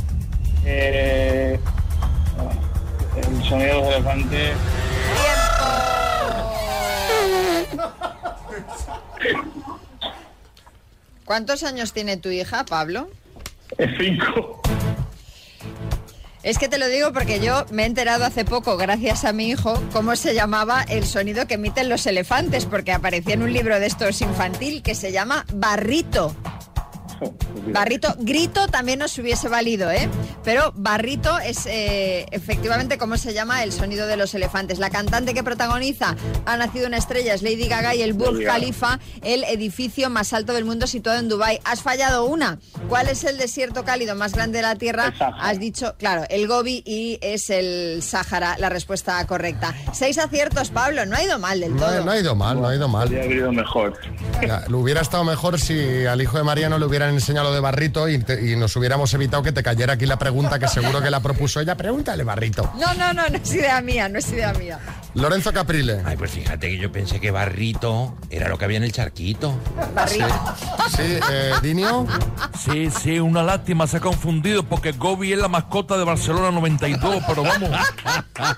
Eh, 0.65 1.59
el 3.17 3.45
sonido 3.49 3.59
de 3.59 3.81
los 3.81 3.95
elefantes. 3.95 4.57
¿Cuántos 11.29 11.63
años 11.63 11.93
tiene 11.93 12.17
tu 12.17 12.31
hija, 12.31 12.65
Pablo? 12.65 13.11
Cinco. 13.99 14.63
Es 16.43 16.57
que 16.57 16.69
te 16.69 16.79
lo 16.79 16.89
digo 16.89 17.13
porque 17.13 17.39
yo 17.39 17.67
me 17.71 17.83
he 17.83 17.87
enterado 17.87 18.25
hace 18.25 18.47
poco, 18.47 18.79
gracias 18.79 19.27
a 19.27 19.35
mi 19.35 19.51
hijo, 19.51 19.79
cómo 19.93 20.17
se 20.17 20.33
llamaba 20.33 20.85
el 20.89 21.05
sonido 21.05 21.47
que 21.47 21.57
emiten 21.57 21.91
los 21.91 22.07
elefantes, 22.07 22.65
porque 22.65 22.93
aparecía 22.93 23.35
en 23.35 23.43
un 23.43 23.53
libro 23.53 23.79
de 23.79 23.85
estos 23.85 24.23
infantil 24.23 24.83
que 24.83 24.95
se 24.95 25.13
llama 25.13 25.45
barrito. 25.53 26.35
Barrito, 27.73 28.15
grito 28.19 28.67
también 28.69 28.99
nos 28.99 29.17
hubiese 29.19 29.49
valido, 29.49 29.91
¿eh? 29.91 30.09
Pero 30.45 30.73
barrito 30.75 31.39
es 31.39 31.67
eh, 31.67 32.27
efectivamente 32.31 32.99
como 32.99 33.17
se 33.17 33.35
llama 33.35 33.63
el 33.63 33.73
sonido 33.73 34.07
de 34.07 34.17
los 34.17 34.35
elefantes. 34.35 34.79
La 34.79 34.91
cantante 34.91 35.35
que 35.35 35.43
protagoniza 35.43 36.17
Ha 36.47 36.57
nacido 36.57 36.87
una 36.87 36.97
estrella 36.97 37.35
es 37.35 37.43
Lady 37.43 37.69
Gaga 37.69 37.95
y 37.95 38.03
el 38.03 38.13
Burj. 38.13 38.45
Khalifa, 38.45 38.99
el 39.23 39.45
edificio 39.45 40.11
más 40.11 40.33
alto 40.33 40.53
del 40.53 40.65
mundo 40.65 40.87
situado 40.87 41.19
en 41.19 41.29
Dubai. 41.29 41.61
Has 41.65 41.83
fallado 41.83 42.25
una. 42.25 42.59
¿Cuál 42.89 43.09
es 43.09 43.25
el 43.25 43.37
desierto 43.37 43.85
cálido 43.85 44.15
más 44.15 44.33
grande 44.33 44.59
de 44.59 44.63
la 44.63 44.77
Tierra? 44.77 45.13
Has 45.41 45.59
dicho, 45.59 45.95
claro, 45.99 46.25
el 46.31 46.47
Gobi 46.47 46.83
y 46.87 47.19
es 47.21 47.51
el 47.51 48.03
Sáhara, 48.03 48.57
la 48.59 48.69
respuesta 48.69 49.25
correcta. 49.27 49.75
Seis 49.93 50.19
aciertos, 50.19 50.71
Pablo, 50.71 51.05
no 51.07 51.17
ha 51.17 51.23
ido 51.23 51.39
mal 51.39 51.61
del 51.61 51.77
todo. 51.77 51.99
No, 51.99 52.05
no 52.05 52.11
ha 52.13 52.19
ido 52.19 52.35
mal, 52.35 52.61
no 52.61 52.69
ha 52.69 52.75
ido 52.75 52.89
mal. 52.89 53.09
Habría 53.09 53.27
ido 53.27 53.53
mejor. 53.53 53.99
Ya, 54.47 54.65
lo 54.69 54.79
hubiera 54.79 55.01
estado 55.01 55.25
mejor 55.25 55.59
si 55.61 56.07
al 56.07 56.23
hijo 56.23 56.39
de 56.39 56.45
Mariano 56.45 56.79
le 56.79 56.87
hubieran 56.87 57.08
enseñado 57.15 57.49
lo 57.49 57.55
de 57.55 57.61
Barrito 57.61 58.09
y, 58.09 58.19
te- 58.19 58.51
y 58.51 58.57
nos 58.57 58.75
hubiéramos 58.77 59.13
evitado 59.15 59.43
que 59.43 59.53
te 59.53 59.63
cayera 59.63 59.95
aquí 59.95 60.07
la 60.07 60.19
pregunta 60.19 60.59
que 60.59 60.69
seguro 60.69 61.01
que 61.01 61.11
la 61.11 61.21
propuso 61.21 61.61
ella. 61.61 61.77
Pregúntale, 61.77 62.25
Barrito. 62.25 62.73
No, 62.79 62.93
no, 62.95 63.13
no, 63.13 63.29
no 63.29 63.37
es 63.37 63.55
idea 63.55 63.81
mía, 63.81 64.09
no 64.09 64.19
es 64.19 64.29
idea 64.31 64.53
mía. 64.55 64.79
Lorenzo 65.15 65.53
Caprile. 65.53 66.03
Ay, 66.05 66.17
pues 66.17 66.31
fíjate 66.31 66.69
que 66.69 66.79
yo 66.79 66.93
pensé 66.93 67.19
que 67.21 67.31
barrito 67.31 68.17
era 68.31 68.49
lo 68.49 68.59
que 68.59 68.65
había 68.67 68.77
en 68.77 68.85
el 68.85 68.93
charquito. 68.93 69.59
Sí, 70.09 70.21
eh, 71.31 71.53
Dinio. 71.63 72.07
Sí, 72.59 72.91
sí, 72.91 73.19
una 73.19 73.43
lástima, 73.43 73.87
se 73.87 73.97
ha 73.97 74.01
confundido 74.01 74.63
porque 74.65 74.93
Gobi 74.93 75.33
es 75.33 75.39
la 75.39 75.49
mascota 75.49 75.97
de 75.97 76.05
Barcelona 76.05 76.51
92, 76.51 77.23
pero 77.27 77.43
vamos. 77.43 77.71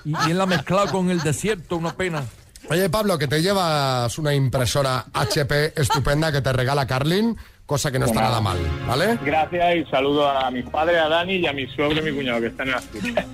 Y, 0.05 0.11
y 0.27 0.31
él 0.31 0.37
la 0.37 0.43
ha 0.43 0.47
mezclado 0.47 0.87
con 0.91 1.09
el 1.09 1.21
desierto, 1.21 1.77
una 1.77 1.93
pena. 1.93 2.23
Oye, 2.69 2.89
Pablo, 2.89 3.17
que 3.17 3.27
te 3.27 3.41
llevas 3.41 4.17
una 4.17 4.33
impresora 4.33 5.05
HP 5.13 5.73
estupenda 5.81 6.31
que 6.31 6.41
te 6.41 6.53
regala 6.53 6.85
Carlin, 6.85 7.35
cosa 7.71 7.89
que 7.89 7.99
no 7.99 8.05
está 8.05 8.19
nada 8.19 8.41
mal, 8.41 8.57
¿vale? 8.85 9.17
Gracias 9.23 9.75
y 9.77 9.85
saludo 9.85 10.29
a 10.29 10.51
mi 10.51 10.61
padre, 10.61 10.99
a 10.99 11.07
Dani 11.07 11.35
y 11.35 11.47
a 11.47 11.53
mi 11.53 11.65
suegro 11.67 12.01
y 12.01 12.11
mi 12.11 12.17
cuñado 12.17 12.41
que 12.41 12.47
están 12.47 12.67
en 12.67 12.73
Asturias. 12.73 13.25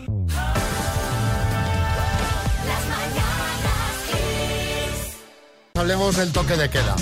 Hablemos 5.74 6.18
del 6.18 6.32
toque 6.32 6.56
de 6.56 6.70
queda. 6.70 6.96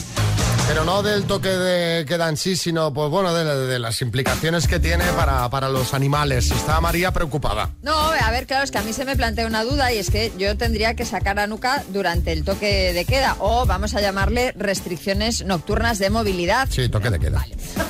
Pero 0.67 0.83
no 0.83 1.03
del 1.03 1.25
toque 1.25 1.49
de 1.49 2.05
queda 2.05 2.27
en 2.27 2.37
sí, 2.37 2.55
sino 2.55 2.91
pues 2.91 3.09
bueno, 3.11 3.33
de, 3.33 3.67
de 3.67 3.79
las 3.79 4.01
implicaciones 4.01 4.67
que 4.67 4.79
tiene 4.79 5.05
para, 5.15 5.47
para 5.49 5.69
los 5.69 5.93
animales. 5.93 6.49
Está 6.49 6.81
María 6.81 7.11
preocupada. 7.11 7.69
No, 7.83 7.95
a 7.95 8.31
ver, 8.31 8.47
claro, 8.47 8.63
es 8.63 8.71
que 8.71 8.79
a 8.79 8.81
mí 8.81 8.91
se 8.91 9.05
me 9.05 9.15
plantea 9.15 9.45
una 9.45 9.63
duda 9.63 9.93
y 9.93 9.99
es 9.99 10.09
que 10.09 10.31
yo 10.39 10.57
tendría 10.57 10.95
que 10.95 11.05
sacar 11.05 11.39
a 11.39 11.45
Nuca 11.45 11.83
durante 11.89 12.31
el 12.31 12.43
toque 12.43 12.93
de 12.93 13.05
queda 13.05 13.35
o 13.39 13.65
vamos 13.67 13.93
a 13.93 14.01
llamarle 14.01 14.53
restricciones 14.57 15.45
nocturnas 15.45 15.99
de 15.99 16.09
movilidad. 16.09 16.67
Sí, 16.71 16.89
toque 16.89 17.11
de 17.11 17.19
queda. 17.19 17.45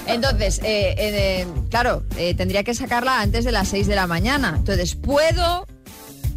Entonces, 0.05 0.59
eh, 0.59 0.95
eh, 0.97 1.47
claro, 1.69 2.03
eh, 2.17 2.35
tendría 2.35 2.63
que 2.63 2.75
sacarla 2.75 3.21
antes 3.21 3.45
de 3.45 3.53
las 3.53 3.69
6 3.69 3.87
de 3.87 3.95
la 3.95 4.05
mañana. 4.05 4.53
Entonces, 4.57 4.95
¿puedo 4.95 5.65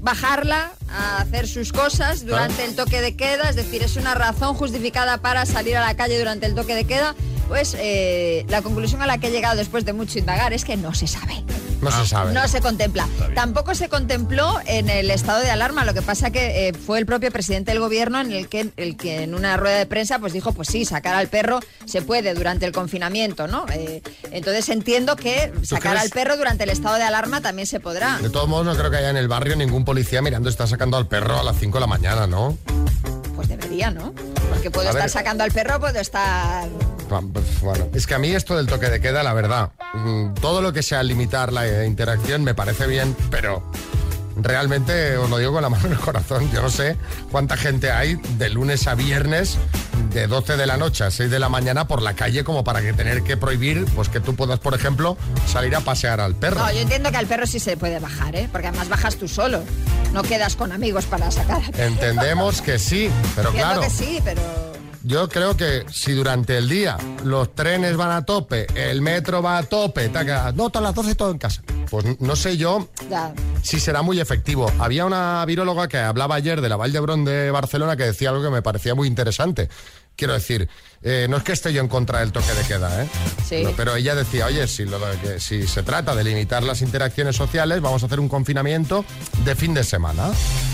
bajarla 0.01 0.73
a 0.89 1.21
hacer 1.21 1.47
sus 1.49 1.73
cosas 1.73 2.25
durante 2.25 2.65
el 2.65 2.75
toque 2.75 3.01
de 3.01 3.17
queda? 3.17 3.49
Es 3.51 3.57
decir, 3.57 3.83
¿es 3.83 3.97
una 3.97 4.15
razón 4.15 4.55
justificada 4.55 5.19
para 5.19 5.47
salir 5.47 5.77
a 5.77 5.81
la 5.81 5.97
calle 5.97 6.19
durante 6.19 6.47
el 6.47 6.55
toque 6.55 6.75
de 6.75 6.85
queda? 6.85 7.15
Pues 7.49 7.77
eh, 7.79 8.45
la 8.49 8.63
conclusión 8.63 9.03
a 9.03 9.07
la 9.07 9.19
que 9.19 9.29
he 9.29 9.31
llegado 9.31 9.57
después 9.57 9.85
de 9.85 9.93
mucho 9.93 10.19
indagar 10.19 10.53
es 10.53 10.65
que 10.65 10.77
no 10.77 10.95
se 10.95 11.07
sabe. 11.07 11.45
No 11.81 11.91
se 11.91 12.07
sabe. 12.07 12.33
No 12.33 12.47
se 12.49 12.61
contempla. 12.61 13.09
Tampoco 13.35 13.75
se 13.75 13.89
contempló 13.89 14.59
en 14.67 14.89
el 14.91 15.11
estado 15.11 15.41
de 15.41 15.51
alarma. 15.51 15.85
Lo 15.85 15.95
que 15.95 16.03
pasa 16.03 16.31
que 16.31 16.69
eh, 16.69 16.73
fue 16.73 16.99
el 16.99 17.07
propio 17.07 17.31
presidente 17.31 17.71
del 17.71 17.81
gobierno 17.81 18.21
en 18.21 18.33
el 18.33 18.49
que, 18.49 18.71
el 18.77 18.97
que 18.97 19.23
en 19.23 19.35
una 19.35 19.57
rueda 19.57 19.79
de 19.79 19.87
prensa 19.87 20.19
pues 20.19 20.33
dijo, 20.33 20.53
pues 20.53 20.69
sí, 20.69 20.85
sacar 20.85 21.15
al 21.15 21.29
perro 21.29 21.61
se 21.85 22.03
puede 22.03 22.35
durante 22.35 22.67
el 22.67 22.73
confinamiento, 22.73 23.47
¿no? 23.47 23.67
Eh, 23.73 24.03
entonces 24.31 24.69
entiendo 24.69 25.17
que 25.17 25.53
sacar 25.63 25.93
crees? 25.93 26.05
al 26.05 26.11
perro 26.11 26.37
durante 26.37 26.65
el 26.65 26.71
estado 26.71 26.97
de 26.97 27.03
alarma 27.03 27.41
también 27.41 27.67
se 27.67 27.81
podrá. 27.81 28.19
De 28.19 28.31
todos 28.31 28.49
modos, 28.49 28.67
no 28.67 28.77
creo 28.77 28.91
que 28.91 28.97
haya 28.97 29.11
en 29.11 29.17
el 29.17 29.29
barrio 29.29 29.57
ningún 29.57 29.85
policía 29.85 30.23
mirando 30.23 30.49
está 30.49 30.67
sacando 30.67 30.97
al 30.97 31.07
perro 31.07 31.39
a 31.39 31.43
las 31.43 31.59
5 31.59 31.79
de 31.79 31.81
la 31.81 31.87
mañana, 31.87 32.27
¿no? 32.27 32.59
Pues 33.39 33.49
debería, 33.49 33.93
¿no? 33.93 34.13
Porque 34.51 34.69
puedo 34.69 34.89
A 34.89 34.91
estar 34.91 35.05
ver. 35.05 35.11
sacando 35.11 35.45
al 35.45 35.53
perro, 35.53 35.79
puedo 35.79 35.97
estar... 36.01 36.69
Bueno, 37.63 37.87
es 37.95 38.05
que 38.05 38.15
a 38.15 38.19
mí 38.19 38.31
esto 38.33 38.57
del 38.57 38.67
toque 38.67 38.91
de 38.91 39.01
queda, 39.01 39.23
la 39.23 39.33
verdad, 39.33 39.71
mm, 39.95 40.35
todo 40.41 40.61
lo 40.61 40.73
que 40.73 40.83
sea 40.83 41.05
limitar 41.05 41.53
la 41.53 41.85
interacción 41.85 42.43
me 42.43 42.57
parece 42.57 42.89
bien, 42.89 43.15
pero 43.31 43.63
realmente 44.39 45.17
os 45.17 45.29
lo 45.29 45.39
digo 45.39 45.53
con 45.53 45.63
la 45.63 45.69
mano 45.69 45.87
en 45.87 45.93
el 45.93 45.99
corazón. 45.99 46.51
Yo 46.53 46.63
no 46.63 46.71
sé 46.71 46.97
cuánta 47.31 47.57
gente 47.57 47.91
hay 47.91 48.17
de 48.39 48.51
lunes 48.51 48.87
a 48.87 48.95
viernes, 48.95 49.59
de 50.13 50.27
12 50.27 50.57
de 50.57 50.67
la 50.67 50.77
noche 50.77 51.05
a 51.05 51.11
6 51.11 51.31
de 51.31 51.39
la 51.39 51.49
mañana 51.49 51.87
por 51.87 52.03
la 52.03 52.15
calle 52.15 52.45
como 52.45 52.65
para 52.65 52.81
que 52.81 52.93
tener 52.93 53.23
que 53.23 53.37
prohibir, 53.37 53.85
pues 53.95 54.09
que 54.09 54.21
tú 54.21 54.35
puedas, 54.35 54.59
por 54.61 54.75
ejemplo, 54.75 55.17
salir 55.47 55.75
a 55.77 55.81
pasear 55.81 56.21
al 56.21 56.35
perro. 56.35 56.61
No, 56.61 56.73
yo 56.73 56.81
entiendo 56.81 57.11
que 57.11 57.17
al 57.17 57.27
perro 57.27 57.47
sí 57.47 57.59
se 57.59 57.77
puede 57.77 57.99
bajar, 57.99 58.35
¿eh? 58.37 58.49
Porque 58.51 58.69
además 58.69 58.89
bajas 58.89 59.17
tú 59.17 59.29
solo. 59.29 59.63
No 60.13 60.23
quedas 60.23 60.57
con 60.57 60.73
amigos 60.73 61.05
para 61.07 61.31
sacar. 61.31 61.63
Entendemos 61.79 62.63
que 62.63 62.79
sí, 62.79 63.11
pero 63.37 63.49
Entiendo 63.49 63.75
claro. 63.75 63.83
que 63.83 63.91
sí, 63.91 64.21
pero... 64.25 64.68
Yo 65.09 65.27
creo 65.31 65.57
que 65.57 65.87
si 65.91 66.13
durante 66.13 66.59
el 66.59 66.69
día 66.69 66.99
los 67.25 67.55
trenes 67.55 67.97
van 67.97 68.11
a 68.11 68.27
tope, 68.27 68.67
el 68.75 69.01
metro 69.01 69.41
va 69.41 69.57
a 69.57 69.63
tope, 69.63 70.11
taca, 70.11 70.53
no, 70.53 70.69
todas 70.69 70.83
las 70.83 70.95
12 70.95 71.15
todo 71.15 71.31
en 71.31 71.39
casa. 71.39 71.63
Pues 71.91 72.21
no 72.21 72.37
sé 72.37 72.59
yo 72.59 72.91
Ya. 73.09 73.33
si 73.63 73.81
será 73.81 74.03
muy 74.03 74.21
efectivo. 74.21 74.71
Había 74.79 75.07
una 75.07 75.43
viróloga 75.47 75.89
que 75.89 75.97
hablaba 75.97 76.35
ayer 76.35 76.61
de 76.61 76.69
la 76.69 76.77
Vall 76.77 76.93
d'Hebron 76.93 77.25
de 77.25 77.51
Barcelona 77.51 77.97
que 77.97 78.03
decía 78.05 78.29
algo 78.29 78.43
que 78.43 78.51
me 78.51 78.61
parecía 78.61 78.95
muy 78.95 79.09
interesante. 79.09 79.71
Quiero 80.15 80.35
decir, 80.35 80.69
eh, 81.03 81.27
no 81.31 81.37
es 81.37 81.43
que 81.43 81.53
esté 81.53 81.73
yo 81.73 81.81
en 81.81 81.89
contra 81.89 82.21
del 82.21 82.33
toque 82.33 82.53
de 82.55 82.63
queda, 82.63 83.03
¿eh? 83.03 83.07
Sí. 83.49 83.63
No, 83.63 83.71
pero 83.73 83.95
ella 83.97 84.15
decía, 84.15 84.47
oye, 84.47 84.67
si, 84.67 84.85
lo 84.85 84.99
de 84.99 85.17
que- 85.19 85.41
si 85.41 85.67
se 85.67 85.83
trata 85.83 86.15
de 86.15 86.25
limitar 86.25 86.63
las 86.63 86.83
interacciones 86.83 87.37
sociales, 87.37 87.81
vamos 87.81 88.03
a 88.03 88.07
hacer 88.07 88.21
un 88.21 88.29
confinamiento 88.29 89.05
de 89.45 89.55
fin 89.55 89.75
de 89.75 89.85
semana. 89.85 90.31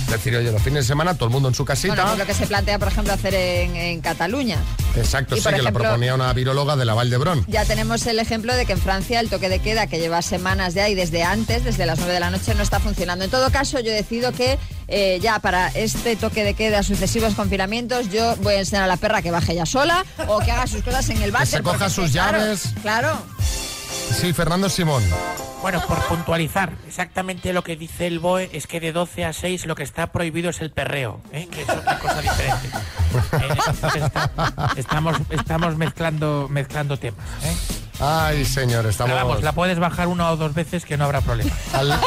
Es 0.07 0.11
decir, 0.11 0.37
oye, 0.37 0.51
los 0.53 0.63
fines 0.63 0.85
de 0.85 0.89
semana 0.89 1.15
todo 1.15 1.27
el 1.27 1.33
mundo 1.33 1.49
en 1.49 1.55
su 1.55 1.65
casita. 1.65 1.95
Bueno, 1.95 2.13
es 2.13 2.19
lo 2.19 2.27
que 2.27 2.35
se 2.35 2.47
plantea, 2.47 2.79
por 2.79 2.89
ejemplo, 2.89 3.13
hacer 3.13 3.35
en, 3.35 3.75
en 3.77 4.01
Cataluña. 4.01 4.59
Exacto, 4.97 5.35
Y, 5.37 5.39
sí, 5.41 5.45
que 5.45 5.51
la 5.63 5.71
ejemplo- 5.71 5.83
proponía 5.83 6.15
una 6.15 6.33
viróloga 6.33 6.77
de 6.77 6.85
la 6.85 6.95
Vall 6.95 7.11
d'Hebron. 7.11 7.45
Ya 7.49 7.65
tenemos 7.65 8.07
el 8.07 8.19
ejemplo 8.19 8.55
de 8.55 8.65
que 8.67 8.73
en 8.73 8.81
Francia 8.81 9.21
el 9.21 9.29
toque 9.31 9.49
de 9.49 9.59
queda, 9.61 9.87
que 9.87 9.99
lleva 9.99 10.23
semanas 10.23 10.75
ya 10.75 10.89
y 10.89 10.95
desde 10.95 11.23
antes, 11.23 11.65
desde 11.65 11.87
las 11.87 11.99
9 11.99 12.13
de 12.15 12.21
la 12.21 12.31
noche, 12.31 12.55
no 12.55 12.63
está 12.63 12.81
funcionando. 12.81 13.25
En 13.25 13.31
todo 13.31 13.51
caso, 13.51 13.81
yo 13.81 13.91
decido 13.93 14.33
que 14.33 14.59
eh, 14.87 15.19
ya 15.23 15.39
para 15.39 15.69
este 15.69 16.15
toque 16.17 16.45
de 16.45 16.55
queda, 16.55 16.83
sucesivos 16.83 17.35
confinamientos, 17.35 18.11
yo 18.11 18.37
voy 18.43 18.55
a 18.55 18.59
enseñar 18.61 18.85
a 18.85 18.87
la 18.87 18.99
perra 18.99 19.23
que 19.23 19.31
baje 19.31 19.55
ya 19.55 19.65
sola 19.67 20.05
o 20.29 20.39
que 20.41 20.51
haga 20.51 20.67
sus 20.67 20.83
cosas 20.83 21.09
en 21.11 21.23
el 21.23 21.31
váter. 21.33 21.49
se 21.49 21.63
coja 21.63 21.89
sus 21.91 22.11
claro, 22.13 22.39
llaves. 22.39 22.73
Claro. 22.83 23.19
Sí, 24.21 24.33
Fernando 24.33 24.69
Simón. 24.69 25.03
Bueno, 25.63 25.81
por 25.89 25.99
puntualizar, 26.05 26.75
exactamente 26.87 27.55
lo 27.55 27.65
que 27.65 27.75
dice 27.75 28.07
el 28.07 28.19
BOE 28.19 28.51
es 28.53 28.67
que 28.67 28.81
de 28.81 28.93
12 28.93 29.25
a 29.25 29.33
6 29.33 29.65
lo 29.65 29.75
que 29.75 29.83
está 29.83 30.09
prohibido 30.13 30.51
es 30.51 30.61
el 30.61 30.71
perreo, 30.71 31.21
¿eh? 31.33 31.49
que 31.51 31.63
es 31.63 31.69
otra 31.71 31.99
cosa 31.99 32.21
diferente. 32.21 32.69
Eh, 33.33 33.59
está- 34.05 34.73
estamos, 34.77 35.17
estamos 35.31 35.77
mezclando, 35.79 36.49
mezclando 36.51 36.99
temas. 36.99 37.25
¿eh? 37.45 37.57
Ay, 37.99 38.45
señor, 38.45 38.85
estamos... 38.85 39.15
Pero 39.15 39.27
vamos, 39.27 39.43
la 39.43 39.53
puedes 39.53 39.79
bajar 39.79 40.09
una 40.09 40.31
o 40.33 40.37
dos 40.37 40.53
veces 40.53 40.85
que 40.85 40.99
no 40.99 41.05
habrá 41.07 41.23
problema. 41.23 41.51
Al- 41.73 41.99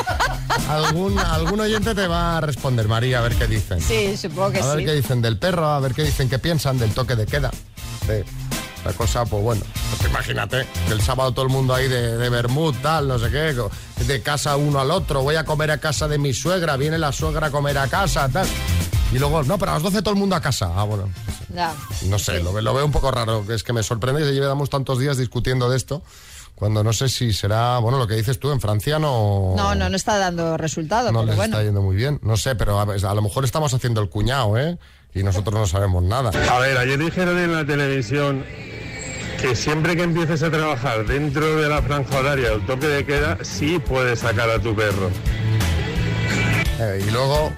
algún, 0.69 1.17
algún 1.17 1.59
oyente 1.59 1.95
te 1.95 2.05
va 2.07 2.37
a 2.37 2.41
responder, 2.41 2.87
María, 2.87 3.19
a 3.19 3.21
ver 3.21 3.35
qué 3.35 3.47
dicen. 3.47 3.81
Sí, 3.81 4.15
supongo 4.17 4.51
que 4.51 4.59
a 4.59 4.65
ver 4.67 4.79
sí. 4.79 4.85
qué 4.85 4.93
dicen 4.93 5.21
del 5.23 5.39
perro, 5.39 5.65
a 5.67 5.79
ver 5.79 5.95
qué 5.95 6.03
dicen, 6.03 6.29
qué 6.29 6.37
piensan 6.37 6.77
del 6.77 6.91
toque 6.93 7.15
de 7.15 7.25
queda. 7.25 7.49
Sí. 8.07 8.23
La 8.85 8.93
cosa, 8.93 9.25
pues 9.25 9.43
bueno, 9.43 9.61
pues 9.97 10.09
imagínate, 10.09 10.65
que 10.87 10.93
el 10.93 11.01
sábado 11.01 11.33
todo 11.33 11.43
el 11.45 11.51
mundo 11.51 11.73
ahí 11.73 11.89
de, 11.89 12.15
de 12.17 12.29
Bermud, 12.29 12.73
tal, 12.81 13.07
no 13.09 13.19
sé 13.19 13.29
qué, 13.29 13.53
de 14.05 14.21
casa 14.21 14.55
uno 14.55 14.79
al 14.79 14.91
otro, 14.91 15.23
voy 15.23 15.35
a 15.35 15.43
comer 15.43 15.71
a 15.71 15.79
casa 15.79 16.07
de 16.07 16.17
mi 16.17 16.31
suegra, 16.33 16.77
viene 16.77 16.97
la 16.97 17.11
suegra 17.11 17.47
a 17.47 17.51
comer 17.51 17.77
a 17.79 17.87
casa, 17.87 18.29
tal. 18.29 18.47
Y 19.11 19.19
luego, 19.19 19.43
no, 19.43 19.57
pero 19.57 19.71
a 19.71 19.73
las 19.75 19.83
12 19.83 20.01
todo 20.01 20.13
el 20.13 20.19
mundo 20.19 20.35
a 20.37 20.41
casa. 20.41 20.71
Ah, 20.73 20.83
bueno, 20.83 21.09
no 22.05 22.19
sé, 22.19 22.39
lo, 22.41 22.53
ve- 22.53 22.61
lo 22.61 22.73
veo 22.73 22.85
un 22.85 22.91
poco 22.91 23.11
raro, 23.11 23.45
que 23.45 23.55
es 23.55 23.63
que 23.63 23.73
me 23.73 23.83
sorprende 23.83 24.21
que 24.21 24.31
llevamos 24.31 24.69
tantos 24.69 24.99
días 24.99 25.17
discutiendo 25.17 25.69
de 25.69 25.75
esto, 25.75 26.01
cuando 26.55 26.81
no 26.83 26.93
sé 26.93 27.09
si 27.09 27.33
será, 27.33 27.79
bueno, 27.79 27.97
lo 27.97 28.07
que 28.07 28.15
dices 28.15 28.39
tú, 28.39 28.51
en 28.51 28.61
Francia 28.61 28.99
no... 28.99 29.53
No, 29.57 29.75
no, 29.75 29.89
no 29.89 29.95
está 29.95 30.17
dando 30.17 30.55
resultado, 30.55 31.11
No 31.11 31.19
pero 31.19 31.25
les 31.27 31.35
bueno. 31.35 31.55
está 31.57 31.63
yendo 31.65 31.81
muy 31.81 31.95
bien. 31.95 32.19
No 32.23 32.37
sé, 32.37 32.55
pero 32.55 32.79
a, 32.79 32.83
a 32.83 33.13
lo 33.15 33.21
mejor 33.21 33.43
estamos 33.43 33.73
haciendo 33.73 33.99
el 34.01 34.09
cuñado, 34.09 34.57
¿eh? 34.57 34.77
Y 35.17 35.23
nosotros 35.23 35.55
no 35.55 35.65
sabemos 35.65 36.03
nada. 36.03 36.29
A 36.29 36.59
ver, 36.59 36.77
ayer 36.77 36.99
dijeron 36.99 37.39
en 37.39 37.51
la 37.51 37.65
televisión 37.65 38.43
que 39.41 39.55
siempre 39.55 39.95
que 39.95 40.03
empieces 40.03 40.43
a 40.43 40.51
trabajar 40.51 41.07
dentro 41.07 41.55
de 41.55 41.67
la 41.67 41.81
franja 41.81 42.19
horaria 42.19 42.51
del 42.51 42.65
toque 42.67 42.87
de 42.87 43.03
queda, 43.03 43.37
sí 43.41 43.79
puedes 43.79 44.19
sacar 44.19 44.49
a 44.49 44.59
tu 44.59 44.75
perro. 44.75 45.09
Eh, 46.79 47.03
y 47.07 47.11
luego, 47.11 47.51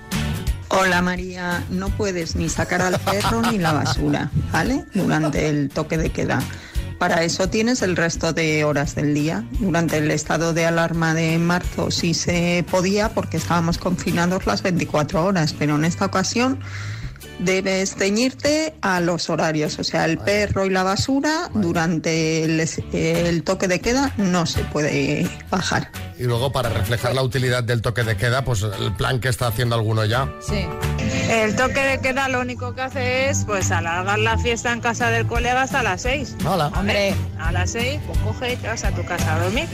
Hola 0.70 1.02
María, 1.02 1.64
no 1.70 1.90
puedes 1.90 2.36
ni 2.38 2.48
sacar 2.48 2.82
al 2.82 2.98
perro 3.00 3.42
ni 3.42 3.58
la 3.58 3.74
basura, 3.74 4.30
¿vale? 4.54 4.86
Durante 4.94 5.50
el 5.50 5.70
toque 5.70 5.98
de 5.98 6.12
queda. 6.12 6.40
Para 7.00 7.24
eso 7.24 7.50
tienes 7.50 7.82
el 7.82 7.96
resto 7.96 8.34
de 8.34 8.64
horas 8.64 8.94
del 8.96 9.14
día. 9.14 9.44
Durante 9.60 9.98
el 9.98 10.12
estado 10.12 10.54
de 10.54 10.66
alarma 10.66 11.14
de 11.14 11.38
marzo 11.40 11.92
sí 11.92 12.14
se 12.14 12.64
podía 12.70 13.10
porque 13.10 13.38
estábamos 13.38 13.78
confinados 13.78 14.46
las 14.46 14.62
24 14.62 15.26
horas, 15.26 15.54
pero 15.58 15.76
en 15.76 15.86
esta 15.86 16.06
ocasión 16.06 16.60
debes 17.40 17.96
ceñirte 17.96 18.74
a 18.82 19.00
los 19.00 19.30
horarios. 19.30 19.80
O 19.80 19.84
sea, 19.84 20.06
el 20.06 20.18
perro 20.18 20.66
y 20.66 20.70
la 20.70 20.84
basura 20.84 21.50
durante 21.54 22.44
el, 22.44 22.64
el 22.94 23.44
toque 23.44 23.68
de 23.68 23.80
queda 23.80 24.14
no 24.18 24.46
se 24.46 24.64
puede 24.66 25.30
bajar. 25.50 25.92
Y 26.18 26.24
luego, 26.24 26.52
para 26.52 26.70
reflejar 26.70 27.16
la 27.16 27.24
utilidad 27.24 27.64
del 27.64 27.82
toque 27.82 28.04
de 28.04 28.18
queda, 28.18 28.44
pues 28.44 28.64
el 28.64 28.94
plan 28.96 29.20
que 29.20 29.30
está 29.30 29.48
haciendo 29.48 29.76
alguno 29.76 30.06
ya. 30.06 30.30
Sí. 30.42 30.66
El 31.30 31.56
toque 31.56 31.80
de 31.80 32.00
queda 32.02 32.28
lo 32.28 32.42
único 32.42 32.76
que 32.76 32.82
hace 32.82 33.30
es 33.30 33.46
pues 33.46 33.72
alargar 33.72 34.20
la 34.20 34.38
fiesta 34.38 34.74
en 34.74 34.82
casa 34.82 35.10
del 35.10 35.28
colega 35.28 35.62
hasta 35.62 35.82
las 35.84 36.02
6. 36.02 36.36
Hola. 36.46 36.68
Hombre, 36.76 37.16
a 37.40 37.52
las 37.52 37.72
6 37.72 38.02
pues 38.06 38.18
coge 38.20 38.54
y 38.54 38.56
te 38.58 38.68
vas 38.68 38.84
a 38.84 38.92
tu 38.92 39.06
casa 39.06 39.36
a 39.36 39.40
dormir. 39.40 39.68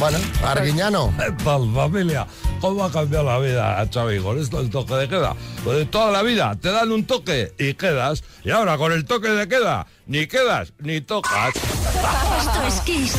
Bueno, 0.00 0.16
Arguiñano. 0.42 1.12
¿Qué 1.18 1.30
tal, 1.44 1.70
familia? 1.74 2.26
¿Cómo 2.58 2.82
ha 2.86 2.90
cambiado 2.90 3.26
la 3.26 3.38
vida, 3.38 3.86
Xavi, 3.92 4.20
con 4.20 4.38
esto 4.38 4.56
del 4.56 4.70
toque 4.70 4.94
de 4.94 5.08
queda? 5.10 5.36
Pues 5.62 5.76
de 5.76 5.84
toda 5.84 6.10
la 6.10 6.22
vida 6.22 6.56
te 6.58 6.70
dan 6.72 6.90
un 6.90 7.04
toque 7.04 7.52
y 7.58 7.74
quedas. 7.74 8.24
Y 8.42 8.50
ahora 8.50 8.78
con 8.78 8.92
el 8.92 9.04
toque 9.04 9.28
de 9.28 9.46
queda, 9.46 9.86
ni 10.06 10.26
quedas 10.26 10.72
ni 10.78 11.02
tocas. 11.02 11.54
Esto 11.54 12.62
es 12.66 12.80
Kiss. 12.80 13.14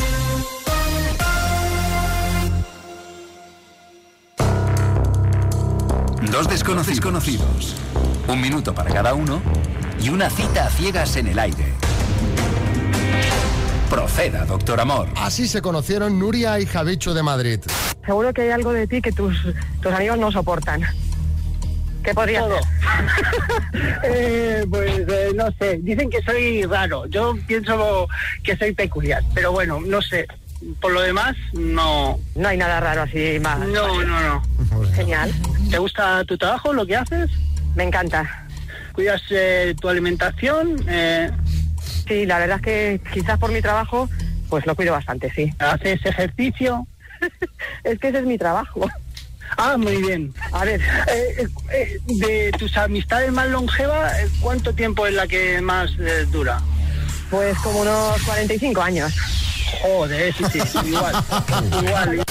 Dos 6.32 6.48
desconocidos 6.48 7.00
conocidos, 7.00 7.76
un 8.26 8.40
minuto 8.40 8.74
para 8.74 8.92
cada 8.92 9.14
uno 9.14 9.40
y 10.02 10.08
una 10.08 10.28
cita 10.28 10.66
a 10.66 10.70
ciegas 10.70 11.14
en 11.14 11.28
el 11.28 11.38
aire. 11.38 11.74
Proceda, 13.92 14.46
doctor 14.46 14.80
Amor. 14.80 15.06
Así 15.16 15.46
se 15.46 15.60
conocieron 15.60 16.18
Nuria 16.18 16.58
y 16.58 16.64
Javicho 16.64 17.12
de 17.12 17.22
Madrid. 17.22 17.60
Seguro 18.06 18.32
que 18.32 18.40
hay 18.40 18.48
algo 18.48 18.72
de 18.72 18.86
ti 18.86 19.02
que 19.02 19.12
tus, 19.12 19.36
tus 19.82 19.92
amigos 19.92 20.16
no 20.16 20.32
soportan. 20.32 20.80
¿Qué 22.02 22.14
podría 22.14 22.40
Todo. 22.40 22.54
ser? 22.54 22.62
Eh, 24.04 24.64
pues 24.70 24.98
eh, 25.06 25.32
no 25.34 25.52
sé, 25.58 25.78
dicen 25.82 26.08
que 26.08 26.22
soy 26.22 26.64
raro. 26.64 27.04
Yo 27.06 27.34
pienso 27.46 28.08
que 28.42 28.56
soy 28.56 28.72
peculiar, 28.72 29.22
pero 29.34 29.52
bueno, 29.52 29.78
no 29.84 30.00
sé. 30.00 30.26
Por 30.80 30.92
lo 30.92 31.02
demás, 31.02 31.36
no. 31.52 32.18
No 32.34 32.48
hay 32.48 32.56
nada 32.56 32.80
raro 32.80 33.02
así 33.02 33.38
más. 33.42 33.58
No, 33.58 34.02
no, 34.04 34.20
no. 34.20 34.42
Genial. 34.94 35.30
¿Te 35.70 35.76
gusta 35.76 36.24
tu 36.24 36.38
trabajo, 36.38 36.72
lo 36.72 36.86
que 36.86 36.96
haces? 36.96 37.30
Me 37.76 37.84
encanta. 37.84 38.46
¿Cuidas 38.94 39.22
eh, 39.30 39.74
tu 39.78 39.88
alimentación? 39.88 40.82
Eh, 40.88 41.30
Sí, 42.12 42.26
la 42.26 42.38
verdad 42.38 42.56
es 42.58 42.62
que 42.62 43.00
quizás 43.14 43.38
por 43.38 43.50
mi 43.52 43.62
trabajo, 43.62 44.06
pues 44.50 44.66
lo 44.66 44.76
cuido 44.76 44.92
bastante, 44.92 45.32
sí. 45.34 45.50
¿Haces 45.58 46.04
ejercicio? 46.04 46.86
es 47.84 47.98
que 47.98 48.08
ese 48.08 48.18
es 48.18 48.24
mi 48.26 48.36
trabajo. 48.36 48.86
Ah, 49.56 49.78
muy 49.78 49.96
bien. 49.96 50.34
A 50.52 50.64
ver, 50.66 50.80
Eh, 51.08 51.48
eh, 51.72 51.98
de 52.04 52.52
tus 52.58 52.76
amistades 52.76 53.32
más 53.32 53.48
longevas, 53.48 54.12
eh, 54.18 54.28
¿cuánto 54.40 54.74
tiempo 54.74 55.06
es 55.06 55.14
la 55.14 55.26
que 55.26 55.60
más 55.62 55.90
eh, 55.98 56.26
dura? 56.30 56.60
pues 57.30 57.56
como 57.60 57.80
unos 57.80 58.20
45 58.24 58.82
años. 58.82 59.10
Joder, 59.80 60.34
sí, 60.34 60.44
sí, 60.50 60.78
igual. 60.84 61.14
igual. 61.82 62.24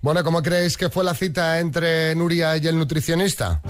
Bueno, 0.00 0.22
¿cómo 0.22 0.40
creéis 0.44 0.76
que 0.76 0.90
fue 0.90 1.02
la 1.02 1.12
cita 1.12 1.58
entre 1.58 2.14
Nuria 2.14 2.56
y 2.56 2.68
el 2.68 2.78
nutricionista? 2.78 3.60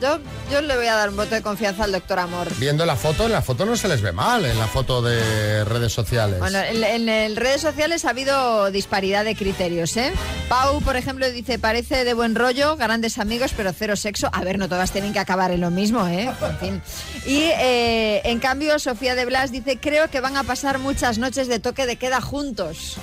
Yo, 0.00 0.18
yo 0.52 0.60
le 0.60 0.76
voy 0.76 0.86
a 0.86 0.94
dar 0.94 1.08
un 1.10 1.16
voto 1.16 1.34
de 1.34 1.42
confianza 1.42 1.84
al 1.84 1.92
doctor 1.92 2.18
Amor. 2.18 2.48
Viendo 2.58 2.84
la 2.84 2.96
foto, 2.96 3.26
en 3.26 3.32
la 3.32 3.42
foto 3.42 3.64
no 3.64 3.76
se 3.76 3.88
les 3.88 4.02
ve 4.02 4.12
mal, 4.12 4.44
en 4.44 4.58
la 4.58 4.66
foto 4.66 5.00
de 5.02 5.64
redes 5.64 5.92
sociales. 5.92 6.38
Bueno, 6.38 6.58
en, 6.58 6.82
en- 6.84 7.08
en 7.08 7.36
redes 7.36 7.60
sociales 7.62 8.04
ha 8.04 8.10
habido 8.10 8.70
disparidad 8.70 9.24
de 9.24 9.34
criterios, 9.34 9.96
¿eh? 9.96 10.12
Pau, 10.48 10.80
por 10.82 10.96
ejemplo, 10.96 11.30
dice, 11.30 11.58
parece 11.58 12.04
de 12.04 12.14
buen 12.14 12.34
rollo, 12.34 12.76
grandes 12.76 13.18
amigos, 13.18 13.52
pero 13.56 13.72
cero 13.72 13.96
sexo. 13.96 14.28
A 14.32 14.42
ver, 14.42 14.58
no 14.58 14.68
todas 14.68 14.90
tienen 14.92 15.12
que 15.12 15.18
acabar 15.18 15.50
en 15.50 15.60
lo 15.60 15.70
mismo, 15.70 16.06
¿eh? 16.06 16.30
En 16.42 16.58
fin. 16.58 16.82
Y 17.26 17.38
eh, 17.58 18.20
en 18.24 18.38
cambio, 18.38 18.78
Sofía 18.78 19.14
de 19.14 19.24
Blas 19.24 19.50
dice, 19.52 19.78
creo 19.80 20.08
que 20.10 20.20
van 20.20 20.36
a 20.36 20.44
pasar 20.44 20.78
muchas 20.78 21.18
noches 21.18 21.48
de 21.48 21.58
toque 21.58 21.86
de 21.86 21.96
queda 21.96 22.20
juntos. 22.20 22.96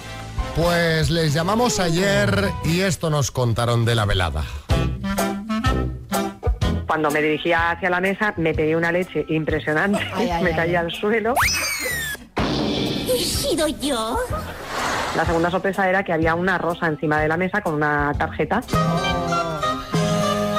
Pues 0.56 1.10
les 1.10 1.34
llamamos 1.34 1.79
ayer 1.79 2.51
y 2.63 2.82
esto 2.82 3.10
nos 3.10 3.32
contaron 3.32 3.86
de 3.86 3.95
la 3.95 4.06
velada. 4.06 4.45
Cuando 6.93 7.10
me 7.10 7.23
dirigía 7.23 7.71
hacia 7.71 7.89
la 7.89 7.99
mesa, 7.99 8.36
me 8.38 8.53
pedí 8.53 8.75
una 8.75 8.91
leche 8.91 9.25
impresionante, 9.29 9.97
Ay, 10.13 10.29
ay, 10.29 10.43
me 10.43 10.51
ay. 10.51 10.56
caía 10.56 10.79
al 10.82 10.91
suelo. 10.91 11.34
¿He 12.38 13.17
sido 13.17 13.67
yo? 13.67 14.19
La 15.17 15.25
segunda 15.25 15.49
sorpresa 15.49 15.89
era 15.89 16.03
que 16.03 16.13
había 16.13 16.36
una 16.36 16.60
rosa 16.60 16.86
encima 16.86 17.19
de 17.19 17.27
la 17.27 17.36
mesa 17.36 17.62
con 17.62 17.73
una 17.73 18.13
tarjeta. 18.15 18.62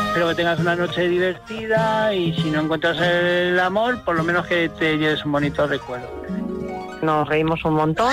Espero 0.08 0.28
que 0.30 0.34
tengas 0.34 0.58
una 0.58 0.74
noche 0.74 1.06
divertida 1.06 2.12
y 2.12 2.34
si 2.34 2.50
no 2.50 2.62
encuentras 2.62 2.96
el 3.00 3.60
amor, 3.60 4.02
por 4.02 4.16
lo 4.16 4.24
menos 4.24 4.44
que 4.48 4.68
te 4.70 4.98
lleves 4.98 5.24
un 5.24 5.30
bonito 5.30 5.68
recuerdo. 5.68 6.10
Nos 7.00 7.28
reímos 7.28 7.64
un 7.64 7.74
montón. 7.74 8.12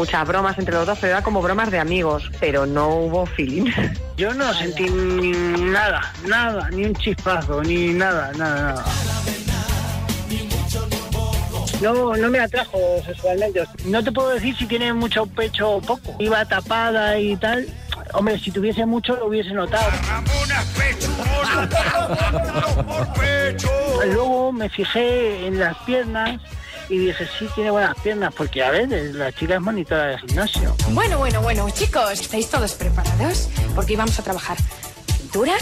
Muchas 0.00 0.26
bromas 0.26 0.58
entre 0.58 0.74
los 0.74 0.86
dos, 0.86 0.96
pero 0.98 1.12
era 1.12 1.22
como 1.22 1.42
bromas 1.42 1.70
de 1.70 1.78
amigos, 1.78 2.30
pero 2.40 2.64
no 2.64 2.88
hubo 2.88 3.26
feeling. 3.26 3.70
Yo 4.16 4.32
no 4.32 4.50
sentí 4.54 4.84
ni 4.84 5.30
nada, 5.30 6.00
nada, 6.26 6.70
ni 6.70 6.86
un 6.86 6.94
chispazo, 6.94 7.62
ni 7.62 7.88
nada, 7.88 8.32
nada, 8.32 8.62
nada. 8.62 8.84
No, 11.82 12.16
no 12.16 12.30
me 12.30 12.38
atrajo 12.38 12.78
sexualmente. 13.04 13.62
No 13.84 14.02
te 14.02 14.10
puedo 14.10 14.30
decir 14.30 14.56
si 14.56 14.64
tiene 14.64 14.94
mucho 14.94 15.26
pecho 15.26 15.70
o 15.72 15.82
poco. 15.82 16.16
Iba 16.18 16.46
tapada 16.46 17.18
y 17.18 17.36
tal. 17.36 17.68
Hombre, 18.14 18.38
si 18.38 18.50
tuviese 18.50 18.86
mucho 18.86 19.16
lo 19.16 19.26
hubiese 19.26 19.52
notado. 19.52 19.90
Luego 24.06 24.50
me 24.50 24.70
fijé 24.70 25.46
en 25.46 25.58
las 25.58 25.76
piernas 25.84 26.40
y 26.90 26.98
dije, 26.98 27.26
sí, 27.38 27.46
tiene 27.54 27.70
buenas 27.70 27.96
piernas, 28.00 28.34
porque 28.36 28.64
a 28.64 28.70
ver, 28.70 28.88
la 28.90 29.32
chica 29.32 29.54
es 29.54 29.60
monitora 29.60 30.06
de 30.06 30.18
gimnasio. 30.18 30.74
Bueno, 30.90 31.18
bueno, 31.18 31.40
bueno, 31.40 31.70
chicos, 31.70 32.20
¿estáis 32.20 32.50
todos 32.50 32.74
preparados? 32.74 33.48
Porque 33.76 33.92
íbamos 33.92 34.18
a 34.18 34.22
trabajar 34.24 34.56
cintura, 35.16 35.54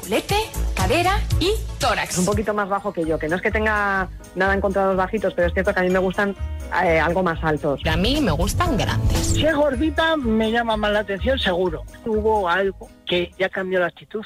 culete, 0.00 0.34
cadera 0.74 1.20
y 1.38 1.52
tórax. 1.78 2.18
Un 2.18 2.24
poquito 2.24 2.52
más 2.54 2.68
bajo 2.68 2.92
que 2.92 3.04
yo, 3.04 3.18
que 3.18 3.28
no 3.28 3.36
es 3.36 3.42
que 3.42 3.52
tenga 3.52 4.08
nada 4.34 4.52
en 4.52 4.60
contra 4.60 4.82
de 4.82 4.88
los 4.88 4.96
bajitos, 4.96 5.32
pero 5.34 5.46
es 5.46 5.52
cierto 5.52 5.72
que 5.72 5.80
a 5.80 5.82
mí 5.84 5.90
me 5.90 6.00
gustan 6.00 6.34
eh, 6.82 6.98
algo 6.98 7.22
más 7.22 7.42
altos. 7.44 7.80
A 7.86 7.96
mí 7.96 8.20
me 8.20 8.32
gustan 8.32 8.76
grandes. 8.76 9.18
Si 9.18 9.46
es 9.46 9.54
gordita, 9.54 10.16
me 10.16 10.50
llama 10.50 10.76
más 10.76 10.90
la 10.90 11.00
atención, 11.00 11.38
seguro. 11.38 11.84
Hubo 12.04 12.48
algo 12.48 12.90
que 13.06 13.30
ya 13.38 13.48
cambió 13.48 13.78
la 13.78 13.86
actitud. 13.86 14.24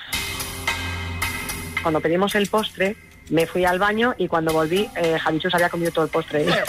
Cuando 1.83 2.01
pedimos 2.01 2.35
el 2.37 2.49
postre, 2.49 2.97
me 3.31 3.47
fui 3.47 3.65
al 3.65 3.79
baño 3.79 4.15
y 4.19 4.29
cuando 4.29 4.53
volví, 4.53 4.89
eh, 4.97 5.19
Javichus 5.19 5.55
había 5.55 5.69
comido 5.71 5.91
todo 5.93 6.05
el 6.05 6.11
postre. 6.11 6.47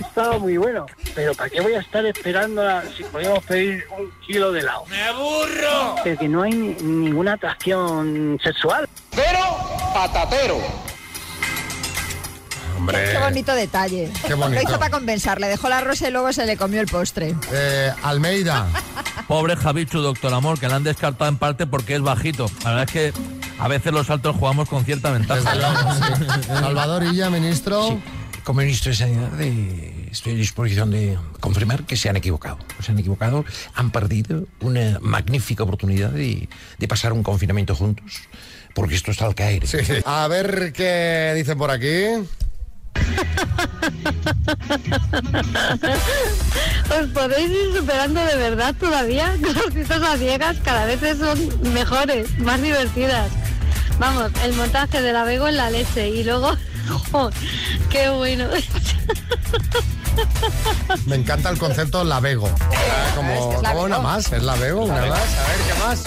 Estaba 0.00 0.38
muy 0.38 0.56
bueno. 0.56 0.86
Pero 1.14 1.34
¿para 1.34 1.48
qué 1.50 1.60
voy 1.60 1.74
a 1.74 1.80
estar 1.80 2.04
esperando 2.06 2.66
a- 2.68 2.82
si 2.96 3.02
podíamos 3.04 3.42
pedir 3.44 3.84
un 3.98 4.10
kilo 4.26 4.52
de 4.52 4.60
helado? 4.60 4.84
¡Me 4.90 5.02
aburro! 5.04 5.96
Pero 6.04 6.18
que 6.18 6.28
no 6.28 6.42
hay 6.42 6.52
ni- 6.52 6.74
ninguna 6.82 7.34
atracción 7.34 8.38
sexual. 8.42 8.88
Pero 9.14 9.38
patatero. 9.94 10.58
Hombre. 12.76 13.12
Qué 13.12 13.18
bonito 13.18 13.54
detalle. 13.54 14.10
Qué 14.26 14.34
bonito. 14.34 14.60
Lo 14.62 14.68
hizo 14.68 14.78
para 14.78 14.90
compensar, 14.90 15.40
le 15.40 15.46
dejó 15.48 15.68
la 15.68 15.80
rosa 15.82 16.08
y 16.08 16.10
luego 16.10 16.32
se 16.32 16.46
le 16.46 16.56
comió 16.56 16.80
el 16.80 16.88
postre. 16.88 17.34
Eh, 17.52 17.92
Almeida. 18.02 18.66
Pobre 19.28 19.56
Javichu, 19.56 20.00
doctor 20.00 20.34
Amor, 20.34 20.58
que 20.58 20.68
la 20.68 20.76
han 20.76 20.84
descartado 20.84 21.28
en 21.30 21.36
parte 21.38 21.66
porque 21.66 21.94
es 21.94 22.00
bajito. 22.02 22.50
La 22.64 22.70
verdad 22.74 22.84
es 22.84 22.92
que 22.92 23.12
a 23.62 23.68
veces 23.68 23.92
los 23.92 24.10
altos 24.10 24.34
jugamos 24.34 24.68
con 24.68 24.84
cierta 24.84 25.12
ventaja. 25.12 25.54
Salvador 26.48 27.04
Illa, 27.04 27.30
ministro. 27.30 28.00
Como 28.42 28.60
ministro 28.60 28.90
de 28.90 28.96
Sanidad 28.96 29.40
estoy 30.10 30.32
en 30.32 30.38
disposición 30.38 30.90
de 30.90 31.16
confirmar 31.38 31.84
que 31.84 31.96
se 31.96 32.08
han 32.08 32.16
equivocado. 32.16 32.58
Se 32.80 32.90
han 32.90 32.98
equivocado, 32.98 33.44
han 33.74 33.92
perdido 33.92 34.46
una 34.60 34.98
magnífica 35.00 35.62
oportunidad 35.62 36.10
de, 36.10 36.48
de 36.76 36.88
pasar 36.88 37.12
un 37.12 37.22
confinamiento 37.22 37.76
juntos, 37.76 38.22
porque 38.74 38.96
esto 38.96 39.12
está 39.12 39.26
al 39.26 39.36
caer. 39.36 39.62
A 40.06 40.26
ver 40.26 40.72
qué 40.72 41.32
dicen 41.36 41.56
por 41.56 41.70
aquí. 41.70 42.06
¿Os 47.00 47.06
podéis 47.14 47.50
ir 47.50 47.76
superando 47.76 48.24
de 48.24 48.36
verdad 48.36 48.74
todavía? 48.74 49.36
Las 49.40 49.72
citas 49.72 50.02
a 50.02 50.16
ciegas 50.16 50.56
cada 50.64 50.84
vez 50.86 50.98
son 51.16 51.72
mejores, 51.72 52.36
más 52.40 52.60
divertidas. 52.60 53.30
Vamos, 53.98 54.30
el 54.44 54.52
montaje 54.54 55.00
de 55.00 55.12
la 55.12 55.24
Bego 55.24 55.48
en 55.48 55.56
la 55.56 55.70
leche 55.70 56.08
y 56.08 56.24
luego... 56.24 56.56
¡Jo! 57.12 57.30
¡Qué 57.90 58.08
bueno! 58.10 58.46
Me 61.06 61.16
encanta 61.16 61.50
el 61.50 61.58
concepto 61.58 62.02
Lavego. 62.04 62.48
Ah, 62.60 63.12
Como, 63.16 63.32
es 63.56 63.62
la 63.62 63.72
como 63.72 63.84
una 63.84 63.98
más, 63.98 64.32
es 64.32 64.42
Lavego, 64.42 64.84
una 64.84 64.94
La 64.96 65.00
Bego. 65.02 65.14
más. 65.14 65.22
A 65.38 65.48
ver, 65.48 65.56
¿qué 65.66 65.84
más? 65.86 66.02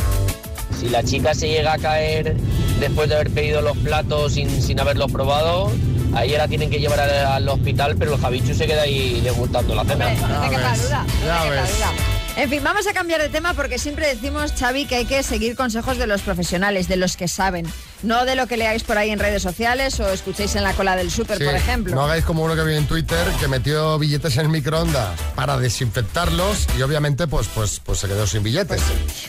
Si 0.80 0.90
la 0.90 1.04
chica 1.04 1.34
se 1.34 1.48
llega 1.48 1.74
a 1.74 1.78
caer 1.78 2.36
después 2.80 3.08
de 3.10 3.16
haber 3.16 3.32
pedido 3.32 3.62
los 3.62 3.78
platos 3.78 4.34
sin, 4.34 4.62
sin 4.62 4.80
haberlos 4.80 5.12
probado, 5.12 5.72
ahí 6.14 6.32
la 6.32 6.48
tienen 6.48 6.70
que 6.70 6.80
llevar 6.80 7.00
al, 7.00 7.10
al 7.12 7.50
hospital, 7.50 7.96
pero 7.98 8.16
el 8.16 8.22
Javichu 8.22 8.54
se 8.54 8.68
queda 8.68 8.82
ahí 8.84 9.22
degustando 9.22 9.74
la 9.74 9.86
cena. 9.86 10.10
No 10.14 10.42
te 10.42 10.50
quepa 10.50 10.76
duda. 10.76 11.06
Ya 11.26 11.34
no 11.38 11.44
te 11.44 11.50
quepa 11.50 11.62
ves. 11.62 11.76
duda. 11.78 11.92
En 12.38 12.50
fin, 12.50 12.62
vamos 12.62 12.86
a 12.86 12.92
cambiar 12.92 13.22
de 13.22 13.30
tema 13.30 13.54
porque 13.54 13.80
siempre 13.80 14.08
decimos, 14.08 14.52
Xavi, 14.60 14.86
que 14.88 14.96
hay 14.96 15.06
que 15.06 15.24
seguir 15.24 15.56
consejos 15.56 15.98
de 15.98 16.06
los 16.06 16.22
profesionales, 16.22 16.90
de 16.90 16.98
los 16.98 17.16
que 17.16 17.30
saben. 17.30 17.66
No 18.04 18.26
de 18.26 18.36
lo 18.36 18.46
que 18.46 18.58
leáis 18.58 18.84
por 18.84 18.98
ahí 18.98 19.10
en 19.10 19.20
redes 19.20 19.42
sociales 19.42 19.98
o 20.02 20.10
escuchéis 20.10 20.54
en 20.56 20.64
la 20.64 20.74
cola 20.74 20.98
del 20.98 21.10
súper, 21.10 21.38
Sí, 21.38 21.46
por 21.46 21.56
ejemplo. 21.56 21.96
No 21.96 22.04
hagáis 22.04 22.26
como 22.26 22.44
uno 22.44 22.54
que 22.56 22.64
vi 22.66 22.76
en 22.76 22.88
Twitter 22.88 23.26
que 23.40 23.48
metió 23.48 23.98
billetes 23.98 24.36
en 24.36 24.42
el 24.42 24.50
microondas 24.50 25.18
para 25.34 25.58
desinfectarlos 25.58 26.68
y 26.78 26.82
obviamente 26.82 27.26
pues, 27.26 27.48
pues, 27.48 27.80
pues 27.80 28.00
se 28.00 28.08
quedó 28.08 28.28
sin 28.28 28.44
billetes. 28.44 28.82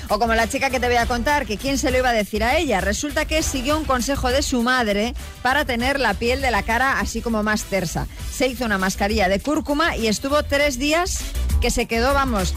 O 0.08 0.18
como 0.18 0.34
la 0.34 0.48
chica 0.48 0.68
que 0.70 0.80
te 0.80 0.88
voy 0.88 0.96
a 0.96 1.06
contar, 1.06 1.46
que 1.46 1.58
quién 1.58 1.78
se 1.78 1.92
lo 1.92 1.98
iba 1.98 2.08
a 2.08 2.12
decir 2.12 2.42
a 2.42 2.58
ella. 2.58 2.80
Resulta 2.80 3.24
que 3.24 3.44
siguió 3.44 3.78
un 3.78 3.84
consejo 3.84 4.30
de 4.30 4.42
su 4.42 4.64
madre 4.64 5.14
para 5.42 5.64
tener 5.64 6.00
la 6.00 6.14
piel 6.14 6.40
de 6.40 6.50
la 6.50 6.64
cara 6.64 6.98
así 6.98 7.22
como 7.22 7.44
más 7.44 7.62
tersa. 7.64 8.08
Se 8.32 8.48
hizo 8.48 8.64
una 8.64 8.78
mascarilla 8.78 9.28
de 9.28 9.38
cúrcuma 9.38 9.96
y 9.96 10.08
estuvo 10.08 10.42
tres 10.42 10.80
días 10.80 11.20
que 11.60 11.70
se 11.70 11.86
quedó, 11.86 12.12
vamos, 12.12 12.54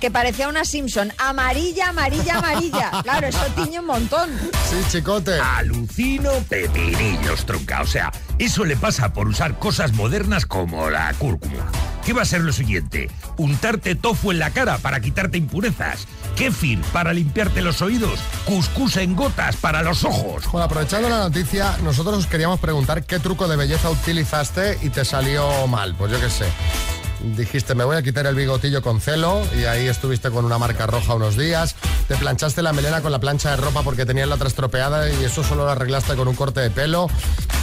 que 0.00 0.10
parecía 0.10 0.48
una 0.48 0.64
Simpson. 0.64 1.12
Amarilla, 1.18 1.90
amarilla, 1.90 2.38
amarilla. 2.38 2.90
Claro, 3.02 3.26
eso 3.26 3.44
tiñe 3.54 3.80
un 3.80 3.86
montón. 3.86 4.30
Sí, 4.68 4.76
chicote. 4.90 5.38
Alucino 5.38 6.30
pepinillos, 6.48 7.44
tronca. 7.44 7.82
O 7.82 7.86
sea, 7.86 8.12
eso 8.38 8.64
le 8.64 8.76
pasa 8.76 9.12
por 9.12 9.28
usar 9.28 9.58
cosas 9.58 9.92
modernas 9.92 10.46
como 10.46 10.90
la 10.90 11.12
cúrcuma. 11.14 11.66
¿Qué 12.04 12.12
va 12.12 12.22
a 12.22 12.26
ser 12.26 12.40
lo 12.40 12.52
siguiente? 12.52 13.10
Untarte 13.36 13.94
tofu 13.94 14.30
en 14.30 14.38
la 14.38 14.50
cara 14.50 14.78
para 14.78 15.00
quitarte 15.00 15.38
impurezas. 15.38 16.06
Kéfir 16.36 16.80
para 16.92 17.12
limpiarte 17.12 17.62
los 17.62 17.82
oídos. 17.82 18.20
Cuscús 18.46 18.96
en 18.96 19.14
gotas 19.16 19.56
para 19.56 19.82
los 19.82 20.04
ojos. 20.04 20.44
Bueno, 20.50 20.64
aprovechando 20.64 21.08
la 21.08 21.18
noticia, 21.18 21.76
nosotros 21.82 22.18
os 22.18 22.26
queríamos 22.26 22.60
preguntar 22.60 23.04
qué 23.04 23.18
truco 23.18 23.48
de 23.48 23.56
belleza 23.56 23.90
utilizaste 23.90 24.78
y 24.82 24.90
te 24.90 25.04
salió 25.04 25.66
mal. 25.66 25.94
Pues 25.94 26.12
yo 26.12 26.20
qué 26.20 26.30
sé. 26.30 26.46
Dijiste, 27.22 27.74
me 27.74 27.84
voy 27.84 27.96
a 27.96 28.02
quitar 28.02 28.26
el 28.26 28.34
bigotillo 28.34 28.82
con 28.82 29.00
celo 29.00 29.42
y 29.58 29.64
ahí 29.64 29.88
estuviste 29.88 30.30
con 30.30 30.44
una 30.44 30.58
marca 30.58 30.86
roja 30.86 31.14
unos 31.14 31.36
días. 31.36 31.74
Te 32.08 32.16
planchaste 32.16 32.62
la 32.62 32.72
melena 32.72 33.02
con 33.02 33.12
la 33.12 33.18
plancha 33.18 33.50
de 33.50 33.56
ropa 33.56 33.82
porque 33.82 34.06
tenías 34.06 34.26
la 34.28 34.36
otra 34.36 34.48
estropeada 34.48 35.10
y 35.10 35.24
eso 35.24 35.44
solo 35.44 35.64
lo 35.64 35.70
arreglaste 35.70 36.14
con 36.14 36.28
un 36.28 36.34
corte 36.34 36.60
de 36.60 36.70
pelo. 36.70 37.08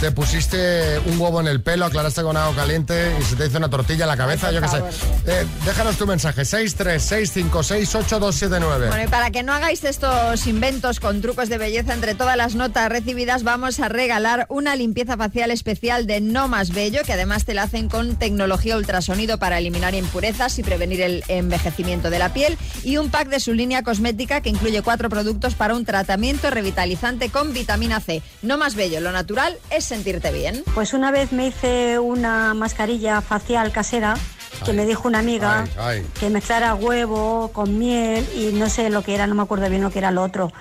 Te 0.00 0.12
pusiste 0.12 1.00
un 1.06 1.20
huevo 1.20 1.40
en 1.40 1.48
el 1.48 1.60
pelo, 1.60 1.86
aclaraste 1.86 2.22
con 2.22 2.36
agua 2.36 2.54
caliente 2.54 3.16
y 3.20 3.24
se 3.24 3.34
te 3.34 3.46
hizo 3.46 3.58
una 3.58 3.68
tortilla 3.68 4.04
en 4.04 4.08
la 4.08 4.16
cabeza, 4.16 4.52
yo 4.52 4.60
qué 4.60 4.68
sé. 4.68 4.78
Eh, 5.26 5.44
déjanos 5.64 5.96
tu 5.96 6.06
mensaje, 6.06 6.42
636568279. 6.42 8.88
Bueno, 8.88 9.02
y 9.02 9.08
para 9.08 9.32
que 9.32 9.42
no 9.42 9.52
hagáis 9.52 9.82
estos 9.82 10.46
inventos 10.46 11.00
con 11.00 11.20
trucos 11.20 11.48
de 11.48 11.58
belleza 11.58 11.94
entre 11.94 12.14
todas 12.14 12.36
las 12.36 12.54
notas 12.54 12.88
recibidas, 12.90 13.42
vamos 13.42 13.80
a 13.80 13.88
regalar 13.88 14.46
una 14.48 14.76
limpieza 14.76 15.16
facial 15.16 15.50
especial 15.50 16.06
de 16.06 16.20
No 16.20 16.46
Más 16.46 16.70
Bello, 16.70 17.00
que 17.04 17.14
además 17.14 17.44
te 17.44 17.54
la 17.54 17.64
hacen 17.64 17.88
con 17.88 18.14
tecnología 18.16 18.76
ultrasonido 18.76 19.38
para 19.38 19.47
eliminar 19.56 19.94
impurezas 19.94 20.58
y 20.58 20.62
prevenir 20.62 21.00
el 21.00 21.24
envejecimiento 21.28 22.10
de 22.10 22.18
la 22.18 22.34
piel, 22.34 22.58
y 22.84 22.98
un 22.98 23.08
pack 23.08 23.28
de 23.28 23.40
su 23.40 23.54
línea 23.54 23.82
cosmética 23.82 24.42
que 24.42 24.50
incluye 24.50 24.82
cuatro 24.82 25.08
productos 25.08 25.54
para 25.54 25.74
un 25.74 25.86
tratamiento 25.86 26.50
revitalizante 26.50 27.30
con 27.30 27.54
vitamina 27.54 28.00
C. 28.00 28.20
No 28.42 28.58
Más 28.58 28.74
Bello, 28.74 29.00
lo 29.00 29.12
natural 29.12 29.56
es 29.70 29.86
sentirte 29.86 30.30
bien. 30.32 30.62
Pues 30.74 30.92
una 30.92 31.10
vez 31.10 31.32
me 31.32 31.46
hice 31.46 31.98
una 31.98 32.52
mascarilla 32.52 33.22
facial 33.22 33.72
casera 33.72 34.16
que 34.64 34.72
me 34.72 34.86
dijo 34.86 35.08
una 35.08 35.18
amiga 35.18 35.64
Ay, 35.78 36.06
que 36.18 36.30
mezclara 36.30 36.74
huevo 36.74 37.50
con 37.52 37.78
miel 37.78 38.26
y 38.34 38.52
no 38.52 38.68
sé 38.68 38.90
lo 38.90 39.02
que 39.02 39.14
era, 39.14 39.26
no 39.26 39.34
me 39.34 39.42
acuerdo 39.42 39.68
bien 39.68 39.82
lo 39.82 39.90
que 39.90 39.98
era 39.98 40.10
lo 40.10 40.22
otro. 40.22 40.52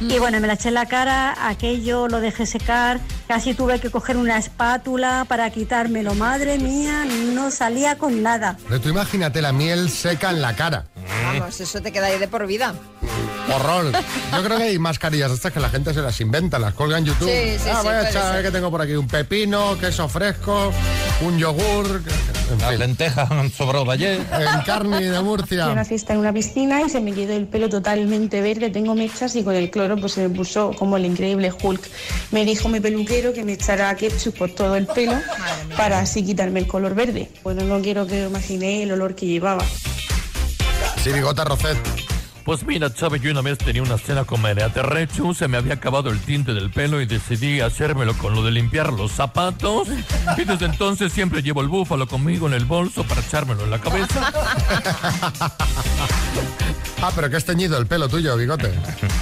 Y 0.00 0.18
bueno, 0.18 0.40
me 0.40 0.46
la 0.46 0.54
eché 0.54 0.68
en 0.68 0.74
la 0.74 0.86
cara, 0.86 1.48
aquello 1.48 2.08
lo 2.08 2.20
dejé 2.20 2.46
secar, 2.46 3.00
casi 3.28 3.54
tuve 3.54 3.78
que 3.80 3.90
coger 3.90 4.16
una 4.16 4.38
espátula 4.38 5.24
para 5.28 5.48
quitármelo. 5.50 6.14
Madre 6.14 6.58
mía, 6.58 7.04
no 7.04 7.50
salía 7.50 7.98
con 7.98 8.22
nada. 8.22 8.56
Pero 8.68 8.80
tú 8.80 8.88
imagínate 8.88 9.40
la 9.40 9.52
miel 9.52 9.90
seca 9.90 10.30
en 10.30 10.42
la 10.42 10.56
cara. 10.56 10.86
Vamos, 11.24 11.60
eso 11.60 11.80
te 11.80 11.92
queda 11.92 12.06
ahí 12.06 12.18
de 12.18 12.28
por 12.28 12.46
vida. 12.46 12.74
Horror. 13.54 13.92
Yo 14.32 14.42
creo 14.42 14.58
que 14.58 14.64
hay 14.64 14.78
mascarillas 14.78 15.30
estas 15.32 15.52
que 15.52 15.60
la 15.60 15.68
gente 15.68 15.92
se 15.94 16.00
las 16.00 16.20
inventa, 16.20 16.58
las 16.58 16.74
colga 16.74 16.98
en 16.98 17.04
YouTube. 17.04 17.28
Sí, 17.28 17.58
sí, 17.58 17.68
ah, 17.70 17.78
sí, 17.80 17.86
voy 17.86 17.94
a 17.94 18.08
echar 18.08 18.26
a 18.26 18.32
ver 18.36 18.44
qué 18.44 18.50
tengo 18.50 18.70
por 18.70 18.80
aquí. 18.82 18.92
Un 18.94 19.06
pepino, 19.06 19.78
queso 19.78 20.08
fresco, 20.08 20.72
un 21.22 21.38
yogur. 21.38 22.02
Las 22.60 22.78
lentejas 22.78 23.30
han 23.30 23.50
sobrado 23.50 23.84
de 23.86 23.92
ayer. 23.92 24.20
En 24.20 24.60
carne 24.64 25.00
de 25.00 25.06
Fui 25.06 25.16
a 25.16 25.20
una 25.20 25.22
Murcia. 25.22 25.84
fiesta 25.84 26.12
en 26.12 26.18
una 26.18 26.32
piscina 26.32 26.82
y 26.82 26.90
se 26.90 27.00
me 27.00 27.12
quedó 27.12 27.32
el 27.34 27.46
pelo 27.46 27.68
totalmente 27.68 28.40
verde, 28.42 28.70
tengo 28.70 28.94
mechas 28.94 29.34
y 29.36 29.42
con 29.42 29.54
el 29.54 29.70
cloro 29.70 29.96
pues 29.96 30.12
se 30.12 30.28
me 30.28 30.34
puso 30.34 30.72
como 30.78 30.96
el 30.96 31.04
increíble 31.04 31.50
Hulk. 31.50 31.82
Me 32.30 32.44
dijo 32.44 32.68
mi 32.68 32.80
peluquero 32.80 33.32
que 33.32 33.44
me 33.44 33.54
echara 33.54 33.94
ketchup 33.96 34.36
por 34.36 34.50
todo 34.50 34.76
el 34.76 34.86
pelo 34.86 35.14
para 35.76 36.00
así 36.00 36.24
quitarme 36.24 36.60
el 36.60 36.66
color 36.66 36.94
verde. 36.94 37.30
Bueno, 37.42 37.64
no 37.64 37.80
quiero 37.80 38.06
que 38.06 38.24
imaginé 38.24 38.82
el 38.82 38.92
olor 38.92 39.14
que 39.14 39.26
llevaba. 39.26 39.64
Sí, 41.02 41.10
bigota 41.10 41.44
Rocet. 41.44 41.78
Pues 42.44 42.64
mira, 42.66 42.92
Chávez, 42.92 43.22
yo 43.22 43.30
una 43.30 43.40
vez 43.40 43.58
tenía 43.58 43.82
una 43.82 43.98
cena 43.98 44.24
con 44.24 44.40
María 44.40 44.68
Terrechu, 44.68 45.32
se 45.32 45.46
me 45.46 45.56
había 45.56 45.74
acabado 45.74 46.10
el 46.10 46.18
tinte 46.20 46.52
del 46.54 46.70
pelo 46.70 47.00
y 47.00 47.06
decidí 47.06 47.60
hacérmelo 47.60 48.18
con 48.18 48.34
lo 48.34 48.42
de 48.42 48.50
limpiar 48.50 48.92
los 48.92 49.12
zapatos. 49.12 49.88
Y 50.36 50.44
desde 50.44 50.66
entonces 50.66 51.12
siempre 51.12 51.42
llevo 51.42 51.60
el 51.60 51.68
búfalo 51.68 52.08
conmigo 52.08 52.48
en 52.48 52.54
el 52.54 52.64
bolso 52.64 53.04
para 53.04 53.20
echármelo 53.20 53.64
en 53.64 53.70
la 53.70 53.80
cabeza. 53.80 54.32
Ah, 57.04 57.10
pero 57.16 57.28
que 57.28 57.34
has 57.34 57.44
teñido 57.44 57.76
el 57.78 57.86
pelo 57.86 58.08
tuyo, 58.08 58.36
bigote. 58.36 58.70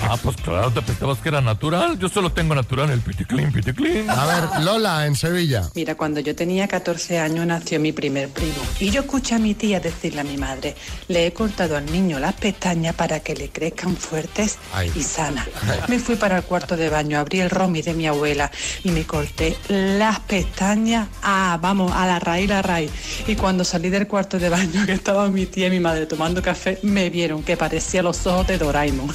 Ah, 0.03 0.19
pues 0.23 0.37
claro, 0.37 0.71
te 0.71 0.83
pensabas 0.83 1.17
que 1.19 1.31
era 1.31 1.41
natural. 1.41 1.99
Yo 1.99 2.11
solo 2.11 2.31
tengo 2.31 2.55
natural 2.55 2.91
el 2.91 3.01
piticlin, 3.01 3.51
piticlin. 3.51 4.11
A 4.11 4.27
ver, 4.27 4.65
Lola, 4.65 5.07
en 5.07 5.17
Sevilla. 5.17 5.63
Mira, 5.75 5.95
cuando 5.95 6.21
yo 6.21 6.37
tenía 6.37 6.69
14 6.69 7.19
años 7.19 7.47
nació 7.47 7.81
mi 7.81 7.93
primer 7.93 8.29
primo 8.29 8.61
y 8.81 8.91
yo 8.91 9.01
escuché 9.01 9.37
a 9.37 9.39
mi 9.39 9.55
tía 9.55 9.81
decirle 9.81 10.21
a 10.21 10.25
mi 10.25 10.37
madre, 10.37 10.77
le 11.09 11.27
he 11.27 11.33
cortado 11.33 11.75
al 11.75 11.91
niño 11.91 12.19
las 12.19 12.35
pestañas 12.35 12.95
para 12.95 13.10
que 13.19 13.35
le 13.35 13.49
crezcan 13.49 13.97
fuertes 13.97 14.59
Ay. 14.73 14.93
y 14.95 15.03
sanas. 15.03 15.49
Me 15.89 15.99
fui 15.99 16.15
para 16.15 16.37
el 16.37 16.45
cuarto 16.45 16.77
de 16.77 16.89
baño, 16.89 17.19
abrí 17.19 17.41
el 17.41 17.51
romi 17.51 17.83
de 17.83 17.95
mi 17.95 18.07
abuela 18.07 18.53
y 18.85 18.93
me 18.93 19.05
corté 19.05 19.57
las 19.69 20.21
pestañas, 20.21 21.09
ah, 21.25 21.59
vamos, 21.61 21.91
a 21.93 22.07
la 22.07 22.21
raíz, 22.21 22.49
la 22.49 22.63
raíz. 22.63 22.93
Y 23.27 23.35
cuando 23.35 23.65
salí 23.65 23.89
del 23.91 24.07
cuarto 24.07 24.39
de 24.39 24.49
baño, 24.49 24.83
que 24.87 24.93
estaban 24.93 25.35
mi 25.35 25.47
tía 25.47 25.67
y 25.67 25.71
mi 25.71 25.81
madre 25.81 26.07
tomando 26.07 26.41
café, 26.41 26.79
me 26.83 27.11
vieron 27.11 27.43
que 27.43 27.57
parecía 27.57 28.03
los 28.03 28.25
ojos 28.27 28.47
de 28.47 28.59
Doraemon. 28.59 29.11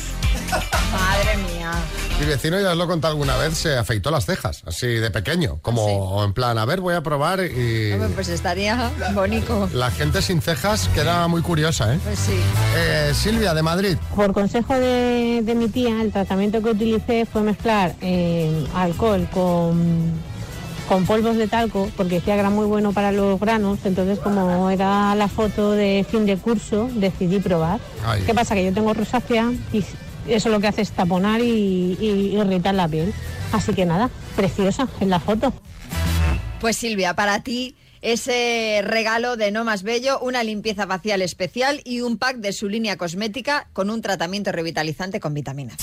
Madre 0.52 1.38
mía. 1.38 1.72
Mi 2.20 2.26
vecino, 2.26 2.60
ya 2.62 2.72
os 2.72 2.78
lo 2.78 2.86
he 2.86 2.88
contado 2.88 3.12
alguna 3.12 3.36
vez, 3.36 3.58
se 3.58 3.78
afeitó 3.78 4.10
las 4.10 4.26
cejas, 4.26 4.62
así 4.66 4.88
de 4.88 5.12
pequeño. 5.12 5.60
Como 5.62 6.24
en 6.24 6.32
plan, 6.34 6.58
a 6.58 6.64
ver, 6.66 6.80
voy 6.80 6.94
a 6.96 7.02
probar 7.02 7.42
y... 7.44 7.92
Hombre, 7.92 8.10
Pues 8.16 8.30
estaría 8.30 8.90
bonito. 9.14 9.70
La 9.74 9.92
gente 9.92 10.22
sin 10.22 10.42
cejas 10.42 10.88
queda 10.96 11.28
muy 11.28 11.42
curiosa, 11.42 11.94
¿eh? 11.94 12.00
Pues 12.04 12.20
sí. 12.20 12.38
Eh, 12.78 13.12
Silvia, 13.14 13.54
de 13.54 13.62
Madrid. 13.64 13.98
Por 14.16 14.32
consejo 14.32 14.76
de, 14.76 15.42
de 15.44 15.56
mi 15.56 15.68
tía, 15.68 16.02
el 16.02 16.12
tratamiento 16.14 16.62
que 16.62 16.70
utilicé 16.70 17.26
fue 17.26 17.42
mezclar 17.42 17.96
eh, 18.00 18.66
alcohol 18.74 19.28
con, 19.34 20.14
con 20.88 21.06
polvos 21.06 21.36
de 21.36 21.50
talco, 21.50 21.90
porque 21.98 22.16
decía 22.16 22.36
que 22.36 22.40
era 22.40 22.50
muy 22.50 22.66
bueno 22.66 22.94
para 22.94 23.12
los 23.12 23.38
granos. 23.42 23.80
Entonces, 23.84 24.20
como 24.20 24.70
era 24.70 25.14
la 25.16 25.28
foto 25.28 25.72
de 25.72 26.06
fin 26.10 26.26
de 26.26 26.38
curso, 26.38 26.88
decidí 26.94 27.40
probar. 27.40 27.82
Ay. 28.06 28.24
¿Qué 28.26 28.34
pasa? 28.34 28.56
Que 28.56 28.64
yo 28.64 28.74
tengo 28.74 28.94
rosácea 28.94 29.52
y 29.74 29.84
eso 30.28 30.50
lo 30.50 30.60
que 30.60 30.68
hace 30.68 30.82
es 30.82 30.92
taponar 30.92 31.42
y, 31.42 31.98
y 32.00 32.36
irritar 32.40 32.74
la 32.76 32.88
piel. 32.88 33.14
Así 33.52 33.74
que 33.74 33.86
nada, 33.86 34.10
preciosa 34.36 34.88
en 35.00 35.10
la 35.10 35.20
foto. 35.20 35.54
Pues 36.60 36.78
Silvia, 36.78 37.14
para 37.16 37.42
ti 37.44 37.76
ese 38.02 38.82
regalo 38.84 39.36
de 39.36 39.52
No 39.52 39.64
Más 39.64 39.82
Bello, 39.84 40.20
una 40.20 40.44
limpieza 40.44 40.86
facial 40.88 41.22
especial 41.22 41.82
y 41.86 42.02
un 42.02 42.18
pack 42.18 42.38
de 42.38 42.54
su 42.54 42.70
línea 42.70 42.98
cosmética 42.98 43.68
con 43.74 43.90
un 43.90 44.02
tratamiento 44.02 44.52
revitalizante 44.52 45.20
con 45.20 45.34
vitaminas. 45.34 45.78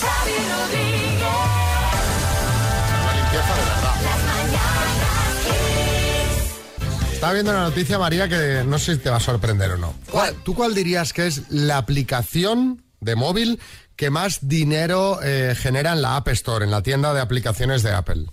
Estaba 7.13 7.35
viendo 7.35 7.53
una 7.53 7.63
noticia, 7.63 7.99
María, 7.99 8.29
que 8.29 8.65
no 8.67 8.79
sé 8.79 8.95
si 8.95 9.01
te 9.01 9.11
va 9.11 9.17
a 9.17 9.21
sorprender 9.21 9.71
o 9.73 9.77
no. 9.77 9.95
¿Cuál- 10.11 10.35
¿Tú 10.43 10.55
cuál 10.55 10.75
dirías 10.75 11.13
que 11.13 11.27
es 11.29 11.43
la 11.51 11.77
aplicación 11.79 12.83
de 13.01 13.15
móvil 13.15 13.61
que 13.97 14.11
más 14.11 14.39
dinero 14.49 15.21
eh, 15.23 15.55
genera 15.57 15.93
en 15.93 16.03
la 16.03 16.17
App 16.17 16.29
Store, 16.29 16.65
en 16.65 16.71
la 16.71 16.83
tienda 16.83 17.13
de 17.15 17.21
aplicaciones 17.21 17.83
de 17.83 17.93
Apple? 17.93 18.27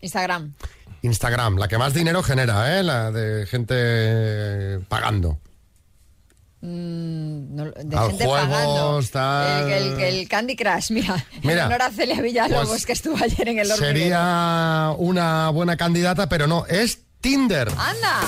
Instagram. 0.00 0.54
Instagram, 1.02 1.56
la 1.56 1.68
que 1.68 1.78
más 1.78 1.94
dinero 1.94 2.22
genera, 2.22 2.78
¿eh? 2.78 2.82
La 2.82 3.10
de 3.12 3.46
gente 3.46 3.74
eh, 3.78 4.80
pagando. 4.88 5.38
Mm, 6.62 7.54
no- 7.54 7.64
de 7.70 7.96
Al 7.96 8.08
gente 8.10 8.24
juegos, 8.24 8.48
pagando. 8.48 9.02
tal. 9.12 9.70
El, 9.70 9.92
el- 9.92 10.00
el 10.00 10.28
Candy 10.28 10.56
Crush, 10.56 10.90
mira. 10.90 11.24
Mira, 11.42 11.60
en 11.60 11.66
honor 11.66 11.82
a 11.82 11.90
Celia 11.90 12.20
Villalobos, 12.20 12.68
pues 12.68 12.86
que 12.86 12.92
estuvo 12.92 13.16
ayer 13.22 13.48
en 13.48 13.58
el 13.58 13.70
hormiguero. 13.70 13.76
Sería 13.98 14.94
una 14.98 15.50
buena 15.50 15.76
candidata, 15.76 16.28
pero 16.28 16.46
no, 16.46 16.66
es 16.66 17.00
Tinder. 17.20 17.68
¡Anda! 17.76 18.20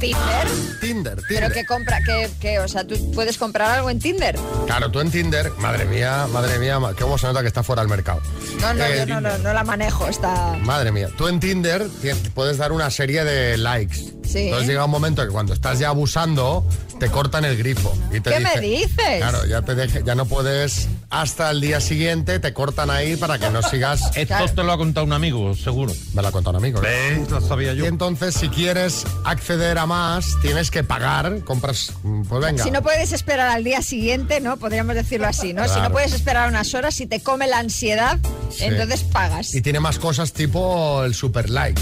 ¿Tinder? 0.00 0.46
Tinder, 0.80 1.14
¿Pero 1.16 1.26
Tinder. 1.46 1.52
qué 1.52 1.64
compra? 1.66 1.98
¿Qué, 2.04 2.30
qué? 2.40 2.58
O 2.60 2.68
sea, 2.68 2.84
¿tú 2.86 3.10
puedes 3.12 3.36
comprar 3.36 3.70
algo 3.70 3.90
en 3.90 3.98
Tinder? 3.98 4.38
Claro, 4.66 4.90
tú 4.90 5.00
en 5.00 5.10
Tinder, 5.10 5.50
madre 5.58 5.84
mía, 5.86 6.26
madre 6.32 6.58
mía, 6.58 6.78
cómo 6.98 7.18
se 7.18 7.26
nota 7.26 7.40
que 7.42 7.48
está 7.48 7.62
fuera 7.62 7.82
del 7.82 7.88
mercado. 7.90 8.20
No, 8.60 8.72
no, 8.74 8.84
Eh, 8.84 9.04
yo 9.06 9.06
no, 9.06 9.20
no, 9.20 9.38
no 9.38 9.52
la 9.52 9.64
manejo. 9.64 10.06
Está... 10.06 10.54
Madre 10.62 10.92
mía, 10.92 11.08
tú 11.16 11.26
en 11.28 11.40
Tinder 11.40 11.86
ti- 12.00 12.10
puedes 12.34 12.58
dar 12.58 12.72
una 12.72 12.90
serie 12.90 13.24
de 13.24 13.56
likes 13.58 13.96
Sí. 14.28 14.38
Entonces 14.40 14.68
llega 14.68 14.84
un 14.84 14.90
momento 14.90 15.22
que 15.24 15.30
cuando 15.30 15.54
estás 15.54 15.78
ya 15.78 15.88
abusando, 15.88 16.64
te 17.00 17.08
cortan 17.08 17.44
el 17.44 17.56
grifo. 17.56 17.96
Y 18.12 18.20
te 18.20 18.30
¿Qué 18.30 18.40
me 18.40 18.60
dices? 18.60 19.16
Claro, 19.18 19.46
ya 19.46 19.62
te 19.62 19.74
deje- 19.74 20.02
ya 20.04 20.14
no 20.14 20.26
puedes 20.26 20.88
hasta 21.10 21.50
el 21.50 21.60
día 21.62 21.80
siguiente, 21.80 22.38
te 22.38 22.52
cortan 22.52 22.90
ahí 22.90 23.16
para 23.16 23.38
que 23.38 23.48
no 23.50 23.62
sigas. 23.62 24.10
Esto 24.16 24.46
te 24.54 24.62
lo 24.64 24.72
ha 24.72 24.76
contado 24.76 25.06
un 25.06 25.12
amigo, 25.14 25.54
seguro. 25.56 25.92
Me 26.12 26.20
lo 26.22 26.28
ha 26.28 26.32
contado 26.32 26.58
un 26.58 26.62
amigo. 26.64 26.80
¿no? 26.82 26.86
¿Ves? 26.88 27.30
Lo 27.30 27.40
sabía 27.40 27.72
yo. 27.72 27.84
Y 27.84 27.88
entonces, 27.88 28.34
si 28.34 28.48
quieres 28.48 29.04
acceder 29.24 29.78
a 29.78 29.86
más, 29.86 30.36
tienes 30.42 30.70
que 30.70 30.84
pagar, 30.84 31.42
compras, 31.44 31.92
mm, 32.02 32.22
pues 32.24 32.44
venga. 32.44 32.64
Si 32.64 32.70
no 32.70 32.82
puedes 32.82 33.12
esperar 33.12 33.48
al 33.48 33.64
día 33.64 33.80
siguiente, 33.82 34.40
¿no? 34.40 34.56
Podríamos 34.58 34.94
decirlo 34.94 35.26
así, 35.28 35.52
¿no? 35.54 35.62
Si 35.64 35.70
Claro. 35.70 35.84
no 35.88 35.92
puedes 35.92 36.12
esperar 36.12 36.48
unas 36.48 36.74
horas, 36.74 36.94
si 36.94 37.06
te 37.06 37.20
come 37.20 37.46
la 37.46 37.58
ansiedad, 37.60 38.18
Sí. 38.50 38.64
entonces 38.64 39.02
pagas. 39.04 39.54
Y 39.54 39.62
tiene 39.62 39.80
más 39.80 39.98
cosas 39.98 40.32
tipo 40.32 41.02
el 41.04 41.14
super 41.14 41.48
like. 41.48 41.80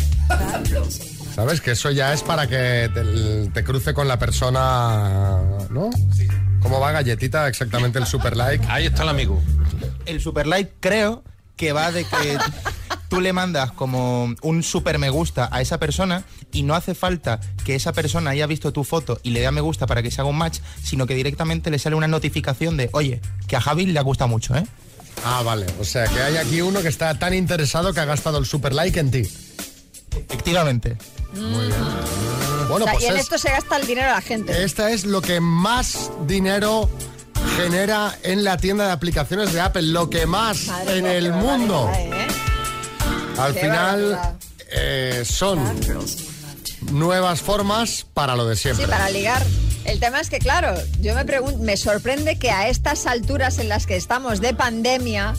¿Sabes? 1.37 1.61
Que 1.61 1.73
eso 1.73 1.91
ya 1.91 2.15
es 2.15 2.23
para 2.23 2.47
que 2.47 2.91
te, 2.95 3.51
te 3.51 3.63
cruce 3.63 3.93
con 3.93 4.09
la 4.09 4.19
persona, 4.19 5.39
¿no? 5.69 5.91
¿Cómo 6.63 6.81
va 6.81 6.93
galletita 6.93 7.47
exactamente 7.47 7.99
el 7.99 8.07
super 8.07 8.35
like? 8.35 8.65
Ahí 8.71 8.87
está 8.87 9.03
el 9.03 9.11
amigo. 9.11 9.43
El 10.07 10.23
super 10.23 10.47
like 10.47 10.73
creo 10.81 11.23
que 11.57 11.75
va 11.75 11.93
de 11.93 12.05
que 12.05 12.39
tú 13.11 13.21
le 13.21 13.35
mandas 13.35 13.71
como 13.73 14.35
un 14.41 14.63
super 14.63 14.99
me 14.99 15.11
gusta 15.11 15.51
a 15.53 15.61
esa 15.61 15.79
persona 15.79 16.25
y 16.53 16.63
no 16.63 16.75
hace 16.75 16.95
falta 16.95 17.39
que 17.67 17.75
esa 17.75 17.93
persona 17.93 18.31
haya 18.31 18.47
visto 18.47 18.73
tu 18.73 18.83
foto 18.83 19.21
y 19.23 19.33
le 19.33 19.41
dé 19.41 19.47
a 19.47 19.53
me 19.53 19.61
gusta 19.61 19.87
para 19.87 20.03
que 20.03 20.11
se 20.11 20.23
haga 20.23 20.31
un 20.31 20.39
match, 20.39 20.61
sino 20.83 21.07
que 21.07 21.15
directamente 21.15 21.71
le 21.71 21.79
sale 21.79 21.97
una 21.97 22.09
notificación 22.09 22.79
de, 22.79 22.89
oye, 22.93 23.21
que 23.47 23.57
a 23.57 23.61
Javi 23.61 23.85
le 23.85 24.01
gusta 24.01 24.27
mucho, 24.27 24.57
¿eh? 24.57 24.67
Ah, 25.23 25.43
vale. 25.45 25.67
O 25.81 25.85
sea, 25.85 26.07
que 26.07 26.19
hay 26.19 26.39
aquí 26.39 26.63
uno 26.63 26.81
que 26.81 26.89
está 26.89 27.19
tan 27.19 27.35
interesado 27.35 27.93
que 27.93 28.01
ha 28.01 28.07
gastado 28.07 28.39
el 28.39 28.47
super 28.47 28.73
like 28.73 28.99
en 28.99 29.11
ti. 29.11 29.31
Efectivamente. 30.13 30.97
Muy 31.37 31.67
bien. 31.67 31.81
O 31.81 32.69
Bueno, 32.69 32.85
sea, 32.85 32.93
pues 32.95 33.05
y 33.05 33.07
en 33.09 33.15
es- 33.17 33.23
esto 33.23 33.39
se 33.39 33.51
gasta 33.51 33.77
el 33.77 33.87
dinero 33.87 34.11
a 34.11 34.15
la 34.15 34.21
gente. 34.21 34.65
esta 34.65 34.91
es 34.91 35.05
lo 35.05 35.23
que 35.23 35.41
más 35.41 36.11
dinero 36.27 36.91
genera 37.57 38.19
en 38.23 38.43
la 38.45 38.57
tienda 38.57 38.87
de 38.87 38.93
aplicaciones 38.93 39.53
de 39.53 39.61
Apple, 39.61 39.83
lo 39.83 40.11
que 40.11 40.27
más 40.27 40.67
Madre 40.67 40.99
en 40.99 41.05
mía, 41.05 41.13
el 41.15 41.33
mundo. 41.33 41.91
¿eh? 41.95 42.27
Al 43.39 43.55
Qué 43.55 43.61
final 43.61 44.37
eh, 44.71 45.23
son 45.27 45.63
nuevas 46.91 47.41
formas 47.41 48.07
para 48.15 48.35
lo 48.37 48.47
de 48.47 48.57
siempre. 48.57 48.85
Sí, 48.85 48.91
para 48.91 49.11
ligar. 49.11 49.45
El 49.85 50.01
tema 50.01 50.21
es 50.21 50.29
que, 50.31 50.39
claro, 50.39 50.75
yo 51.01 51.15
me 51.15 51.25
pregunto, 51.25 51.59
me 51.63 51.77
sorprende 51.77 52.39
que 52.39 52.51
a 52.51 52.69
estas 52.69 53.07
alturas 53.07 53.59
en 53.59 53.69
las 53.69 53.87
que 53.87 53.95
estamos 53.97 54.41
de 54.41 54.53
pandemia, 54.53 55.35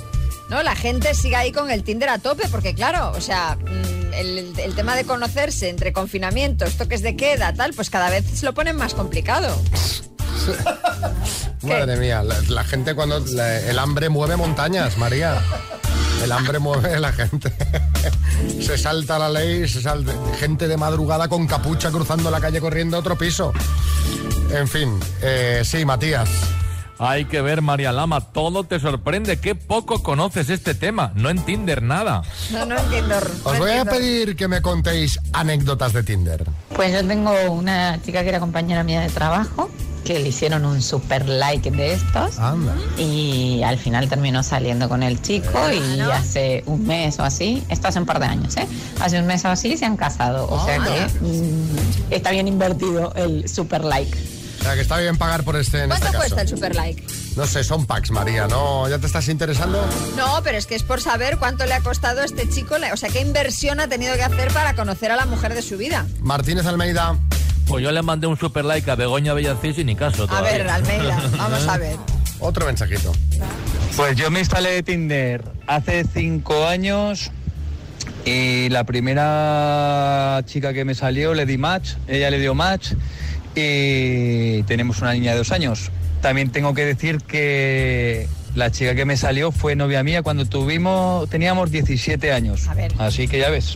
¿no? 0.49 0.63
La 0.63 0.75
gente 0.75 1.13
siga 1.13 1.39
ahí 1.39 1.51
con 1.51 1.69
el 1.69 1.83
Tinder 1.83 2.07
a 2.09 2.19
tope, 2.19 2.47
porque 2.49 2.73
claro, 2.73 3.11
o 3.15 3.19
sea, 3.21 3.57
mm, 3.59 3.96
el, 4.17 4.53
el 4.59 4.75
tema 4.75 4.95
de 4.95 5.03
conocerse 5.05 5.69
entre 5.69 5.93
confinamientos, 5.93 6.75
toques 6.75 7.01
de 7.01 7.15
queda, 7.15 7.53
tal, 7.53 7.73
pues 7.73 7.89
cada 7.89 8.09
vez 8.09 8.25
se 8.33 8.45
lo 8.45 8.53
ponen 8.53 8.75
más 8.75 8.93
complicado. 8.93 9.55
Madre 11.63 11.97
mía, 11.97 12.23
la, 12.23 12.35
la 12.49 12.63
gente 12.63 12.95
cuando 12.95 13.19
la- 13.19 13.59
el 13.61 13.79
hambre 13.79 14.09
mueve 14.09 14.35
montañas, 14.37 14.97
María. 14.97 15.41
El 16.23 16.31
hambre 16.31 16.59
mueve 16.59 16.95
a 16.95 16.99
la 16.99 17.11
gente. 17.13 17.51
se 18.61 18.77
salta 18.77 19.19
la 19.19 19.29
ley, 19.29 19.67
se 19.67 19.81
salta 19.81 20.13
gente 20.39 20.67
de 20.67 20.77
madrugada 20.77 21.27
con 21.27 21.45
capucha 21.47 21.91
cruzando 21.91 22.31
la 22.31 22.39
calle 22.39 22.59
corriendo 22.59 22.97
a 22.97 22.99
otro 23.01 23.17
piso. 23.17 23.53
En 24.51 24.67
fin, 24.67 24.99
eh, 25.21 25.61
sí, 25.65 25.85
Matías. 25.85 26.29
Hay 26.99 27.25
que 27.25 27.41
ver, 27.41 27.61
María 27.61 27.91
Lama, 27.91 28.21
todo 28.21 28.63
te 28.63 28.79
sorprende. 28.79 29.39
Qué 29.39 29.55
poco 29.55 30.01
conoces 30.01 30.49
este 30.49 30.73
tema. 30.73 31.11
No 31.15 31.29
en 31.29 31.43
Tinder 31.43 31.83
nada. 31.83 32.23
No, 32.51 32.65
no 32.65 32.77
entiendo. 32.77 33.15
no 33.19 33.51
Os 33.51 33.59
voy 33.59 33.71
a 33.71 33.85
pedir 33.85 34.35
que 34.35 34.47
me 34.47 34.61
contéis 34.61 35.19
anécdotas 35.33 35.93
de 35.93 36.03
Tinder. 36.03 36.45
Pues 36.75 36.93
yo 36.93 37.07
tengo 37.07 37.31
una 37.51 38.01
chica 38.01 38.23
que 38.23 38.29
era 38.29 38.39
compañera 38.39 38.83
mía 38.83 39.01
de 39.01 39.09
trabajo 39.09 39.69
que 40.07 40.19
le 40.19 40.29
hicieron 40.29 40.63
un 40.63 40.81
super 40.81 41.27
like 41.27 41.69
de 41.69 41.93
estos 41.93 42.39
Anda. 42.39 42.73
y 42.97 43.61
al 43.63 43.77
final 43.77 44.07
terminó 44.07 44.41
saliendo 44.41 44.87
con 44.87 45.03
el 45.03 45.21
chico 45.21 45.59
y 45.69 45.99
hace 45.99 46.63
un 46.65 46.87
mes 46.87 47.19
o 47.19 47.23
así, 47.23 47.61
esto 47.67 47.89
hace 47.89 47.99
un 47.99 48.05
par 48.05 48.21
de 48.21 48.27
años, 48.27 48.55
¿eh? 48.55 48.65
Hace 49.01 49.19
un 49.19 49.27
mes 49.27 49.43
o 49.43 49.49
así 49.49 49.75
se 49.75 49.83
han 49.83 49.97
casado, 49.97 50.47
o 50.49 50.63
sea 50.63 50.77
que 50.77 51.25
mm, 51.25 52.11
está 52.11 52.31
bien 52.31 52.47
invertido 52.47 53.11
el 53.15 53.49
super 53.49 53.83
like. 53.83 54.17
O 54.67 54.69
sea, 54.69 54.75
que 54.75 54.81
está 54.81 54.97
bien 54.97 55.15
pagar 55.15 55.45
por 55.45 55.55
este 55.55 55.83
en 55.83 55.87
¿Cuánto 55.87 56.07
este 56.07 56.17
caso. 56.17 56.17
cuesta 56.35 56.41
el 56.41 56.47
super 56.49 56.75
like? 56.75 57.01
No 57.37 57.47
sé, 57.47 57.63
son 57.63 57.85
packs, 57.85 58.11
María, 58.11 58.47
¿no? 58.49 58.89
¿Ya 58.89 58.97
te 58.99 59.05
estás 59.07 59.29
interesando? 59.29 59.81
No, 60.17 60.41
pero 60.43 60.57
es 60.57 60.65
que 60.65 60.75
es 60.75 60.83
por 60.83 60.99
saber 60.99 61.37
cuánto 61.37 61.65
le 61.65 61.73
ha 61.73 61.79
costado 61.79 62.19
a 62.19 62.25
este 62.25 62.49
chico, 62.49 62.77
le- 62.77 62.91
o 62.91 62.97
sea, 62.97 63.07
qué 63.07 63.21
inversión 63.21 63.79
ha 63.79 63.87
tenido 63.87 64.13
que 64.15 64.23
hacer 64.23 64.51
para 64.51 64.75
conocer 64.75 65.09
a 65.13 65.15
la 65.15 65.25
mujer 65.25 65.53
de 65.53 65.61
su 65.61 65.77
vida. 65.77 66.05
Martínez 66.19 66.65
Almeida. 66.65 67.15
Pues 67.65 67.81
yo 67.81 67.93
le 67.93 68.01
mandé 68.01 68.27
un 68.27 68.37
super 68.37 68.65
like 68.65 68.91
a 68.91 68.95
Begoña 68.95 69.33
Bellacís 69.33 69.77
y 69.77 69.85
ni 69.85 69.95
caso. 69.95 70.25
A 70.25 70.27
todavía. 70.27 70.51
ver, 70.51 70.69
Almeida, 70.69 71.17
vamos 71.37 71.65
a 71.65 71.77
ver. 71.77 71.95
Otro 72.41 72.65
mensajito. 72.65 73.13
Pues 73.95 74.17
yo 74.17 74.29
me 74.31 74.39
instalé 74.41 74.83
Tinder 74.83 75.45
hace 75.65 76.03
cinco 76.13 76.67
años 76.67 77.31
y 78.25 78.67
la 78.67 78.83
primera 78.83 80.41
chica 80.45 80.73
que 80.73 80.83
me 80.83 80.93
salió 80.93 81.33
le 81.33 81.45
di 81.45 81.57
match, 81.57 81.91
ella 82.09 82.29
le 82.29 82.39
dio 82.39 82.53
match 82.53 82.91
y 83.59 84.63
tenemos 84.63 85.01
una 85.01 85.13
niña 85.13 85.31
de 85.31 85.37
dos 85.39 85.51
años. 85.51 85.91
También 86.21 86.51
tengo 86.51 86.73
que 86.73 86.85
decir 86.85 87.19
que 87.19 88.27
la 88.55 88.71
chica 88.71 88.95
que 88.95 89.05
me 89.05 89.17
salió 89.17 89.51
fue 89.51 89.75
novia 89.75 90.03
mía 90.03 90.21
cuando 90.23 90.45
tuvimos, 90.45 91.29
teníamos 91.29 91.69
17 91.71 92.31
años. 92.33 92.67
A 92.67 92.73
ver. 92.73 92.93
Así 92.97 93.27
que 93.27 93.39
ya 93.39 93.49
ves. 93.49 93.75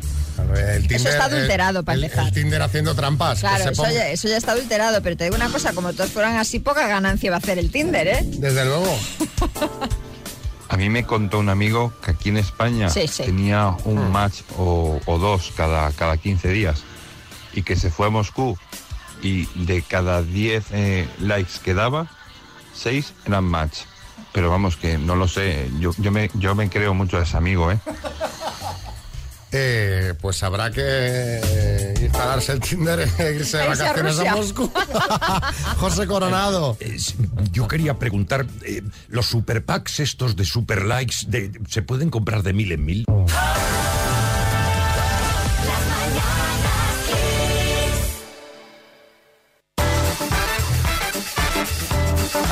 El 0.56 0.92
Eso 0.92 1.10
está 1.10 1.26
adulterado, 1.26 1.84
para 1.84 1.98
el, 1.98 2.04
empezar. 2.06 2.28
el 2.28 2.34
Tinder 2.34 2.62
haciendo 2.64 2.96
trampas. 2.96 3.42
Claro, 3.42 3.70
eso 3.72 3.84
ya, 3.92 4.10
eso 4.10 4.28
ya 4.28 4.38
está 4.38 4.54
adulterado, 4.54 5.02
pero 5.04 5.16
te 5.16 5.26
digo 5.26 5.36
una 5.36 5.50
cosa, 5.50 5.74
como 5.74 5.94
todos 5.94 6.10
fueran 6.10 6.38
así, 6.38 6.60
poca 6.60 6.88
ganancia 6.88 7.30
va 7.30 7.36
a 7.38 7.40
hacer 7.40 7.60
el 7.60 7.70
Tinder, 7.70 8.08
¿eh? 8.08 8.20
Desde 8.24 8.66
luego. 8.66 8.88
A 10.70 10.78
mí 10.78 10.90
me 10.90 11.04
contó 11.04 11.40
un 11.40 11.50
amigo 11.50 11.94
que 12.04 12.12
aquí 12.12 12.30
en 12.30 12.38
España 12.38 12.90
Sí, 12.90 13.06
sí. 13.08 13.24
tenía 13.24 13.76
un 13.84 13.98
Ah. 14.00 14.10
match 14.10 14.36
o, 14.58 15.00
o 15.06 15.18
dos 15.20 15.52
cada, 15.56 15.92
cada 15.92 16.16
15 16.16 16.48
días 16.50 16.84
y 17.54 17.64
que 17.64 17.76
se 17.76 17.90
fue 17.92 18.08
a 18.08 18.10
Moscú 18.10 18.58
y 19.22 19.46
de 19.66 19.82
cada 19.82 20.22
10 20.22 20.66
eh, 20.72 21.08
likes 21.20 21.60
que 21.64 21.74
daba, 21.74 22.08
6 22.74 23.14
eran 23.26 23.44
match. 23.46 23.80
Pero 24.34 24.50
vamos 24.50 24.78
que 24.78 24.98
no 24.98 25.16
lo 25.16 25.28
sé, 25.28 25.70
yo, 25.80 25.92
yo, 25.98 26.12
me, 26.12 26.30
yo 26.36 26.56
me 26.56 26.70
creo 26.70 26.94
mucho 26.94 27.18
a 27.18 27.24
ese 27.24 27.38
amigo, 27.38 27.72
¿eh? 27.72 27.80
Eh, 29.54 30.14
pues 30.22 30.42
habrá 30.44 30.72
que 30.72 30.82
eh, 30.82 31.94
instalarse 32.02 32.54
el 32.54 32.62
Tinder 32.62 33.00
e 33.02 33.34
irse 33.36 33.58
de 33.58 33.64
a 33.64 33.68
vacaciones 33.68 34.20
a. 34.20 34.36
Moscú. 34.36 34.72
José 35.78 36.08
Coronado. 36.08 36.78
Eh, 36.80 36.98
Yo 37.52 37.68
quería 37.68 38.00
preguntar, 38.00 38.46
eh, 38.64 38.82
¿los 39.10 39.26
super 39.26 39.66
packs 39.66 40.00
estos 40.00 40.38
de 40.38 40.46
super 40.46 40.86
likes 40.86 41.18
de, 41.28 41.52
se 41.68 41.82
pueden 41.82 42.10
comprar 42.10 42.44
de 42.44 42.54
mil 42.54 42.72
en 42.72 42.86
mil? 42.86 43.06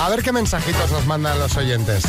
A 0.09 0.11
ver 0.15 0.23
qué 0.23 0.31
mensajitos 0.31 0.91
nos 0.91 1.05
mandan 1.05 1.37
los 1.37 1.55
oyentes. 1.55 2.03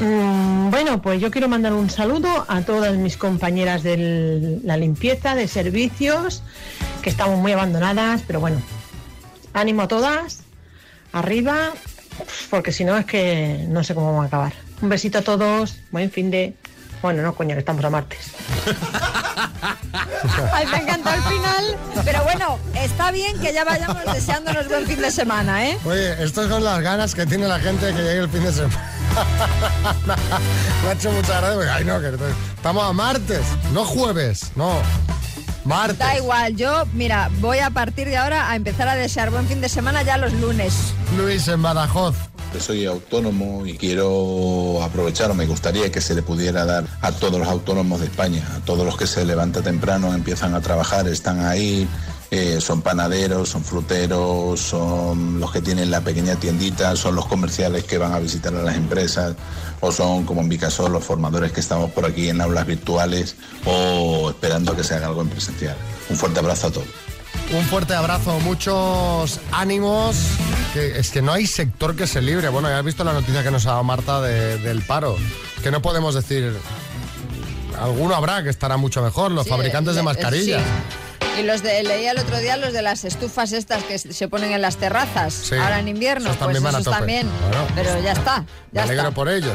Mm, 0.00 0.68
bueno, 0.68 1.00
pues 1.00 1.18
yo 1.18 1.30
quiero 1.30 1.48
mandar 1.48 1.72
un 1.72 1.88
saludo 1.88 2.44
a 2.46 2.60
todas 2.60 2.94
mis 2.98 3.16
compañeras 3.16 3.82
de 3.82 4.60
la 4.62 4.76
limpieza, 4.76 5.34
de 5.34 5.48
servicios, 5.48 6.42
que 7.00 7.08
estamos 7.08 7.38
muy 7.38 7.52
abandonadas, 7.52 8.22
pero 8.26 8.40
bueno, 8.40 8.60
ánimo 9.54 9.80
a 9.80 9.88
todas, 9.88 10.42
arriba, 11.10 11.72
porque 12.50 12.70
si 12.70 12.84
no 12.84 12.98
es 12.98 13.06
que 13.06 13.64
no 13.70 13.82
sé 13.82 13.94
cómo 13.94 14.08
vamos 14.08 14.24
a 14.24 14.26
acabar. 14.26 14.52
Un 14.82 14.90
besito 14.90 15.16
a 15.16 15.22
todos, 15.22 15.78
buen 15.90 16.10
fin 16.10 16.30
de... 16.30 16.52
Bueno, 17.02 17.22
no, 17.22 17.34
coño, 17.34 17.54
que 17.54 17.60
estamos 17.60 17.84
a 17.84 17.90
martes. 17.90 18.32
Ay, 20.52 20.66
me 20.66 20.78
encantó 20.78 21.10
el 21.10 21.22
final. 21.22 21.76
Pero 22.04 22.24
bueno, 22.24 22.58
está 22.74 23.10
bien 23.10 23.38
que 23.40 23.52
ya 23.52 23.64
vayamos 23.64 23.98
deseándonos 24.12 24.68
buen 24.68 24.86
fin 24.86 25.00
de 25.00 25.10
semana, 25.10 25.66
¿eh? 25.66 25.78
Oye, 25.84 26.22
esto 26.22 26.48
son 26.48 26.64
las 26.64 26.80
ganas 26.80 27.14
que 27.14 27.26
tiene 27.26 27.46
la 27.48 27.58
gente 27.58 27.86
de 27.86 27.92
que 27.94 28.02
llegue 28.02 28.18
el 28.18 28.28
fin 28.28 28.44
de 28.44 28.52
semana. 28.52 28.90
Me 30.82 30.88
ha 30.88 30.92
hecho 30.92 31.10
mucha 31.12 31.40
gracia. 31.40 31.54
porque, 31.54 31.70
Ay, 31.70 31.84
no, 31.84 32.00
que 32.00 32.12
estamos 32.54 32.84
a 32.84 32.92
martes, 32.92 33.42
no 33.72 33.84
jueves, 33.84 34.52
no. 34.56 34.78
Martes. 35.64 35.98
Da 35.98 36.16
igual, 36.16 36.54
yo, 36.54 36.84
mira, 36.92 37.28
voy 37.40 37.58
a 37.58 37.70
partir 37.70 38.06
de 38.06 38.16
ahora 38.16 38.50
a 38.50 38.56
empezar 38.56 38.86
a 38.88 38.94
desear 38.94 39.30
buen 39.30 39.48
fin 39.48 39.60
de 39.60 39.68
semana 39.68 40.02
ya 40.02 40.16
los 40.16 40.32
lunes. 40.34 40.92
Luis 41.16 41.48
en 41.48 41.60
Badajoz. 41.62 42.14
Soy 42.58 42.86
autónomo 42.86 43.66
y 43.66 43.76
quiero 43.76 44.82
aprovechar, 44.82 45.30
o 45.30 45.34
me 45.34 45.46
gustaría 45.46 45.92
que 45.92 46.00
se 46.00 46.14
le 46.14 46.22
pudiera 46.22 46.64
dar 46.64 46.84
a 47.02 47.12
todos 47.12 47.38
los 47.38 47.48
autónomos 47.48 48.00
de 48.00 48.06
España, 48.06 48.46
a 48.56 48.64
todos 48.64 48.86
los 48.86 48.96
que 48.96 49.06
se 49.06 49.24
levantan 49.24 49.62
temprano, 49.62 50.14
empiezan 50.14 50.54
a 50.54 50.60
trabajar, 50.60 51.06
están 51.06 51.44
ahí 51.44 51.86
eh, 52.30 52.60
son 52.60 52.82
panaderos, 52.82 53.50
son 53.50 53.62
fruteros, 53.62 54.58
son 54.58 55.38
los 55.38 55.52
que 55.52 55.60
tienen 55.60 55.92
la 55.92 56.00
pequeña 56.00 56.34
tiendita, 56.34 56.96
son 56.96 57.14
los 57.14 57.26
comerciales 57.26 57.84
que 57.84 57.98
van 57.98 58.12
a 58.12 58.18
visitar 58.18 58.54
a 58.54 58.62
las 58.62 58.76
empresas, 58.76 59.36
o 59.80 59.92
son, 59.92 60.24
como 60.24 60.40
en 60.40 60.48
mi 60.48 60.58
caso, 60.58 60.88
los 60.88 61.04
formadores 61.04 61.52
que 61.52 61.60
estamos 61.60 61.90
por 61.92 62.04
aquí 62.04 62.28
en 62.28 62.40
aulas 62.40 62.66
virtuales 62.66 63.36
o 63.64 64.30
esperando 64.30 64.72
a 64.72 64.76
que 64.76 64.82
se 64.82 64.94
haga 64.94 65.06
algo 65.06 65.22
en 65.22 65.28
presencial. 65.28 65.76
Un 66.10 66.16
fuerte 66.16 66.40
abrazo 66.40 66.66
a 66.66 66.70
todos. 66.72 67.15
Un 67.52 67.64
fuerte 67.66 67.94
abrazo, 67.94 68.38
muchos 68.40 69.40
ánimos. 69.52 70.16
Que 70.74 70.98
es 70.98 71.10
que 71.10 71.22
no 71.22 71.32
hay 71.32 71.46
sector 71.46 71.94
que 71.96 72.06
se 72.06 72.20
libre. 72.20 72.48
Bueno, 72.48 72.68
ya 72.68 72.78
has 72.78 72.84
visto 72.84 73.04
la 73.04 73.12
noticia 73.12 73.42
que 73.42 73.50
nos 73.50 73.64
ha 73.66 73.70
dado 73.70 73.84
Marta 73.84 74.20
de- 74.20 74.58
del 74.58 74.82
paro. 74.82 75.16
Que 75.62 75.70
no 75.70 75.80
podemos 75.80 76.14
decir. 76.14 76.56
Alguno 77.80 78.14
habrá 78.14 78.42
que 78.42 78.48
estará 78.50 78.76
mucho 78.76 79.02
mejor, 79.02 79.30
los 79.30 79.44
Sí, 79.44 79.50
fabricantes 79.50 79.94
de 79.94 80.02
mascarillas. 80.02 80.62
sí. 80.62 81.40
Y 81.40 81.42
los 81.42 81.62
de, 81.62 81.82
leía 81.82 82.12
el 82.12 82.18
otro 82.18 82.38
día 82.38 82.56
los 82.56 82.72
de 82.72 82.80
las 82.80 83.04
estufas 83.04 83.52
estas 83.52 83.84
que 83.84 83.98
se 83.98 84.28
ponen 84.28 84.52
en 84.52 84.62
las 84.62 84.78
terrazas, 84.78 85.34
Sí. 85.34 85.54
ahora 85.54 85.78
en 85.80 85.88
invierno, 85.88 86.30
Esos 86.30 86.38
pues 86.38 86.46
también 86.46 86.64
van 86.64 86.74
a 86.74 86.78
esos 86.78 86.92
también. 86.94 87.28
Bueno, 87.50 87.66
pero 87.74 88.00
ya 88.02 88.12
está, 88.12 88.44
Me 88.72 88.80
alegro 88.80 89.02
está. 89.08 89.14
por 89.14 89.28
ellos. 89.28 89.52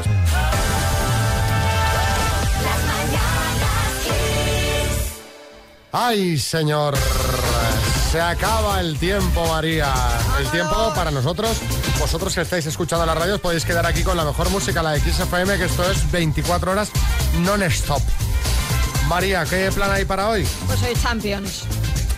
Ay, 5.92 6.38
señor. 6.38 6.94
Se 8.12 8.20
acaba 8.20 8.78
el 8.78 8.98
tiempo, 8.98 9.48
María. 9.48 9.90
El 10.38 10.46
tiempo 10.50 10.92
para 10.94 11.10
nosotros. 11.10 11.56
Vosotros 11.98 12.34
que 12.34 12.42
estáis 12.42 12.66
escuchando 12.66 13.06
la 13.06 13.14
radio 13.14 13.38
podéis 13.40 13.64
quedar 13.64 13.86
aquí 13.86 14.02
con 14.02 14.18
la 14.18 14.24
mejor 14.26 14.50
música, 14.50 14.82
la 14.82 14.90
de 14.90 15.00
XFM, 15.00 15.56
que 15.56 15.64
esto 15.64 15.90
es 15.90 16.12
24 16.12 16.72
horas 16.72 16.90
non-stop. 17.40 18.02
María, 19.08 19.46
¿qué 19.46 19.72
plan 19.74 19.90
hay 19.90 20.04
para 20.04 20.28
hoy? 20.28 20.46
Pues 20.66 20.80
soy 20.80 20.92
Champions. 20.94 21.64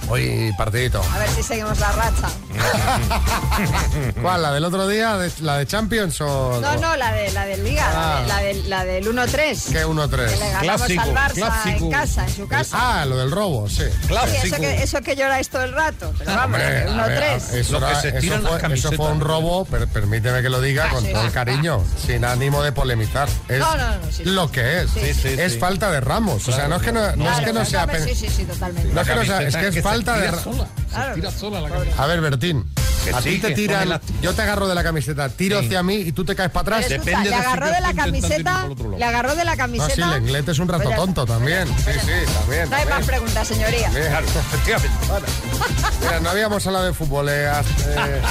Hoy 0.09 0.53
partidito. 0.59 1.03
A 1.15 1.19
ver 1.19 1.29
si 1.31 1.43
seguimos 1.43 1.79
la 1.81 1.91
racha. 1.93 2.29
¿Cuál? 4.23 4.43
¿La 4.43 4.53
del 4.53 4.65
otro 4.65 4.87
día? 4.87 5.17
¿De- 5.17 5.33
¿La 5.41 5.59
de 5.59 5.67
Champions 5.67 6.21
o...? 6.21 6.61
No, 6.61 6.77
no, 6.77 6.95
la 6.97 7.13
de 7.13 7.33
la 7.33 7.47
del 7.47 7.65
Liga, 7.65 7.85
Ah. 7.95 8.23
la, 8.29 8.39
de- 8.41 8.63
la, 8.65 8.85
del 8.85 9.07
1-3. 9.07 9.73
¿Qué 9.73 9.87
1-3? 9.87 10.09
Que 10.29 10.37
le 10.37 10.51
ganamos 10.51 10.83
al 10.83 11.15
Barça 11.15 11.77
en 11.77 11.91
casa, 11.91 12.25
en 12.27 12.35
su 12.37 12.47
casa. 12.49 12.77
Ah, 13.01 13.05
lo 13.07 13.17
del 13.17 13.31
robo, 13.31 13.69
sí. 13.69 13.83
Sí, 14.07 14.15
eso, 14.47 14.57
que, 14.57 14.83
eso 14.83 15.01
que 15.01 15.17
lloráis 15.17 15.49
todo 15.49 15.63
el 15.65 15.73
rato. 15.73 16.13
Pero 16.19 16.31
vamos, 16.31 16.45
Hombre, 16.45 16.65
a 16.65 16.69
ver, 16.71 16.89
1-3. 16.91 17.55
Eso, 17.55 17.73
Lo 17.73 17.81
que 17.81 17.87
era- 17.93 18.01
se 18.01 18.09
eso 18.19 18.59
eso 18.73 18.93
fue 18.93 19.11
un 19.11 19.21
robo, 19.21 19.65
per- 19.65 19.89
permíteme 19.89 20.43
que 20.43 20.49
lo 20.51 20.61
diga 20.61 20.87
Ah, 20.87 20.91
con 20.91 21.05
sí. 21.05 21.13
todo 21.13 21.23
el 21.25 21.33
cariño, 21.33 21.83
sin 22.07 22.25
ánimo 22.25 22.63
de 22.63 22.73
polemizar. 22.73 23.29
Es 23.49 23.59
No, 23.59 23.75
no, 23.77 23.91
no, 23.99 24.07
sí, 24.07 24.13
sí. 24.17 24.25
lo 24.27 24.51
que 24.51 24.83
es. 24.83 24.97
Es 24.97 25.53
sí. 25.55 25.59
falta 25.59 25.91
de 25.91 26.01
Ramos. 26.01 26.47
o 26.49 26.53
sea, 26.53 26.69
no 26.69 26.77
es 26.77 26.83
que 26.83 26.93
no, 26.93 27.01
no 27.01 27.09
es 27.09 27.17
Claro, 27.17 27.45
que 27.47 27.53
no 27.55 27.65
sea... 27.65 27.83
hombre, 27.85 27.99
pen- 28.01 28.09
Sí, 28.09 28.15
sí, 28.15 28.29
sí, 28.29 28.45
totalmente. 28.45 28.93
No 28.93 29.01
es 29.01 29.09
que 29.09 29.15
no 29.15 29.25
sea, 29.25 29.41
falta 30.03 30.19
de... 30.19 30.39
sola. 30.43 30.67
Se 30.91 31.15
tira 31.15 31.31
sola 31.31 31.61
la. 31.61 31.69
A 32.03 32.07
ver, 32.07 32.21
Bertín. 32.21 32.65
Que 33.05 33.11
a 33.11 33.21
sí, 33.21 33.33
ti 33.33 33.39
te 33.41 33.51
tiran, 33.51 34.01
yo 34.23 34.33
te 34.33 34.41
agarro 34.41 34.67
de 34.67 34.75
la 34.75 34.83
camiseta, 34.83 35.29
tiro 35.29 35.59
hacia 35.59 35.83
mí 35.83 35.97
y 35.97 36.13
tú 36.13 36.25
te 36.25 36.35
caes 36.35 36.51
para 36.51 36.77
atrás. 36.79 36.89
Depende 36.89 37.25
le 37.25 37.37
de 37.37 37.37
si 37.37 37.47
agarró 37.47 37.67
de 37.67 37.81
la 37.83 37.93
camiseta, 37.93 38.69
le 38.97 39.05
agarró 39.05 39.35
de 39.35 39.45
la 39.45 39.51
No, 39.53 39.57
camiseta. 39.59 39.95
sí, 39.95 40.01
Lenglet 40.01 40.49
es 40.49 40.59
un 40.59 40.69
rato 40.69 40.89
tonto 40.97 41.27
también. 41.27 41.69
Sí, 41.69 41.93
sí, 42.01 42.33
también. 42.41 42.71
No 42.71 42.77
hay 42.77 42.87
más 42.87 43.05
preguntas, 43.05 43.47
señoría. 43.47 43.91
Claro, 43.91 44.27
efectivamente. 44.27 44.97
Mira, 46.01 46.21
no 46.21 46.31
habíamos 46.31 46.67
hablado 46.67 46.87
de 46.87 46.95
fútbol 46.95 47.29
eh, 47.29 47.45
eh, 47.89 48.23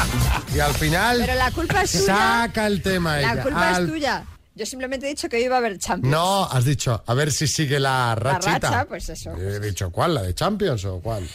y 0.55 0.59
al 0.59 0.73
final 0.73 1.17
Pero 1.19 1.35
la 1.35 1.51
culpa 1.51 1.83
es 1.83 1.91
suya. 1.91 2.05
saca 2.05 2.65
el 2.65 2.81
tema 2.81 3.17
La 3.17 3.33
ella. 3.33 3.43
culpa 3.43 3.75
Al- 3.75 3.83
es 3.85 3.91
tuya. 3.91 4.23
Yo 4.55 4.65
simplemente 4.67 5.07
he 5.07 5.09
dicho 5.09 5.27
que 5.29 5.41
iba 5.41 5.55
a 5.55 5.57
haber 5.59 5.79
Champions. 5.79 6.11
No, 6.11 6.45
has 6.45 6.63
dicho, 6.65 7.03
a 7.05 7.13
ver 7.15 7.31
si 7.31 7.47
sigue 7.47 7.79
la 7.79 8.09
La 8.09 8.15
rachita. 8.15 8.59
racha, 8.69 8.85
pues 8.85 9.09
eso. 9.09 9.31
He 9.35 9.59
dicho, 9.59 9.91
¿cuál? 9.91 10.13
¿La 10.13 10.21
de 10.21 10.35
Champions 10.35 10.85
o 10.85 10.99
cuál? 11.01 11.27